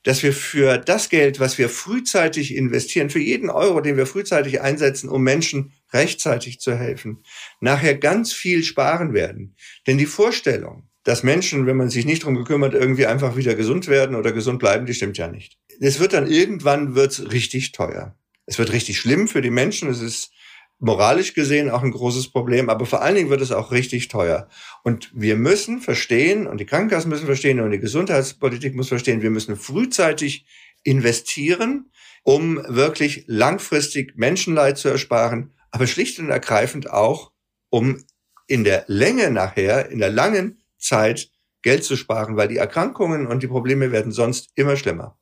[0.03, 4.59] dass wir für das Geld, was wir frühzeitig investieren, für jeden Euro, den wir frühzeitig
[4.59, 7.23] einsetzen, um Menschen rechtzeitig zu helfen,
[7.61, 9.55] nachher ganz viel sparen werden.
[9.88, 13.87] Denn die Vorstellung, dass Menschen, wenn man sich nicht drum gekümmert, irgendwie einfach wieder gesund
[13.87, 15.57] werden oder gesund bleiben, die stimmt ja nicht.
[15.79, 18.15] Es wird dann irgendwann wird's richtig teuer.
[18.45, 19.89] Es wird richtig schlimm für die Menschen.
[19.89, 20.31] Es ist
[20.79, 24.49] moralisch gesehen auch ein großes Problem, aber vor allen Dingen wird es auch richtig teuer.
[24.83, 29.29] Und wir müssen verstehen, und die Krankenkassen müssen verstehen, und die Gesundheitspolitik muss verstehen, wir
[29.29, 30.45] müssen frühzeitig
[30.83, 31.91] investieren,
[32.23, 37.31] um wirklich langfristig Menschenleid zu ersparen, aber schlicht und ergreifend auch,
[37.69, 38.03] um
[38.47, 41.29] in der Länge nachher, in der langen Zeit
[41.61, 45.17] Geld zu sparen, weil die Erkrankungen und die Probleme werden sonst immer schlimmer.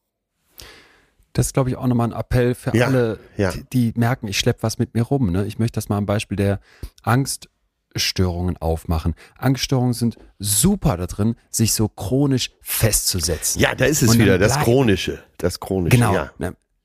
[1.33, 3.51] Das ist, glaube ich, auch nochmal ein Appell für ja, alle, ja.
[3.51, 5.31] Die, die, merken, ich schleppe was mit mir rum.
[5.31, 5.45] Ne?
[5.45, 6.59] Ich möchte das mal am Beispiel der
[7.03, 9.15] Angststörungen aufmachen.
[9.37, 13.61] Angststörungen sind super da drin, sich so chronisch festzusetzen.
[13.61, 15.23] Ja, da ist es wieder, das Chronische.
[15.37, 16.31] Das Chronische, genau, ja.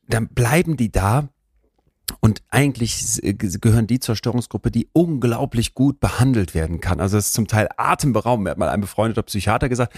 [0.09, 1.29] Dann bleiben die da
[2.21, 7.01] und eigentlich gehören die zur Störungsgruppe, die unglaublich gut behandelt werden kann.
[7.01, 8.45] Also es ist zum Teil atemberaubend.
[8.45, 9.93] Mir hat mal ein befreundeter Psychiater gesagt,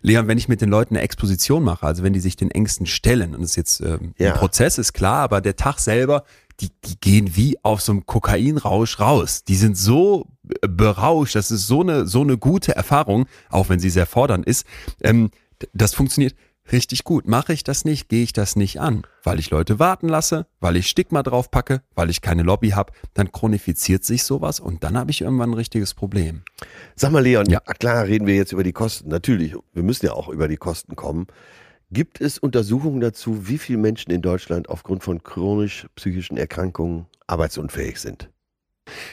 [0.00, 2.86] Leon, wenn ich mit den Leuten eine Exposition mache, also wenn die sich den Ängsten
[2.86, 4.32] stellen, und das ist jetzt ähm, ja.
[4.32, 6.22] ein Prozess, ist klar, aber der Tag selber,
[6.60, 9.44] die, die gehen wie auf so einem Kokainrausch raus.
[9.44, 10.26] Die sind so
[10.62, 14.46] äh, berauscht, das ist so eine, so eine gute Erfahrung, auch wenn sie sehr fordernd
[14.46, 14.66] ist.
[15.02, 15.30] Ähm,
[15.72, 16.34] das funktioniert
[16.72, 17.26] richtig gut.
[17.26, 20.76] Mache ich das nicht, gehe ich das nicht an, weil ich Leute warten lasse, weil
[20.76, 24.96] ich Stigma drauf packe, weil ich keine Lobby habe, dann chronifiziert sich sowas und dann
[24.96, 26.42] habe ich irgendwann ein richtiges Problem.
[26.94, 27.60] Sag mal, Leon, ja.
[27.60, 29.08] klar reden wir jetzt über die Kosten.
[29.08, 31.26] Natürlich, wir müssen ja auch über die Kosten kommen.
[31.90, 37.98] Gibt es Untersuchungen dazu, wie viele Menschen in Deutschland aufgrund von chronisch psychischen Erkrankungen arbeitsunfähig
[37.98, 38.28] sind?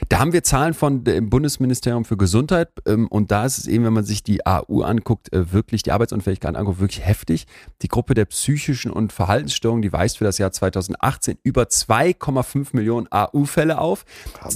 [0.09, 3.85] Da haben wir Zahlen von dem Bundesministerium für Gesundheit ähm, und da ist es eben,
[3.85, 7.45] wenn man sich die AU anguckt, äh, wirklich die Arbeitsunfähigkeit anguckt, wirklich heftig.
[7.81, 13.07] Die Gruppe der psychischen und Verhaltensstörungen, die weist für das Jahr 2018 über 2,5 Millionen
[13.11, 14.05] AU-Fälle auf.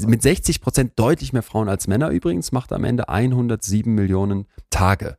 [0.06, 5.18] Mit 60 Prozent deutlich mehr Frauen als Männer übrigens, macht am Ende 107 Millionen Tage.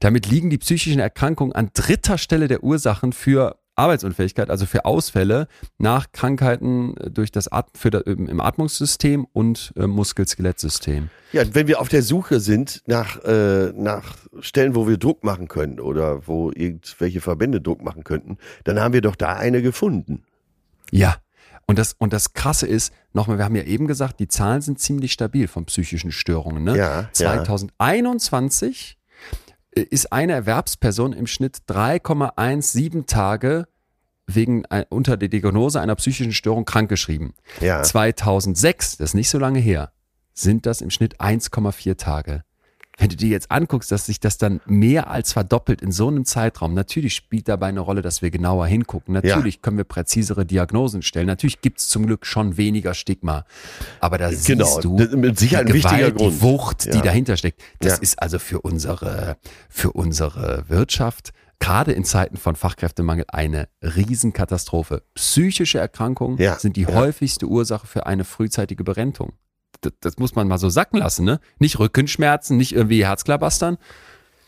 [0.00, 5.48] Damit liegen die psychischen Erkrankungen an dritter Stelle der Ursachen für Arbeitsunfähigkeit, also für Ausfälle
[5.78, 11.10] nach Krankheiten äh, durch das At für das, im Atmungssystem und äh, Muskel-Skelettsystem.
[11.32, 15.48] Ja, wenn wir auf der Suche sind nach, äh, nach Stellen, wo wir Druck machen
[15.48, 20.24] können oder wo irgendwelche Verbände Druck machen könnten, dann haben wir doch da eine gefunden.
[20.90, 21.16] Ja.
[21.66, 24.80] Und das, und das Krasse ist, nochmal, wir haben ja eben gesagt, die Zahlen sind
[24.80, 26.64] ziemlich stabil von psychischen Störungen.
[26.64, 26.76] Ne?
[26.76, 28.98] Ja, 2021
[29.76, 29.82] ja.
[29.84, 33.68] ist eine Erwerbsperson im Schnitt 3,17 Tage
[34.34, 37.34] wegen unter der Diagnose einer psychischen Störung krankgeschrieben.
[37.60, 37.82] Ja.
[37.82, 39.92] 2006, das ist nicht so lange her,
[40.34, 42.44] sind das im Schnitt 1,4 Tage.
[43.00, 46.26] wenn du dir jetzt anguckst, dass sich das dann mehr als verdoppelt in so einem
[46.26, 49.14] Zeitraum, natürlich spielt dabei eine Rolle, dass wir genauer hingucken.
[49.14, 49.60] Natürlich ja.
[49.62, 51.26] können wir präzisere Diagnosen stellen.
[51.26, 53.46] Natürlich gibt es zum Glück schon weniger Stigma.
[54.00, 54.66] Aber da genau.
[54.66, 56.34] siehst du mit Sicherheit die, Gewalt, Grund.
[56.34, 56.92] die Wucht, ja.
[56.92, 57.62] die dahinter steckt.
[57.78, 59.38] Das ist also für unsere,
[59.70, 65.02] für unsere Wirtschaft gerade in Zeiten von Fachkräftemangel eine Riesenkatastrophe.
[65.14, 66.94] Psychische Erkrankungen ja, sind die ja.
[66.94, 69.34] häufigste Ursache für eine frühzeitige Berentung.
[69.82, 71.40] Das, das, muss man mal so sacken lassen, ne?
[71.58, 73.78] Nicht Rückenschmerzen, nicht irgendwie Herzklabastern.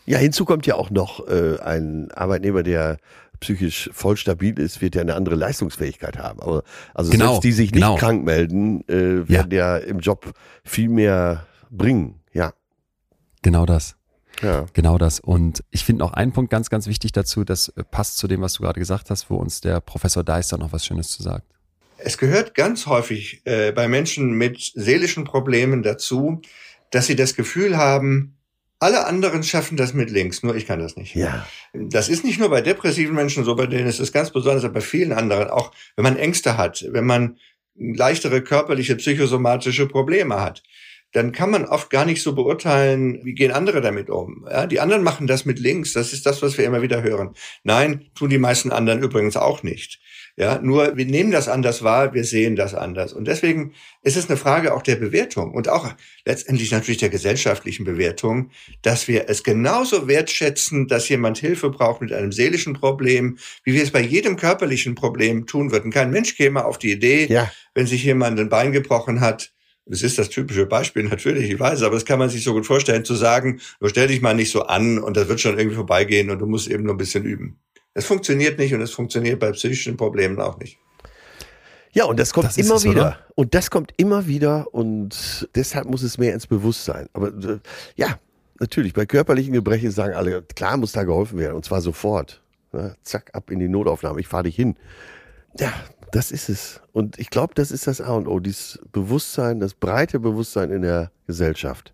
[0.05, 2.97] Ja, hinzu kommt ja auch noch äh, ein Arbeitnehmer, der
[3.39, 6.39] psychisch voll stabil ist, wird ja eine andere Leistungsfähigkeit haben.
[6.41, 7.95] Aber also genau, selbst die sich nicht genau.
[7.95, 9.77] krank melden, äh, werden ja.
[9.77, 10.33] ja im Job
[10.63, 12.21] viel mehr bringen.
[12.31, 12.53] Ja.
[13.41, 13.95] Genau das.
[14.43, 14.65] Ja.
[14.73, 15.19] Genau das.
[15.19, 18.41] Und ich finde noch einen Punkt ganz, ganz wichtig dazu, das äh, passt zu dem,
[18.41, 21.45] was du gerade gesagt hast, wo uns der Professor Deister noch was Schönes zu sagt.
[21.97, 26.41] Es gehört ganz häufig äh, bei Menschen mit seelischen Problemen dazu,
[26.91, 28.35] dass sie das Gefühl haben,
[28.79, 31.15] alle anderen schaffen das mit links, nur ich kann das nicht.
[31.15, 31.47] Ja.
[31.73, 34.75] Das ist nicht nur bei depressiven Menschen so, bei denen ist es ganz besonders, aber
[34.75, 37.37] bei vielen anderen, auch wenn man Ängste hat, wenn man
[37.75, 40.61] leichtere körperliche, psychosomatische Probleme hat
[41.13, 44.45] dann kann man oft gar nicht so beurteilen, wie gehen andere damit um.
[44.49, 47.35] Ja, die anderen machen das mit links, das ist das, was wir immer wieder hören.
[47.63, 49.99] Nein, tun die meisten anderen übrigens auch nicht.
[50.35, 53.13] Ja, nur wir nehmen das anders wahr, wir sehen das anders.
[53.13, 55.93] Und deswegen ist es eine Frage auch der Bewertung und auch
[56.25, 58.49] letztendlich natürlich der gesellschaftlichen Bewertung,
[58.81, 63.83] dass wir es genauso wertschätzen, dass jemand Hilfe braucht mit einem seelischen Problem, wie wir
[63.83, 65.91] es bei jedem körperlichen Problem tun würden.
[65.91, 67.51] Kein Mensch käme auf die Idee, ja.
[67.75, 69.51] wenn sich jemand ein Bein gebrochen hat,
[69.85, 72.65] das ist das typische Beispiel natürlich, ich weiß, aber das kann man sich so gut
[72.65, 75.75] vorstellen, zu sagen, du stell dich mal nicht so an und das wird schon irgendwie
[75.75, 77.59] vorbeigehen und du musst eben nur ein bisschen üben.
[77.93, 80.79] Das funktioniert nicht und es funktioniert bei psychischen Problemen auch nicht.
[81.91, 83.01] Ja, und das kommt das immer es, wieder.
[83.01, 83.19] Oder?
[83.35, 87.07] Und das kommt immer wieder und deshalb muss es mehr ins Bewusstsein.
[87.13, 87.59] Aber äh,
[87.95, 88.19] ja,
[88.59, 92.41] natürlich, bei körperlichen Gebrechen sagen alle, klar muss da geholfen werden und zwar sofort.
[92.71, 92.95] Ne?
[93.03, 94.75] Zack, ab in die Notaufnahme, ich fahre dich hin.
[95.59, 95.71] Ja,
[96.13, 96.79] das ist es.
[96.91, 100.83] Und ich glaube, das ist das A und O, dieses Bewusstsein, das breite Bewusstsein in
[100.83, 101.93] der Gesellschaft.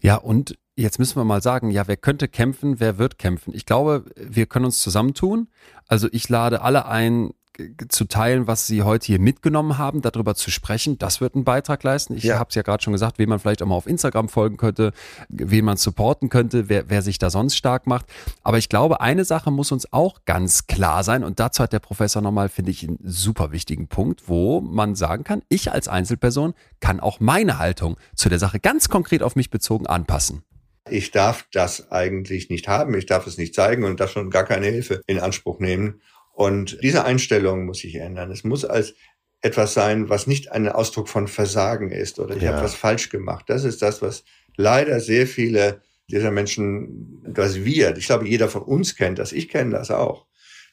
[0.00, 3.54] Ja, und jetzt müssen wir mal sagen, ja, wer könnte kämpfen, wer wird kämpfen?
[3.54, 5.48] Ich glaube, wir können uns zusammentun.
[5.86, 7.30] Also ich lade alle ein,
[7.88, 10.98] zu teilen, was Sie heute hier mitgenommen haben, darüber zu sprechen.
[10.98, 12.16] Das wird einen Beitrag leisten.
[12.16, 12.38] Ich ja.
[12.38, 14.92] habe es ja gerade schon gesagt, wen man vielleicht auch mal auf Instagram folgen könnte,
[15.28, 18.06] wen man supporten könnte, wer, wer sich da sonst stark macht.
[18.42, 21.80] Aber ich glaube, eine Sache muss uns auch ganz klar sein und dazu hat der
[21.80, 26.54] Professor nochmal, finde ich, einen super wichtigen Punkt, wo man sagen kann, ich als Einzelperson
[26.80, 30.42] kann auch meine Haltung zu der Sache ganz konkret auf mich bezogen anpassen.
[30.90, 34.44] Ich darf das eigentlich nicht haben, ich darf es nicht zeigen und darf schon gar
[34.44, 36.00] keine Hilfe in Anspruch nehmen.
[36.38, 38.30] Und diese Einstellung muss sich ändern.
[38.30, 38.94] Es muss als
[39.40, 42.52] etwas sein, was nicht ein Ausdruck von Versagen ist oder ich ja.
[42.52, 43.46] habe was falsch gemacht.
[43.48, 44.22] Das ist das, was
[44.56, 49.48] leider sehr viele dieser Menschen, das wir, ich glaube, jeder von uns kennt das, ich
[49.48, 50.26] kenne das auch,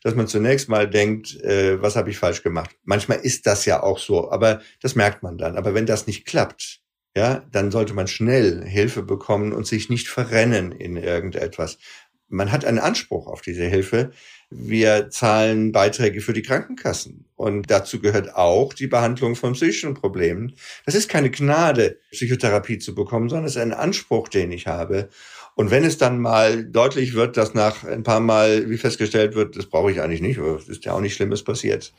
[0.03, 2.69] dass man zunächst mal denkt, äh, was habe ich falsch gemacht.
[2.83, 5.57] Manchmal ist das ja auch so, aber das merkt man dann.
[5.57, 6.81] Aber wenn das nicht klappt,
[7.17, 11.79] ja, dann sollte man schnell Hilfe bekommen und sich nicht verrennen in irgendetwas.
[12.27, 14.11] Man hat einen Anspruch auf diese Hilfe,
[14.57, 17.25] wir zahlen Beiträge für die Krankenkassen.
[17.35, 20.53] Und dazu gehört auch die Behandlung von psychischen Problemen.
[20.85, 25.09] Das ist keine Gnade, Psychotherapie zu bekommen, sondern es ist ein Anspruch, den ich habe.
[25.55, 29.55] Und wenn es dann mal deutlich wird, dass nach ein paar Mal, wie festgestellt wird,
[29.55, 31.93] das brauche ich eigentlich nicht, es ist ja auch nicht Schlimmes passiert.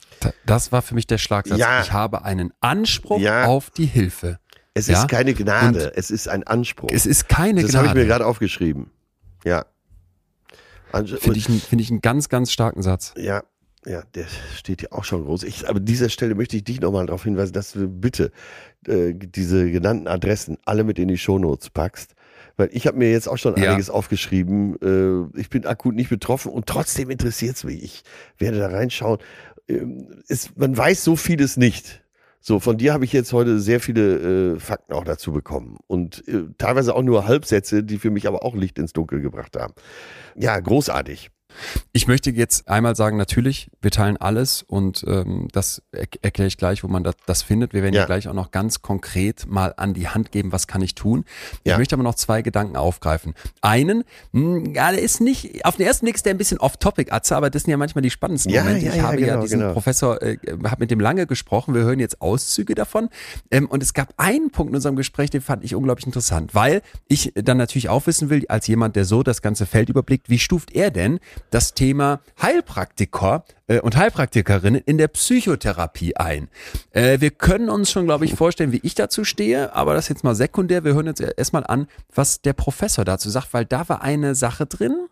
[0.45, 1.59] Das war für mich der Schlagsatz.
[1.59, 1.81] Ja.
[1.83, 3.47] Ich habe einen Anspruch ja.
[3.47, 4.39] auf die Hilfe.
[4.75, 5.01] Es ja?
[5.01, 6.91] ist keine Gnade, Und es ist ein Anspruch.
[6.93, 7.85] Es ist keine das Gnade.
[7.85, 8.91] Das habe ich mir gerade aufgeschrieben.
[9.43, 9.65] Ja.
[10.93, 13.15] Finde ich, find ich einen ganz, ganz starken Satz.
[13.17, 13.43] Ja,
[13.87, 14.27] ja, der
[14.57, 15.45] steht ja auch schon groß.
[15.45, 18.33] Ich, aber an dieser Stelle möchte ich dich nochmal darauf hinweisen, dass du bitte
[18.89, 22.15] äh, diese genannten Adressen alle mit in die Shownotes packst.
[22.57, 23.71] Weil ich habe mir jetzt auch schon ja.
[23.71, 24.77] einiges aufgeschrieben.
[24.83, 27.83] Äh, ich bin akut nicht betroffen und trotzdem interessiert es mich.
[27.83, 28.03] Ich
[28.39, 29.19] werde da reinschauen.
[29.69, 32.03] Ähm, es, man weiß so vieles nicht.
[32.49, 36.23] So, von dir habe ich jetzt heute sehr viele äh, Fakten auch dazu bekommen und
[36.29, 39.75] äh, teilweise auch nur Halbsätze, die für mich aber auch Licht ins Dunkel gebracht haben.
[40.37, 41.33] Ja, großartig.
[41.93, 46.57] Ich möchte jetzt einmal sagen, natürlich, wir teilen alles und ähm, das er erkläre ich
[46.57, 47.73] gleich, wo man das, das findet.
[47.73, 48.07] Wir werden ja.
[48.07, 51.25] gleich auch noch ganz konkret mal an die Hand geben, was kann ich tun.
[51.65, 51.75] Ja.
[51.75, 53.35] Ich möchte aber noch zwei Gedanken aufgreifen.
[53.61, 56.59] Einen, mh, hm, ja, der ist nicht, auf den ersten Blick ist der ein bisschen
[56.59, 58.87] off-topic, Atze, aber das sind ja manchmal die spannendsten ja, Momente.
[58.87, 59.73] ich habe genau, ja diesen genau.
[59.73, 63.09] Professor, äh, habe mit dem lange gesprochen, wir hören jetzt Auszüge davon
[63.51, 66.83] ähm, und es gab einen Punkt in unserem Gespräch, den fand ich unglaublich interessant, weil
[67.09, 70.39] ich dann natürlich auch wissen will, als jemand, der so das ganze Feld überblickt, wie
[70.39, 71.19] stuft er denn
[71.51, 76.49] das Thema Heilpraktiker äh, und Heilpraktikerinnen in der Psychotherapie ein.
[76.91, 80.25] Äh, wir können uns schon, glaube ich, vorstellen, wie ich dazu stehe, aber das jetzt
[80.25, 80.85] mal sekundär.
[80.85, 84.67] Wir hören jetzt erstmal an, was der Professor dazu sagt, weil da war eine Sache
[84.67, 85.09] drin,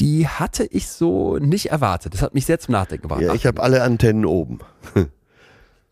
[0.00, 2.14] die hatte ich so nicht erwartet.
[2.14, 3.22] Das hat mich sehr zum Nachdenken gebracht.
[3.22, 4.58] Ja, ich habe alle Antennen oben.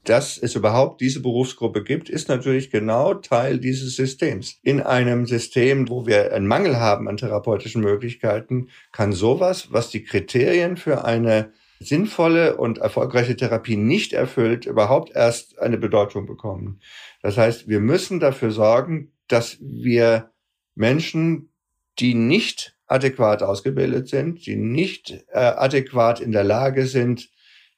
[0.04, 4.58] dass es überhaupt diese Berufsgruppe gibt, ist natürlich genau Teil dieses Systems.
[4.62, 10.02] In einem System, wo wir einen Mangel haben an therapeutischen Möglichkeiten, kann sowas, was die
[10.02, 16.80] Kriterien für eine sinnvolle und erfolgreiche Therapie nicht erfüllt, überhaupt erst eine Bedeutung bekommen.
[17.22, 20.30] Das heißt, wir müssen dafür sorgen, dass wir
[20.74, 21.50] Menschen,
[21.98, 27.30] die nicht adäquat ausgebildet sind, die nicht äh, adäquat in der Lage sind,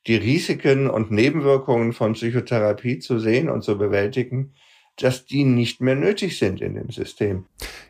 [0.06, 4.54] die Risiken und Nebenwirkungen von Psychotherapie zu sehen und zu bewältigen,
[4.96, 7.46] dass die nicht mehr nötig sind in dem System.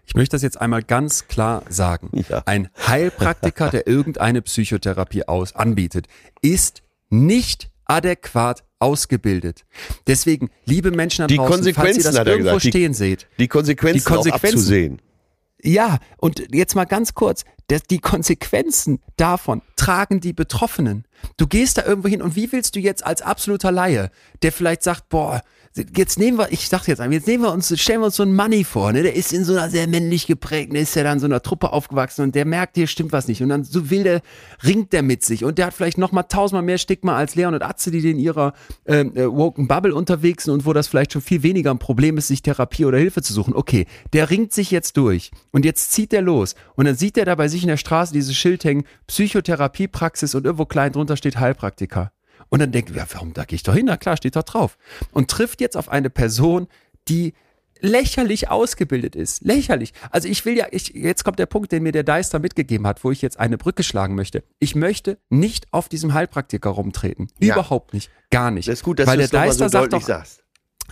[0.06, 2.10] Ich möchte das jetzt einmal ganz klar sagen.
[2.28, 2.42] Ja.
[2.46, 6.06] Ein Heilpraktiker, der irgendeine Psychotherapie aus anbietet,
[6.40, 9.64] ist nicht adäquat ausgebildet.
[10.06, 13.48] Deswegen, liebe Menschen da draußen, die Konsequenzen, falls ihr das irgendwo gesagt, stehen seht, die
[13.48, 15.02] Konsequenzen, die Konsequenzen abzusehen.
[15.62, 17.44] Ja, und jetzt mal ganz kurz,
[17.90, 21.04] die Konsequenzen davon tragen die Betroffenen.
[21.36, 24.10] Du gehst da irgendwo hin und wie willst du jetzt als absoluter Laie,
[24.42, 25.42] der vielleicht sagt, boah,
[25.76, 28.22] jetzt nehmen wir, ich sag jetzt einmal, jetzt nehmen wir uns, stellen wir uns so
[28.22, 29.02] einen Money vor, ne?
[29.02, 32.22] Der ist in so einer sehr männlich geprägten, ist ja dann so einer Truppe aufgewachsen
[32.22, 33.42] und der merkt, hier stimmt was nicht.
[33.42, 34.22] Und dann so will der,
[34.62, 37.54] ringt der mit sich und der hat vielleicht noch mal tausendmal mehr Stigma als Leon
[37.54, 38.52] und Atze, die in ihrer
[38.86, 42.18] ähm, äh, woken Bubble unterwegs sind und wo das vielleicht schon viel weniger ein Problem
[42.18, 43.54] ist, sich Therapie oder Hilfe zu suchen.
[43.54, 47.24] Okay, der ringt sich jetzt durch und jetzt zieht der los und dann sieht er
[47.24, 51.38] da bei sich in der Straße dieses Schild hängen, Psychotherapiepraxis und irgendwo klein drunter steht
[51.38, 52.12] Heilpraktiker.
[52.54, 54.78] Und dann denkt, ja, warum, da gehe ich doch hin, na klar, steht da drauf.
[55.10, 56.68] Und trifft jetzt auf eine Person,
[57.08, 57.34] die
[57.80, 59.42] lächerlich ausgebildet ist.
[59.42, 59.92] Lächerlich.
[60.12, 63.02] Also ich will ja, ich, jetzt kommt der Punkt, den mir der Deister mitgegeben hat,
[63.02, 64.44] wo ich jetzt eine Brücke schlagen möchte.
[64.60, 67.26] Ich möchte nicht auf diesem Heilpraktiker rumtreten.
[67.40, 67.54] Ja.
[67.54, 68.08] Überhaupt nicht.
[68.30, 68.68] Gar nicht.
[68.68, 70.44] Das ist gut, dass weil du der Deister so sagt doch, sagst.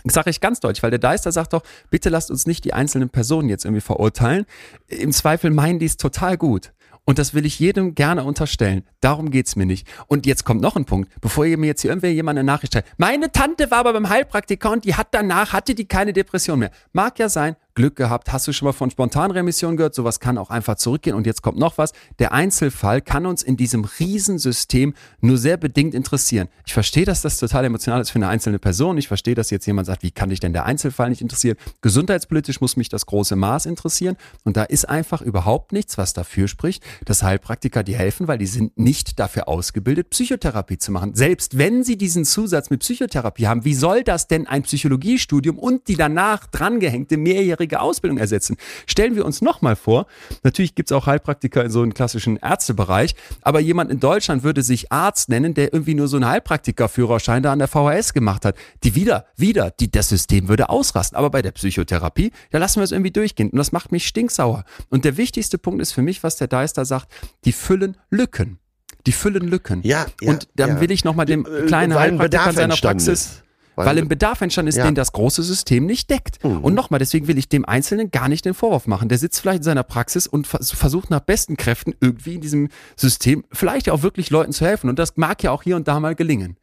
[0.03, 3.07] Sag ich ganz deutlich, weil der Deister sagt doch, bitte lasst uns nicht die einzelnen
[3.07, 4.45] Personen jetzt irgendwie verurteilen.
[4.87, 6.73] Im Zweifel meinen die es total gut.
[7.05, 8.83] Und das will ich jedem gerne unterstellen.
[9.01, 9.87] Darum geht's mir nicht.
[10.07, 12.73] Und jetzt kommt noch ein Punkt, bevor ihr mir jetzt hier irgendwer jemand eine Nachricht
[12.73, 12.85] stellt.
[12.97, 16.71] Meine Tante war aber beim Heilpraktiker und die hat danach, hatte die keine Depression mehr.
[16.93, 18.31] Mag ja sein, Glück gehabt.
[18.31, 19.95] Hast du schon mal von Spontanremission gehört?
[19.95, 21.15] Sowas kann auch einfach zurückgehen.
[21.15, 21.91] Und jetzt kommt noch was.
[22.19, 26.49] Der Einzelfall kann uns in diesem Riesensystem nur sehr bedingt interessieren.
[26.65, 28.97] Ich verstehe, dass das total emotional ist für eine einzelne Person.
[28.97, 31.57] Ich verstehe, dass jetzt jemand sagt, wie kann dich denn der Einzelfall nicht interessieren?
[31.81, 34.17] Gesundheitspolitisch muss mich das große Maß interessieren.
[34.43, 38.45] Und da ist einfach überhaupt nichts, was dafür spricht, dass Heilpraktiker die helfen, weil die
[38.45, 41.15] sind nicht dafür ausgebildet, Psychotherapie zu machen.
[41.15, 45.87] Selbst wenn sie diesen Zusatz mit Psychotherapie haben, wie soll das denn ein Psychologiestudium und
[45.87, 48.57] die danach drangehängte mehrjährige dreijährige Ausbildung ersetzen.
[48.85, 50.05] Stellen wir uns nochmal vor,
[50.43, 54.61] natürlich gibt es auch Heilpraktiker in so einem klassischen Ärztebereich, aber jemand in Deutschland würde
[54.61, 58.55] sich Arzt nennen, der irgendwie nur so einen Heilpraktikerführerschein da an der VHS gemacht hat.
[58.83, 61.17] Die wieder, wieder, die, das System würde ausrasten.
[61.17, 63.49] Aber bei der Psychotherapie, da lassen wir es irgendwie durchgehen.
[63.49, 64.63] Und das macht mich stinksauer.
[64.89, 67.11] Und der wichtigste Punkt ist für mich, was der Deister sagt,
[67.45, 68.59] die füllen Lücken.
[69.05, 69.81] Die füllen Lücken.
[69.83, 70.81] Ja, ja und dann ja.
[70.81, 73.42] will ich nochmal dem äh, kleinen Heilpraktiker in seiner Praxis.
[73.75, 74.85] Weil, weil im Bedarf entstanden ist, ja.
[74.85, 76.43] den das große System nicht deckt.
[76.43, 76.59] Mhm.
[76.59, 79.09] Und nochmal, deswegen will ich dem Einzelnen gar nicht den Vorwurf machen.
[79.09, 83.43] Der sitzt vielleicht in seiner Praxis und versucht nach besten Kräften irgendwie in diesem System
[83.51, 84.89] vielleicht auch wirklich Leuten zu helfen.
[84.89, 86.57] Und das mag ja auch hier und da mal gelingen.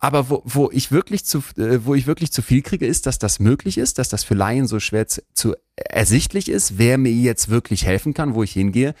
[0.00, 3.18] Aber wo, wo ich wirklich zu, äh, wo ich wirklich zu viel kriege, ist, dass
[3.18, 7.12] das möglich ist, dass das für Laien so schwer zu, zu ersichtlich ist, wer mir
[7.12, 8.94] jetzt wirklich helfen kann, wo ich hingehe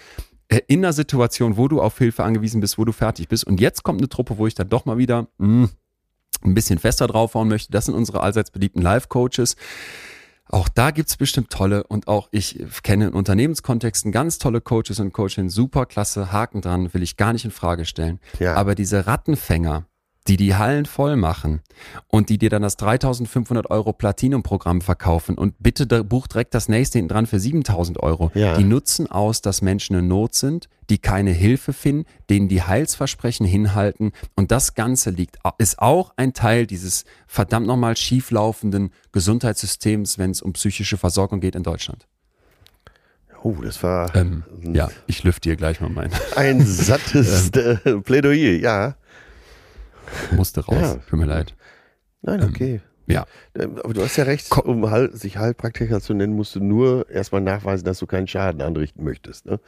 [0.48, 3.44] äh, in einer Situation, wo du auf Hilfe angewiesen bist, wo du fertig bist.
[3.44, 5.70] Und jetzt kommt eine Truppe, wo ich dann doch mal wieder, mh, hm,
[6.44, 9.56] ein bisschen fester draufhauen möchte, das sind unsere allseits beliebten Live-Coaches.
[10.50, 15.12] Auch da gibt's bestimmt tolle und auch ich kenne in Unternehmenskontexten ganz tolle Coaches und
[15.12, 18.18] Coachinnen, super klasse, Haken dran, will ich gar nicht in Frage stellen.
[18.38, 18.54] Ja.
[18.54, 19.84] Aber diese Rattenfänger,
[20.28, 21.60] die die Hallen voll machen
[22.08, 26.98] und die dir dann das 3500 Euro Platinum-Programm verkaufen und bitte buch direkt das nächste
[26.98, 28.30] hinten dran für 7000 Euro.
[28.34, 28.56] Ja.
[28.56, 33.46] Die nutzen aus, dass Menschen in Not sind, die keine Hilfe finden, denen die Heilsversprechen
[33.46, 40.30] hinhalten und das Ganze liegt, ist auch ein Teil dieses verdammt nochmal schieflaufenden Gesundheitssystems, wenn
[40.30, 42.06] es um psychische Versorgung geht in Deutschland.
[43.42, 44.14] Oh, das war.
[44.16, 44.42] Ähm,
[44.72, 46.10] ja, ich lüfte dir gleich mal mein.
[46.34, 48.96] Ein sattes äh, Plädoyer, ja.
[50.32, 50.76] Musste raus.
[50.80, 50.94] Ja.
[50.94, 51.54] Tut mir leid.
[52.22, 52.74] Nein, ähm, okay.
[52.74, 53.26] Ähm, ja.
[53.82, 57.84] Aber du hast ja recht, um sich Heilpraktiker zu nennen, musst du nur erstmal nachweisen,
[57.84, 59.46] dass du keinen Schaden anrichten möchtest.
[59.46, 59.60] Ne?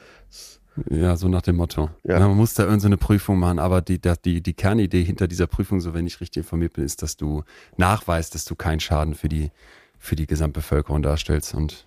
[0.88, 1.90] Ja, so nach dem Motto.
[2.04, 2.20] Ja.
[2.20, 5.80] man muss da irgendeine so Prüfung machen, aber die, die, die Kernidee hinter dieser Prüfung,
[5.80, 7.42] so wenn ich richtig informiert bin, ist, dass du
[7.76, 9.50] nachweist, dass du keinen Schaden für die,
[9.98, 11.54] für die Gesamtbevölkerung darstellst.
[11.54, 11.86] Und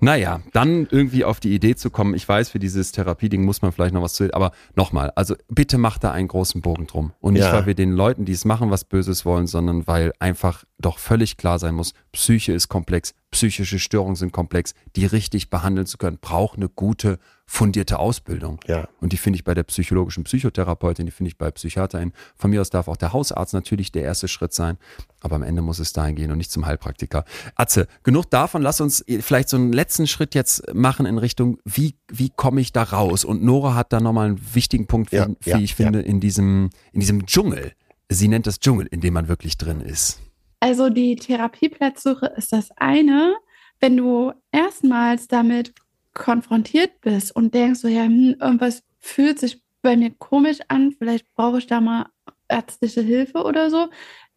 [0.00, 3.72] Naja, dann irgendwie auf die Idee zu kommen, ich weiß, für dieses Therapieding muss man
[3.72, 7.12] vielleicht noch was zu, aber nochmal, also bitte macht da einen großen Bogen drum.
[7.20, 7.52] Und nicht, Ja.
[7.52, 11.36] weil wir den Leuten, die es machen, was Böses wollen, sondern weil einfach doch völlig
[11.36, 16.18] klar sein muss, Psyche ist komplex, psychische Störungen sind komplex, die richtig behandeln zu können,
[16.20, 17.18] braucht eine gute,
[17.50, 18.60] fundierte Ausbildung.
[18.66, 18.88] Ja.
[19.00, 22.12] Und die finde ich bei der psychologischen Psychotherapeutin, die finde ich bei Psychiaterin.
[22.36, 24.76] Von mir aus darf auch der Hausarzt natürlich der erste Schritt sein,
[25.22, 27.24] aber am Ende muss es dahin gehen und nicht zum Heilpraktiker.
[27.56, 31.94] Atze, genug davon, lass uns vielleicht so einen letzten Schritt jetzt machen in Richtung, wie,
[32.12, 33.24] wie komme ich da raus?
[33.24, 36.20] Und Nora hat da nochmal einen wichtigen Punkt, wie, Ja, wie ja, ich finde, in,
[36.20, 37.72] diesem, in diesem Dschungel.
[38.10, 40.20] Sie nennt das Dschungel, in dem man wirklich drin ist.
[40.60, 43.36] Also die Therapieplatzsuche ist das eine.
[43.80, 45.72] Wenn du erstmals damit
[46.14, 51.32] konfrontiert bist und denkst so, ja, hm, irgendwas fühlt sich bei mir komisch an, vielleicht
[51.34, 52.06] brauche ich da mal
[52.48, 53.88] ärztliche Hilfe oder so,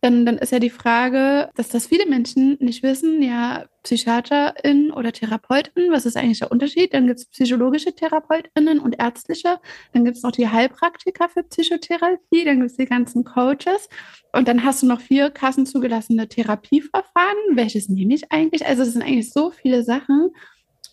[0.02, 5.12] dann, dann ist ja die Frage, dass das viele Menschen nicht wissen, ja, Psychiaterin oder
[5.12, 6.94] Therapeutin, was ist eigentlich der Unterschied?
[6.94, 9.60] Dann gibt es psychologische Therapeutinnen und ärztliche,
[9.94, 13.90] dann gibt es noch die Heilpraktiker für Psychotherapie, dann gibt es die ganzen Coaches
[14.34, 17.56] und dann hast du noch vier kassenzugelassene Therapieverfahren.
[17.56, 18.66] Welches nehme ich eigentlich?
[18.66, 20.32] Also es sind eigentlich so viele Sachen,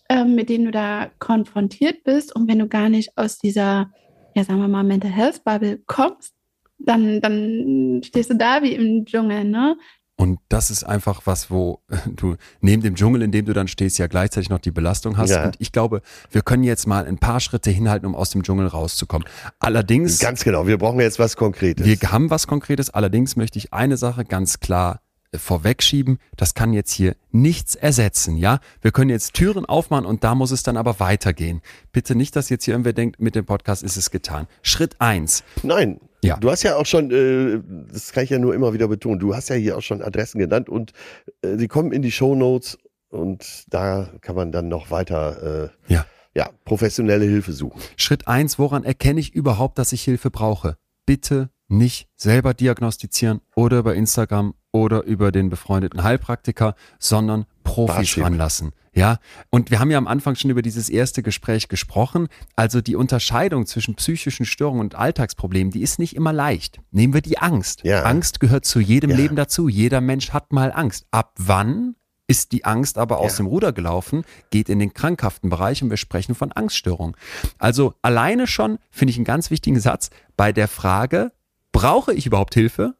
[0.09, 2.35] ähm, mit denen du da konfrontiert bist.
[2.35, 3.91] Und wenn du gar nicht aus dieser,
[4.35, 6.33] ja sagen wir mal, Mental Health Bubble kommst,
[6.79, 9.77] dann, dann stehst du da wie im Dschungel, ne?
[10.15, 11.79] Und das ist einfach was, wo
[12.15, 15.29] du neben dem Dschungel, in dem du dann stehst, ja gleichzeitig noch die Belastung hast.
[15.29, 15.45] Ja.
[15.45, 18.67] Und ich glaube, wir können jetzt mal ein paar Schritte hinhalten, um aus dem Dschungel
[18.67, 19.25] rauszukommen.
[19.59, 21.85] Allerdings, Ganz genau, wir brauchen jetzt was Konkretes.
[21.85, 22.89] wir haben was Konkretes.
[22.89, 24.99] Allerdings möchte ich eine Sache ganz klar
[25.37, 26.17] vorwegschieben.
[26.37, 28.59] Das kann jetzt hier nichts ersetzen, ja?
[28.81, 31.61] Wir können jetzt Türen aufmachen und da muss es dann aber weitergehen.
[31.91, 34.47] Bitte nicht, dass jetzt hier irgendwer denkt, mit dem Podcast ist es getan.
[34.61, 35.43] Schritt eins.
[35.63, 36.37] Nein, Ja.
[36.37, 37.61] du hast ja auch schon, äh,
[37.91, 40.39] das kann ich ja nur immer wieder betonen, du hast ja hier auch schon Adressen
[40.39, 40.93] genannt und
[41.41, 42.77] äh, die kommen in die Shownotes
[43.09, 46.05] und da kann man dann noch weiter äh, Ja.
[46.35, 47.81] ja, professionelle Hilfe suchen.
[47.97, 50.77] Schritt eins, woran erkenne ich überhaupt, dass ich Hilfe brauche?
[51.05, 58.71] Bitte nicht selber diagnostizieren oder über Instagram oder über den befreundeten Heilpraktiker, sondern Profis ranlassen.
[58.93, 59.19] Ja,
[59.51, 62.27] und wir haben ja am Anfang schon über dieses erste Gespräch gesprochen.
[62.55, 66.79] Also die Unterscheidung zwischen psychischen Störungen und Alltagsproblemen, die ist nicht immer leicht.
[66.91, 67.83] Nehmen wir die Angst.
[67.83, 68.03] Ja.
[68.03, 69.15] Angst gehört zu jedem Ja.
[69.17, 69.69] Leben dazu.
[69.69, 71.05] Jeder Mensch hat mal Angst.
[71.11, 71.95] Ab wann
[72.27, 73.37] ist die Angst aber aus Ja.
[73.37, 77.15] dem Ruder gelaufen, geht in den krankhaften Bereich und wir sprechen von Angststörungen.
[77.57, 81.31] Also alleine schon finde ich einen ganz wichtigen Satz bei der Frage,
[81.71, 82.95] brauche ich überhaupt Hilfe?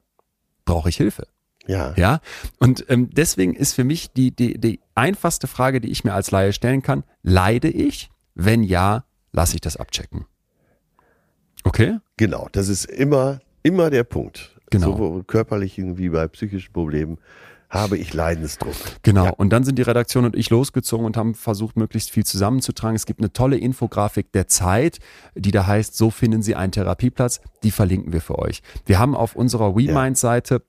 [0.65, 1.27] Brauche ich Hilfe?
[1.67, 1.93] Ja.
[1.97, 2.19] Ja,
[2.57, 6.31] und ähm, deswegen ist für mich die, die, die einfachste Frage, die ich mir als
[6.31, 8.09] Laie stellen kann, leide ich?
[8.33, 10.25] Wenn ja, lasse ich das abchecken.
[11.63, 11.99] Okay?
[12.17, 14.55] Genau, das ist immer, immer der Punkt.
[14.71, 14.93] Genau.
[14.93, 17.17] Sowohl körperlichen wie bei psychischen Problemen
[17.69, 18.75] habe ich Leidensdruck.
[19.03, 19.25] Genau.
[19.25, 19.31] Ja.
[19.31, 22.95] Und dann sind die Redaktion und ich losgezogen und haben versucht, möglichst viel zusammenzutragen.
[22.95, 24.99] Es gibt eine tolle Infografik der Zeit,
[25.35, 27.41] die da heißt, so finden Sie einen Therapieplatz.
[27.63, 28.61] Die verlinken wir für euch.
[28.85, 30.63] Wir haben auf unserer WeMind-Seite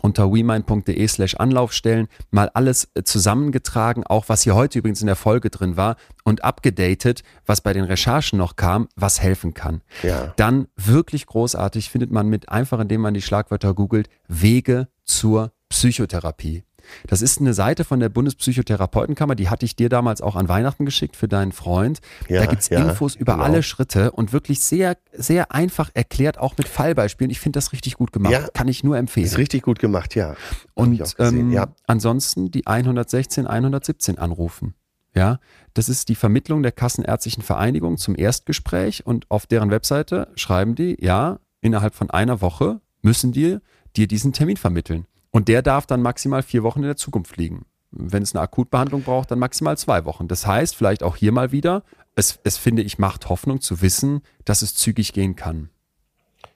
[0.00, 5.16] unter wemind.de slash Anlaufstellen mal alles äh, zusammengetragen, auch was hier heute übrigens in der
[5.16, 9.82] Folge drin war und abgedatet, was bei den Recherchen noch kam, was helfen kann.
[10.02, 10.32] Ja.
[10.36, 15.52] Dann wirklich großartig findet man mit einfach, indem man die Schlagwörter googelt, Wege zur
[15.82, 16.62] Psychotherapie.
[17.08, 20.84] Das ist eine Seite von der Bundespsychotherapeutenkammer, die hatte ich dir damals auch an Weihnachten
[20.84, 22.00] geschickt für deinen Freund.
[22.28, 23.44] Ja, da gibt's ja, Infos über genau.
[23.44, 27.30] alle Schritte und wirklich sehr, sehr einfach erklärt, auch mit Fallbeispielen.
[27.32, 28.32] Ich finde das richtig gut gemacht.
[28.32, 28.46] Ja.
[28.54, 29.26] Kann ich nur empfehlen.
[29.26, 30.36] Ist richtig gut gemacht, ja.
[30.74, 34.74] Und gesehen, ähm, ansonsten die 116, 117 anrufen.
[35.16, 35.40] Ja,
[35.74, 40.96] das ist die Vermittlung der Kassenärztlichen Vereinigung zum Erstgespräch und auf deren Webseite schreiben die,
[41.00, 43.58] ja, innerhalb von einer Woche müssen die
[43.96, 45.06] dir diesen Termin vermitteln.
[45.32, 47.64] Und der darf dann maximal vier Wochen in der Zukunft liegen.
[47.90, 50.28] Wenn es eine Akutbehandlung braucht, dann maximal zwei Wochen.
[50.28, 51.82] Das heißt, vielleicht auch hier mal wieder,
[52.14, 55.70] es, es finde ich, macht Hoffnung zu wissen, dass es zügig gehen kann.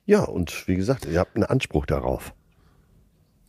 [0.05, 2.32] Ja, und wie gesagt, ihr habt einen Anspruch darauf.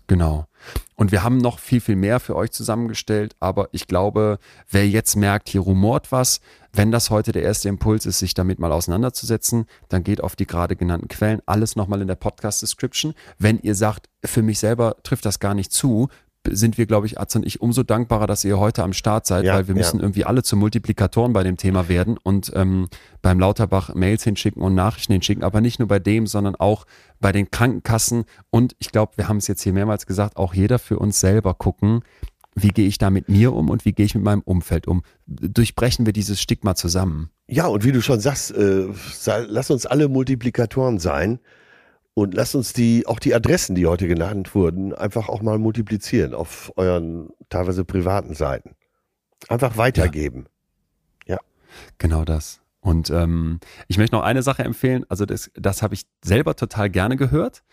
[0.08, 0.48] Genau.
[0.96, 4.40] Und wir haben noch viel, viel mehr für euch zusammengestellt, aber ich glaube,
[4.70, 6.42] wer jetzt merkt, hier rumort was,
[6.74, 10.48] wenn das heute der erste Impuls ist, sich damit mal auseinanderzusetzen, dann geht auf die
[10.48, 13.14] gerade genannten Quellen, alles nochmal in der Podcast-Description.
[13.38, 16.10] Wenn ihr sagt, für mich selber trifft das gar nicht zu,
[16.56, 19.46] sind wir, glaube ich, Arzt und ich, umso dankbarer, dass ihr heute am Start seid,
[19.46, 19.80] Ja, weil wir ja.
[19.80, 22.88] müssen irgendwie alle zu Multiplikatoren bei dem Thema werden und ähm,
[23.22, 26.86] beim Lauterbach Mails hinschicken und Nachrichten hinschicken, aber nicht nur bei dem, sondern auch
[27.20, 30.80] bei den Krankenkassen und ich glaube, wir haben es jetzt hier mehrmals gesagt, auch jeder
[30.80, 32.02] für uns selber gucken,
[32.56, 35.04] wie gehe ich da mit mir um und wie gehe ich mit meinem Umfeld um.
[35.28, 37.30] Durchbrechen wir dieses Stigma zusammen.
[37.48, 38.88] Ja, und wie du schon sagst, äh,
[39.48, 41.40] lass uns alle Multiplikatoren sein
[42.18, 46.34] und lass uns die, auch die Adressen, die heute genannt wurden, einfach auch mal multiplizieren
[46.34, 48.72] auf euren teilweise privaten Seiten.
[49.50, 50.48] Einfach weitergeben.
[51.28, 51.38] Ja.
[52.00, 52.60] Genau das.
[52.88, 53.60] Und ähm,
[53.90, 57.64] ich möchte noch eine Sache empfehlen, also das, das habe ich selber total gerne gehört.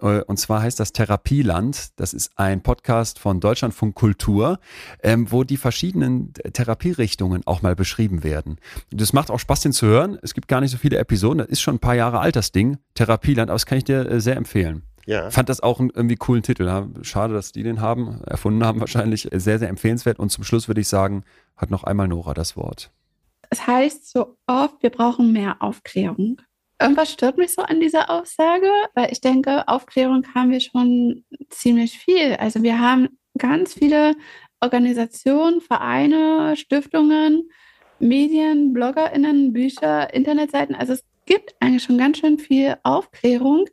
[0.00, 1.90] Äh, und zwar heißt das Therapieland.
[2.00, 4.60] Das ist ein Podcast von Deutschlandfunk Kultur,
[5.02, 8.56] ähm, wo die verschiedenen Therapierichtungen auch mal beschrieben werden.
[8.90, 10.18] Das macht auch Spaß, den zu hören.
[10.22, 11.40] Es gibt gar nicht so viele Episoden.
[11.40, 12.78] Das ist schon ein paar Jahre alt, das Ding.
[12.94, 14.84] Therapieland, aber das kann ich dir äh, sehr empfehlen.
[15.04, 15.30] Ja.
[15.30, 16.88] Fand das auch einen irgendwie coolen Titel.
[17.02, 19.28] Schade, dass die den haben, erfunden haben wahrscheinlich.
[19.32, 20.18] Sehr, sehr empfehlenswert.
[20.18, 21.24] Und zum Schluss würde ich sagen,
[21.58, 22.90] hat noch einmal Nora das Wort
[23.52, 26.40] es heißt so oft, wir brauchen mehr Aufklärung.
[26.80, 31.98] Irgendwas stört mich so an dieser Aussage, weil ich denke, Aufklärung haben wir schon ziemlich
[31.98, 32.32] viel.
[32.36, 34.14] Also wir haben ganz viele
[34.60, 37.50] Organisationen, Vereine, Stiftungen,
[37.98, 40.74] Medien, BloggerInnen, Bücher, Internetseiten.
[40.74, 43.66] Also es gibt eigentlich schon ganz schön viel Aufklärung.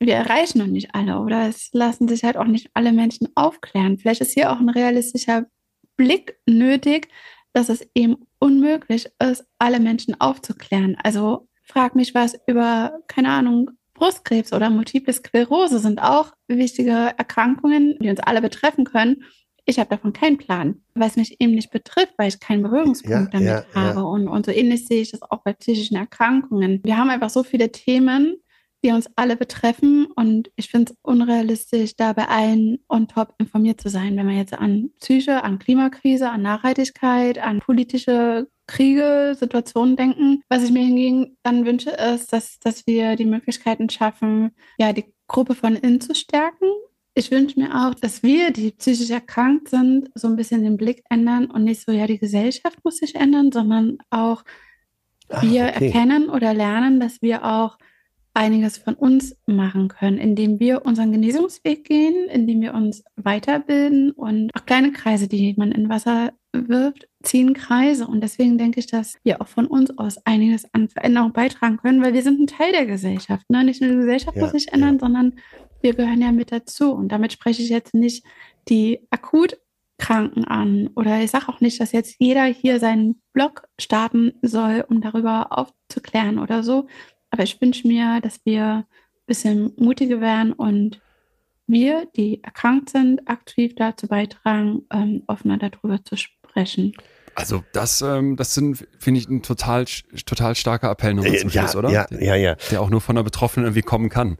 [0.00, 3.96] Wir erreichen noch nicht alle oder es lassen sich halt auch nicht alle Menschen aufklären.
[3.96, 5.46] Vielleicht ist hier auch ein realistischer
[5.96, 7.08] Blick nötig,
[7.54, 10.96] dass es eben unmöglich ist, alle Menschen aufzuklären.
[11.02, 17.96] Also frag mich was über, keine Ahnung, Brustkrebs oder Multiple Sklerose sind auch wichtige Erkrankungen,
[18.00, 19.22] die uns alle betreffen können.
[19.66, 23.32] Ich habe davon keinen Plan, weil es mich eben nicht betrifft, weil ich keinen Berührungspunkt
[23.32, 24.00] ja, damit ja, habe.
[24.00, 24.04] Ja.
[24.04, 26.82] Und, und so ähnlich sehe ich das auch bei psychischen Erkrankungen.
[26.84, 28.36] Wir haben einfach so viele Themen,
[28.84, 30.06] die uns alle betreffen.
[30.14, 34.36] Und ich finde es unrealistisch, da bei allen on top informiert zu sein, wenn man
[34.36, 40.42] jetzt an Psyche, an Klimakrise, an Nachhaltigkeit, an politische Kriege, Situationen denken.
[40.48, 45.06] Was ich mir hingegen dann wünsche, ist, dass, dass wir die Möglichkeiten schaffen, ja, die
[45.26, 46.68] Gruppe von innen zu stärken.
[47.14, 51.04] Ich wünsche mir auch, dass wir, die psychisch erkrankt sind, so ein bisschen den Blick
[51.08, 54.44] ändern und nicht so, ja, die Gesellschaft muss sich ändern, sondern auch
[55.30, 55.86] Ach, wir okay.
[55.86, 57.78] erkennen oder lernen, dass wir auch
[58.34, 64.50] einiges von uns machen können, indem wir unseren Genesungsweg gehen, indem wir uns weiterbilden und
[64.54, 68.06] auch kleine Kreise, die man in Wasser wirft, ziehen Kreise.
[68.06, 72.02] Und deswegen denke ich, dass wir auch von uns aus einiges an Veränderung beitragen können,
[72.02, 73.48] weil wir sind ein Teil der Gesellschaft.
[73.48, 73.64] Ne?
[73.64, 75.00] Nicht nur die Gesellschaft ja, muss sich ändern, ja.
[75.00, 75.34] sondern
[75.80, 76.92] wir gehören ja mit dazu.
[76.92, 78.24] Und damit spreche ich jetzt nicht
[78.68, 79.58] die akut
[79.98, 80.90] Kranken an.
[80.96, 85.56] Oder ich sage auch nicht, dass jetzt jeder hier seinen Blog starten soll, um darüber
[85.56, 86.88] aufzuklären oder so,
[87.34, 88.84] aber ich wünsche mir, dass wir ein
[89.26, 91.00] bisschen mutiger werden und
[91.66, 96.92] wir, die erkrankt sind, aktiv dazu beitragen, ähm, offener darüber zu sprechen.
[97.34, 99.84] Also das, ähm, das sind, finde ich, ein total,
[100.26, 101.90] total starker Appell noch zum Schluss, ja, oder?
[101.90, 102.54] Ja, ja, ja.
[102.70, 104.38] Der auch nur von der Betroffenen irgendwie kommen kann.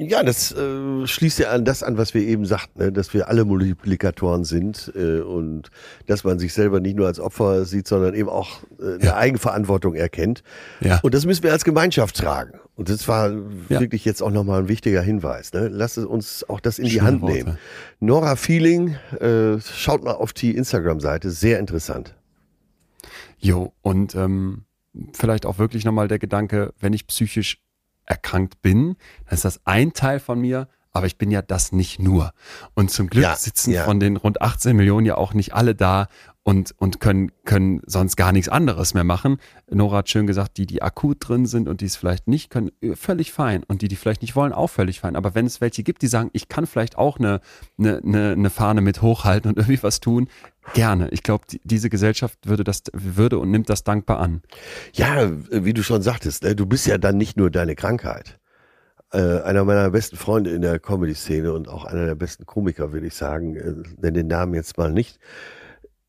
[0.00, 2.92] Ja, das äh, schließt ja an das an, was wir eben sagten, ne?
[2.92, 5.72] dass wir alle Multiplikatoren sind äh, und
[6.06, 9.16] dass man sich selber nicht nur als Opfer sieht, sondern eben auch äh, eine ja.
[9.16, 10.44] Eigenverantwortung erkennt.
[10.80, 11.00] Ja.
[11.02, 12.60] Und das müssen wir als Gemeinschaft tragen.
[12.76, 13.32] Und das war
[13.68, 13.80] ja.
[13.80, 15.52] wirklich jetzt auch nochmal ein wichtiger Hinweis.
[15.52, 15.66] Ne?
[15.66, 17.34] Lasst uns auch das in die Schöne Hand Worte.
[17.34, 17.58] nehmen.
[17.98, 22.14] Nora Feeling, äh, schaut mal auf die Instagram-Seite, sehr interessant.
[23.40, 24.62] Jo, und ähm,
[25.12, 27.58] vielleicht auch wirklich nochmal der Gedanke, wenn ich psychisch
[28.08, 32.00] erkrankt bin, dann ist das ein Teil von mir, aber ich bin ja das nicht
[32.00, 32.32] nur.
[32.74, 33.84] Und zum Glück ja, sitzen ja.
[33.84, 36.08] von den rund 18 Millionen ja auch nicht alle da
[36.48, 39.36] und, und können, können sonst gar nichts anderes mehr machen.
[39.70, 42.70] Nora hat schön gesagt, die, die akut drin sind und die es vielleicht nicht können,
[42.80, 43.64] äh, völlig fein.
[43.64, 45.14] Und die, die vielleicht nicht wollen, auch völlig fein.
[45.14, 47.42] Aber wenn es welche gibt, die sagen, ich kann vielleicht auch eine,
[47.78, 50.30] eine, eine, eine Fahne mit hochhalten und irgendwie was tun,
[50.72, 51.10] gerne.
[51.10, 54.40] Ich glaube, die, diese Gesellschaft würde das, würde und nimmt das dankbar an.
[54.94, 58.38] Ja, wie du schon sagtest, ne, du bist ja dann nicht nur deine Krankheit.
[59.12, 63.06] Äh, einer meiner besten Freunde in der Comedy-Szene und auch einer der besten Komiker, würde
[63.06, 65.18] ich sagen, äh, nenne den Namen jetzt mal nicht,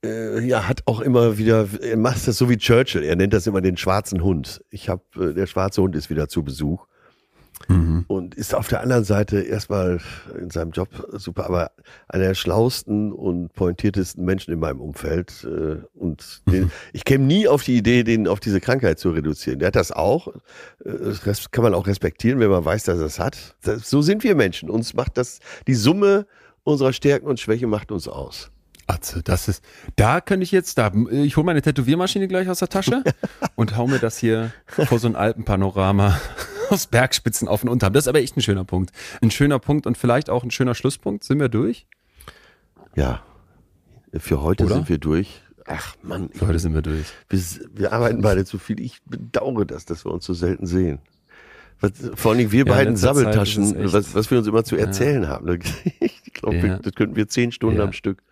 [0.04, 3.48] äh, ja, hat auch immer wieder, er macht das so wie Churchill, er nennt das
[3.48, 4.64] immer den schwarzen Hund.
[4.70, 6.86] Ich habe, äh, der schwarze Hund ist wieder zu Besuch.
[7.68, 8.06] Mhm.
[8.08, 10.00] Und ist auf der anderen Seite erstmal
[10.40, 11.72] in seinem Job super, aber
[12.08, 15.44] einer der schlausten und pointiertesten Menschen in meinem Umfeld.
[15.44, 16.72] Äh, und den, mhm.
[16.94, 19.60] ich käme nie auf die Idee, den auf diese Krankheit zu reduzieren.
[19.60, 20.30] Der hat das auch.
[20.86, 23.58] Äh, das kann man auch respektieren, wenn man weiß, dass er es hat.
[23.84, 24.70] so sind wir Menschen.
[24.70, 26.28] Uns macht das, die Summe
[26.64, 28.52] unserer Stärken und Schwäche macht uns aus.
[28.90, 29.64] Also, das ist,
[29.98, 33.04] da könnte ich jetzt, da, ich hole meine Tätowiermaschine gleich aus der Tasche
[33.56, 36.20] und hau mir das hier vor so ein Alpenpanorama
[36.72, 37.94] aus Bergspitzen auf den Unterarm.
[37.94, 38.92] Das ist aber echt ein schöner Punkt.
[39.22, 41.24] Ein schöner Punkt und vielleicht auch ein schöner Schlusspunkt.
[41.24, 41.86] Sind wir durch?
[42.96, 43.22] Ja,
[44.18, 44.74] für heute Oder?
[44.74, 45.44] sind wir durch.
[45.68, 46.32] Ach Mann.
[46.34, 47.06] Für heute sind wir durch.
[47.30, 47.40] Wir,
[47.76, 48.80] wir, arbeiten beide zu viel.
[48.80, 50.98] Ich bedauere das, dass wir uns so selten sehen.
[51.80, 55.30] Was, vor allem wir ja, beiden Sabbeltaschen, was, was, wir uns immer zu erzählen ja.
[55.30, 55.60] haben.
[56.00, 56.80] Ich glaube, ja.
[56.80, 58.24] das könnten wir zehn Stunden am Stück.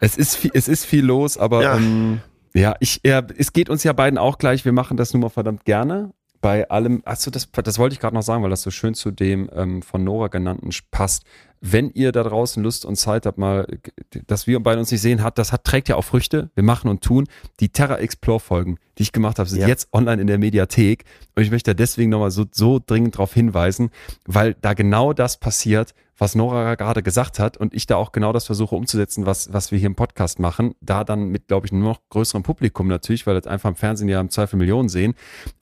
[0.00, 2.20] Es ist viel, es ist viel los, aber ja, ähm,
[2.54, 4.64] ja ich, ja, es geht uns ja beiden auch gleich.
[4.64, 6.10] Wir machen das nun mal verdammt gerne.
[6.40, 9.10] Bei allem, achso, das, das wollte ich gerade noch sagen, weil das so schön zu
[9.10, 11.24] dem ähm, von Nora genannten passt.
[11.66, 13.66] Wenn ihr da draußen Lust und Zeit habt, mal,
[14.26, 16.50] dass wir beide uns nicht sehen, hat, das hat, trägt ja auch Früchte.
[16.54, 17.26] Wir machen und tun.
[17.60, 19.68] Die Terra Explore Folgen, die ich gemacht habe, sind Ja.
[19.68, 21.04] jetzt online in der Mediathek.
[21.34, 23.90] Und ich möchte deswegen nochmal so, so dringend darauf hinweisen,
[24.26, 28.32] weil da genau das passiert, was Nora gerade gesagt hat und ich da auch genau
[28.32, 30.76] das versuche umzusetzen, was, was wir hier im Podcast machen.
[30.80, 34.08] Da dann mit, glaube ich, einem noch größerem Publikum natürlich, weil das einfach im Fernsehen
[34.08, 35.14] ja im Zweifel Millionen sehen.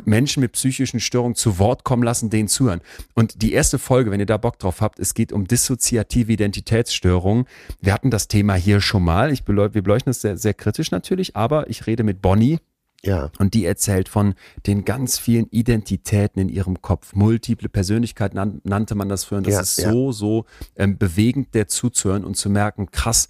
[0.05, 2.83] Menschen mit psychischen Störungen zu Wort kommen lassen, denen zuhören.
[3.15, 5.47] Und die erste Folge, wenn ihr da Bock drauf habt, es geht um
[5.93, 7.44] dissoziative Identitätsstörungen.
[7.81, 9.31] Wir hatten das Thema hier schon mal.
[9.32, 12.59] Ich beleu wir beleuchten es sehr, sehr kritisch natürlich, aber ich rede mit Bonnie,
[13.05, 13.31] Ja.
[13.39, 14.35] und die erzählt von
[14.66, 17.14] den ganz vielen Identitäten in ihrem Kopf.
[17.14, 19.39] Multiple Persönlichkeiten nan nannte man das früher.
[19.39, 19.93] Und das Ja, ist ja.
[19.93, 20.44] so, so
[20.77, 23.28] ähm, bewegend, der zuzuhören und zu merken, krass,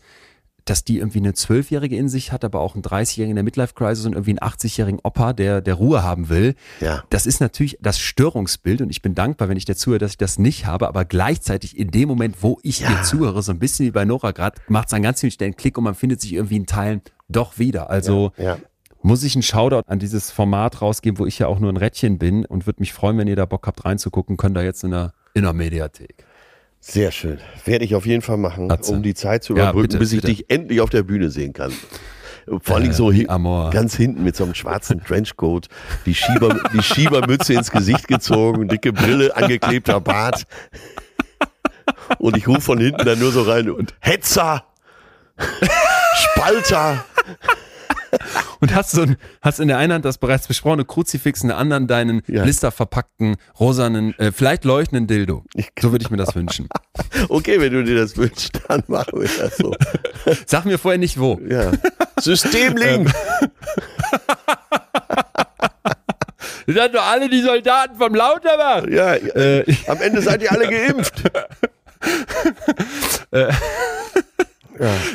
[0.65, 4.07] dass die irgendwie eine Zwölfjährige in sich hat, aber auch einen 30-Jährigen in der Midlife-Crisis
[4.07, 6.55] und irgendwie einen 80-jährigen Opa, der, der Ruhe haben will.
[6.81, 7.03] Ja.
[7.11, 10.19] Das ist natürlich das Störungsbild und ich bin dankbar, wenn ich dir zuhöre, dass ich
[10.19, 12.89] das nicht habe, aber gleichzeitig in dem Moment, wo ich Ja.
[12.89, 15.57] dir zuhöre, so ein bisschen wie bei Nora gerade, macht es an ganz vielen Stellen
[15.57, 17.91] Klick und man findet sich irgendwie in Teilen doch wieder.
[17.91, 18.59] Also Ja.
[19.03, 22.19] muss ich einen Shoutout an dieses Format rausgeben, wo ich ja auch nur ein Rädchen
[22.19, 24.91] bin und würde mich freuen, wenn ihr da Bock habt reinzugucken, könnt ihr jetzt in
[24.93, 26.25] der, in der Mediathek.
[26.85, 27.39] Sehr schön.
[27.65, 28.91] Werde ich auf jeden Fall machen, Atze.
[28.93, 30.35] um die Zeit zu Ja, überbrücken, bitte, bis ich bitte.
[30.35, 31.73] dich endlich auf der Bühne sehen kann.
[32.61, 33.29] Vor allem Äh, so hin,
[33.71, 35.69] ganz hinten mit so einem schwarzen Trenchcoat,
[36.07, 40.43] die, Schieber, die Schiebermütze ins Gesicht gezogen, dicke Brille, angeklebter Bart.
[42.19, 44.65] Und ich rufe von hinten dann nur so rein und Hetzer!
[46.35, 47.05] Spalter!
[48.61, 51.57] Und hast so ein, hast in der einen Hand das bereits besprochene Kruzifix, in der
[51.57, 52.43] anderen deinen Ja.
[52.43, 55.45] blisterverpackten, rosanen, äh, vielleicht leuchtenden Dildo.
[55.81, 56.69] So würde ich mir das wünschen.
[57.29, 59.75] Okay, wenn du dir das wünschst, dann machen wir das so.
[60.47, 61.41] Sag mir vorher nicht wo.
[61.49, 61.73] Ja.
[62.21, 63.11] Systemlink!
[66.67, 68.87] Das sind doch alle die Soldaten vom Lauterbach.
[68.89, 71.23] Ja, Äh, am Ende seid ihr alle geimpft.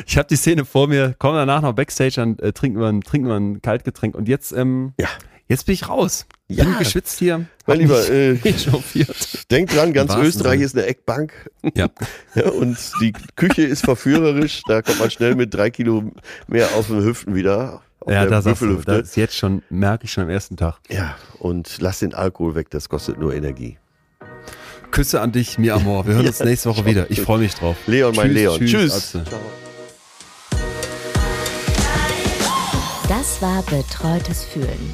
[0.06, 3.00] Ich habe die Szene vor mir, kommen danach noch Backstage, dann äh, trinken, wir ein,
[3.02, 5.08] trinken wir ein Kaltgetränk und jetzt, ähm, Ja.
[5.48, 6.26] jetzt bin ich raus.
[6.48, 6.64] Ja.
[6.64, 7.44] Bin geschwitzt hier.
[7.66, 8.34] Mein Lieber, äh.
[9.50, 10.64] Denkt dran, ganz Österreich Sinne.
[10.64, 11.32] ist eine Eckbank.
[11.74, 11.88] Ja.
[12.34, 14.62] Ja, und die Küche ist verführerisch.
[14.66, 16.12] Da kommt man schnell mit drei Kilo
[16.46, 17.82] mehr auf den Hüften wieder.
[18.00, 20.78] Auf Ja, da sagst du, das ist jetzt schon, merke ich schon am ersten Tag.
[20.88, 23.76] Ja, und lass den Alkohol weg, das kostet nur Energie.
[24.90, 26.06] Küsse an dich, mi amor.
[26.06, 27.10] Wir hören uns nächste Woche wieder.
[27.10, 27.76] Ich freue mich drauf.
[27.86, 28.58] Leon, mein Leon.
[28.60, 29.14] Tschüss.
[29.14, 29.24] Atze.
[33.08, 34.92] Das war Betreutes Fühlen.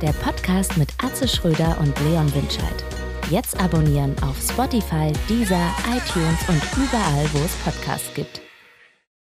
[0.00, 2.84] Der Podcast mit Atze Schröder und Leon Winscheid.
[3.30, 8.40] Jetzt abonnieren auf Spotify, Deezer, iTunes und überall, wo es Podcasts gibt.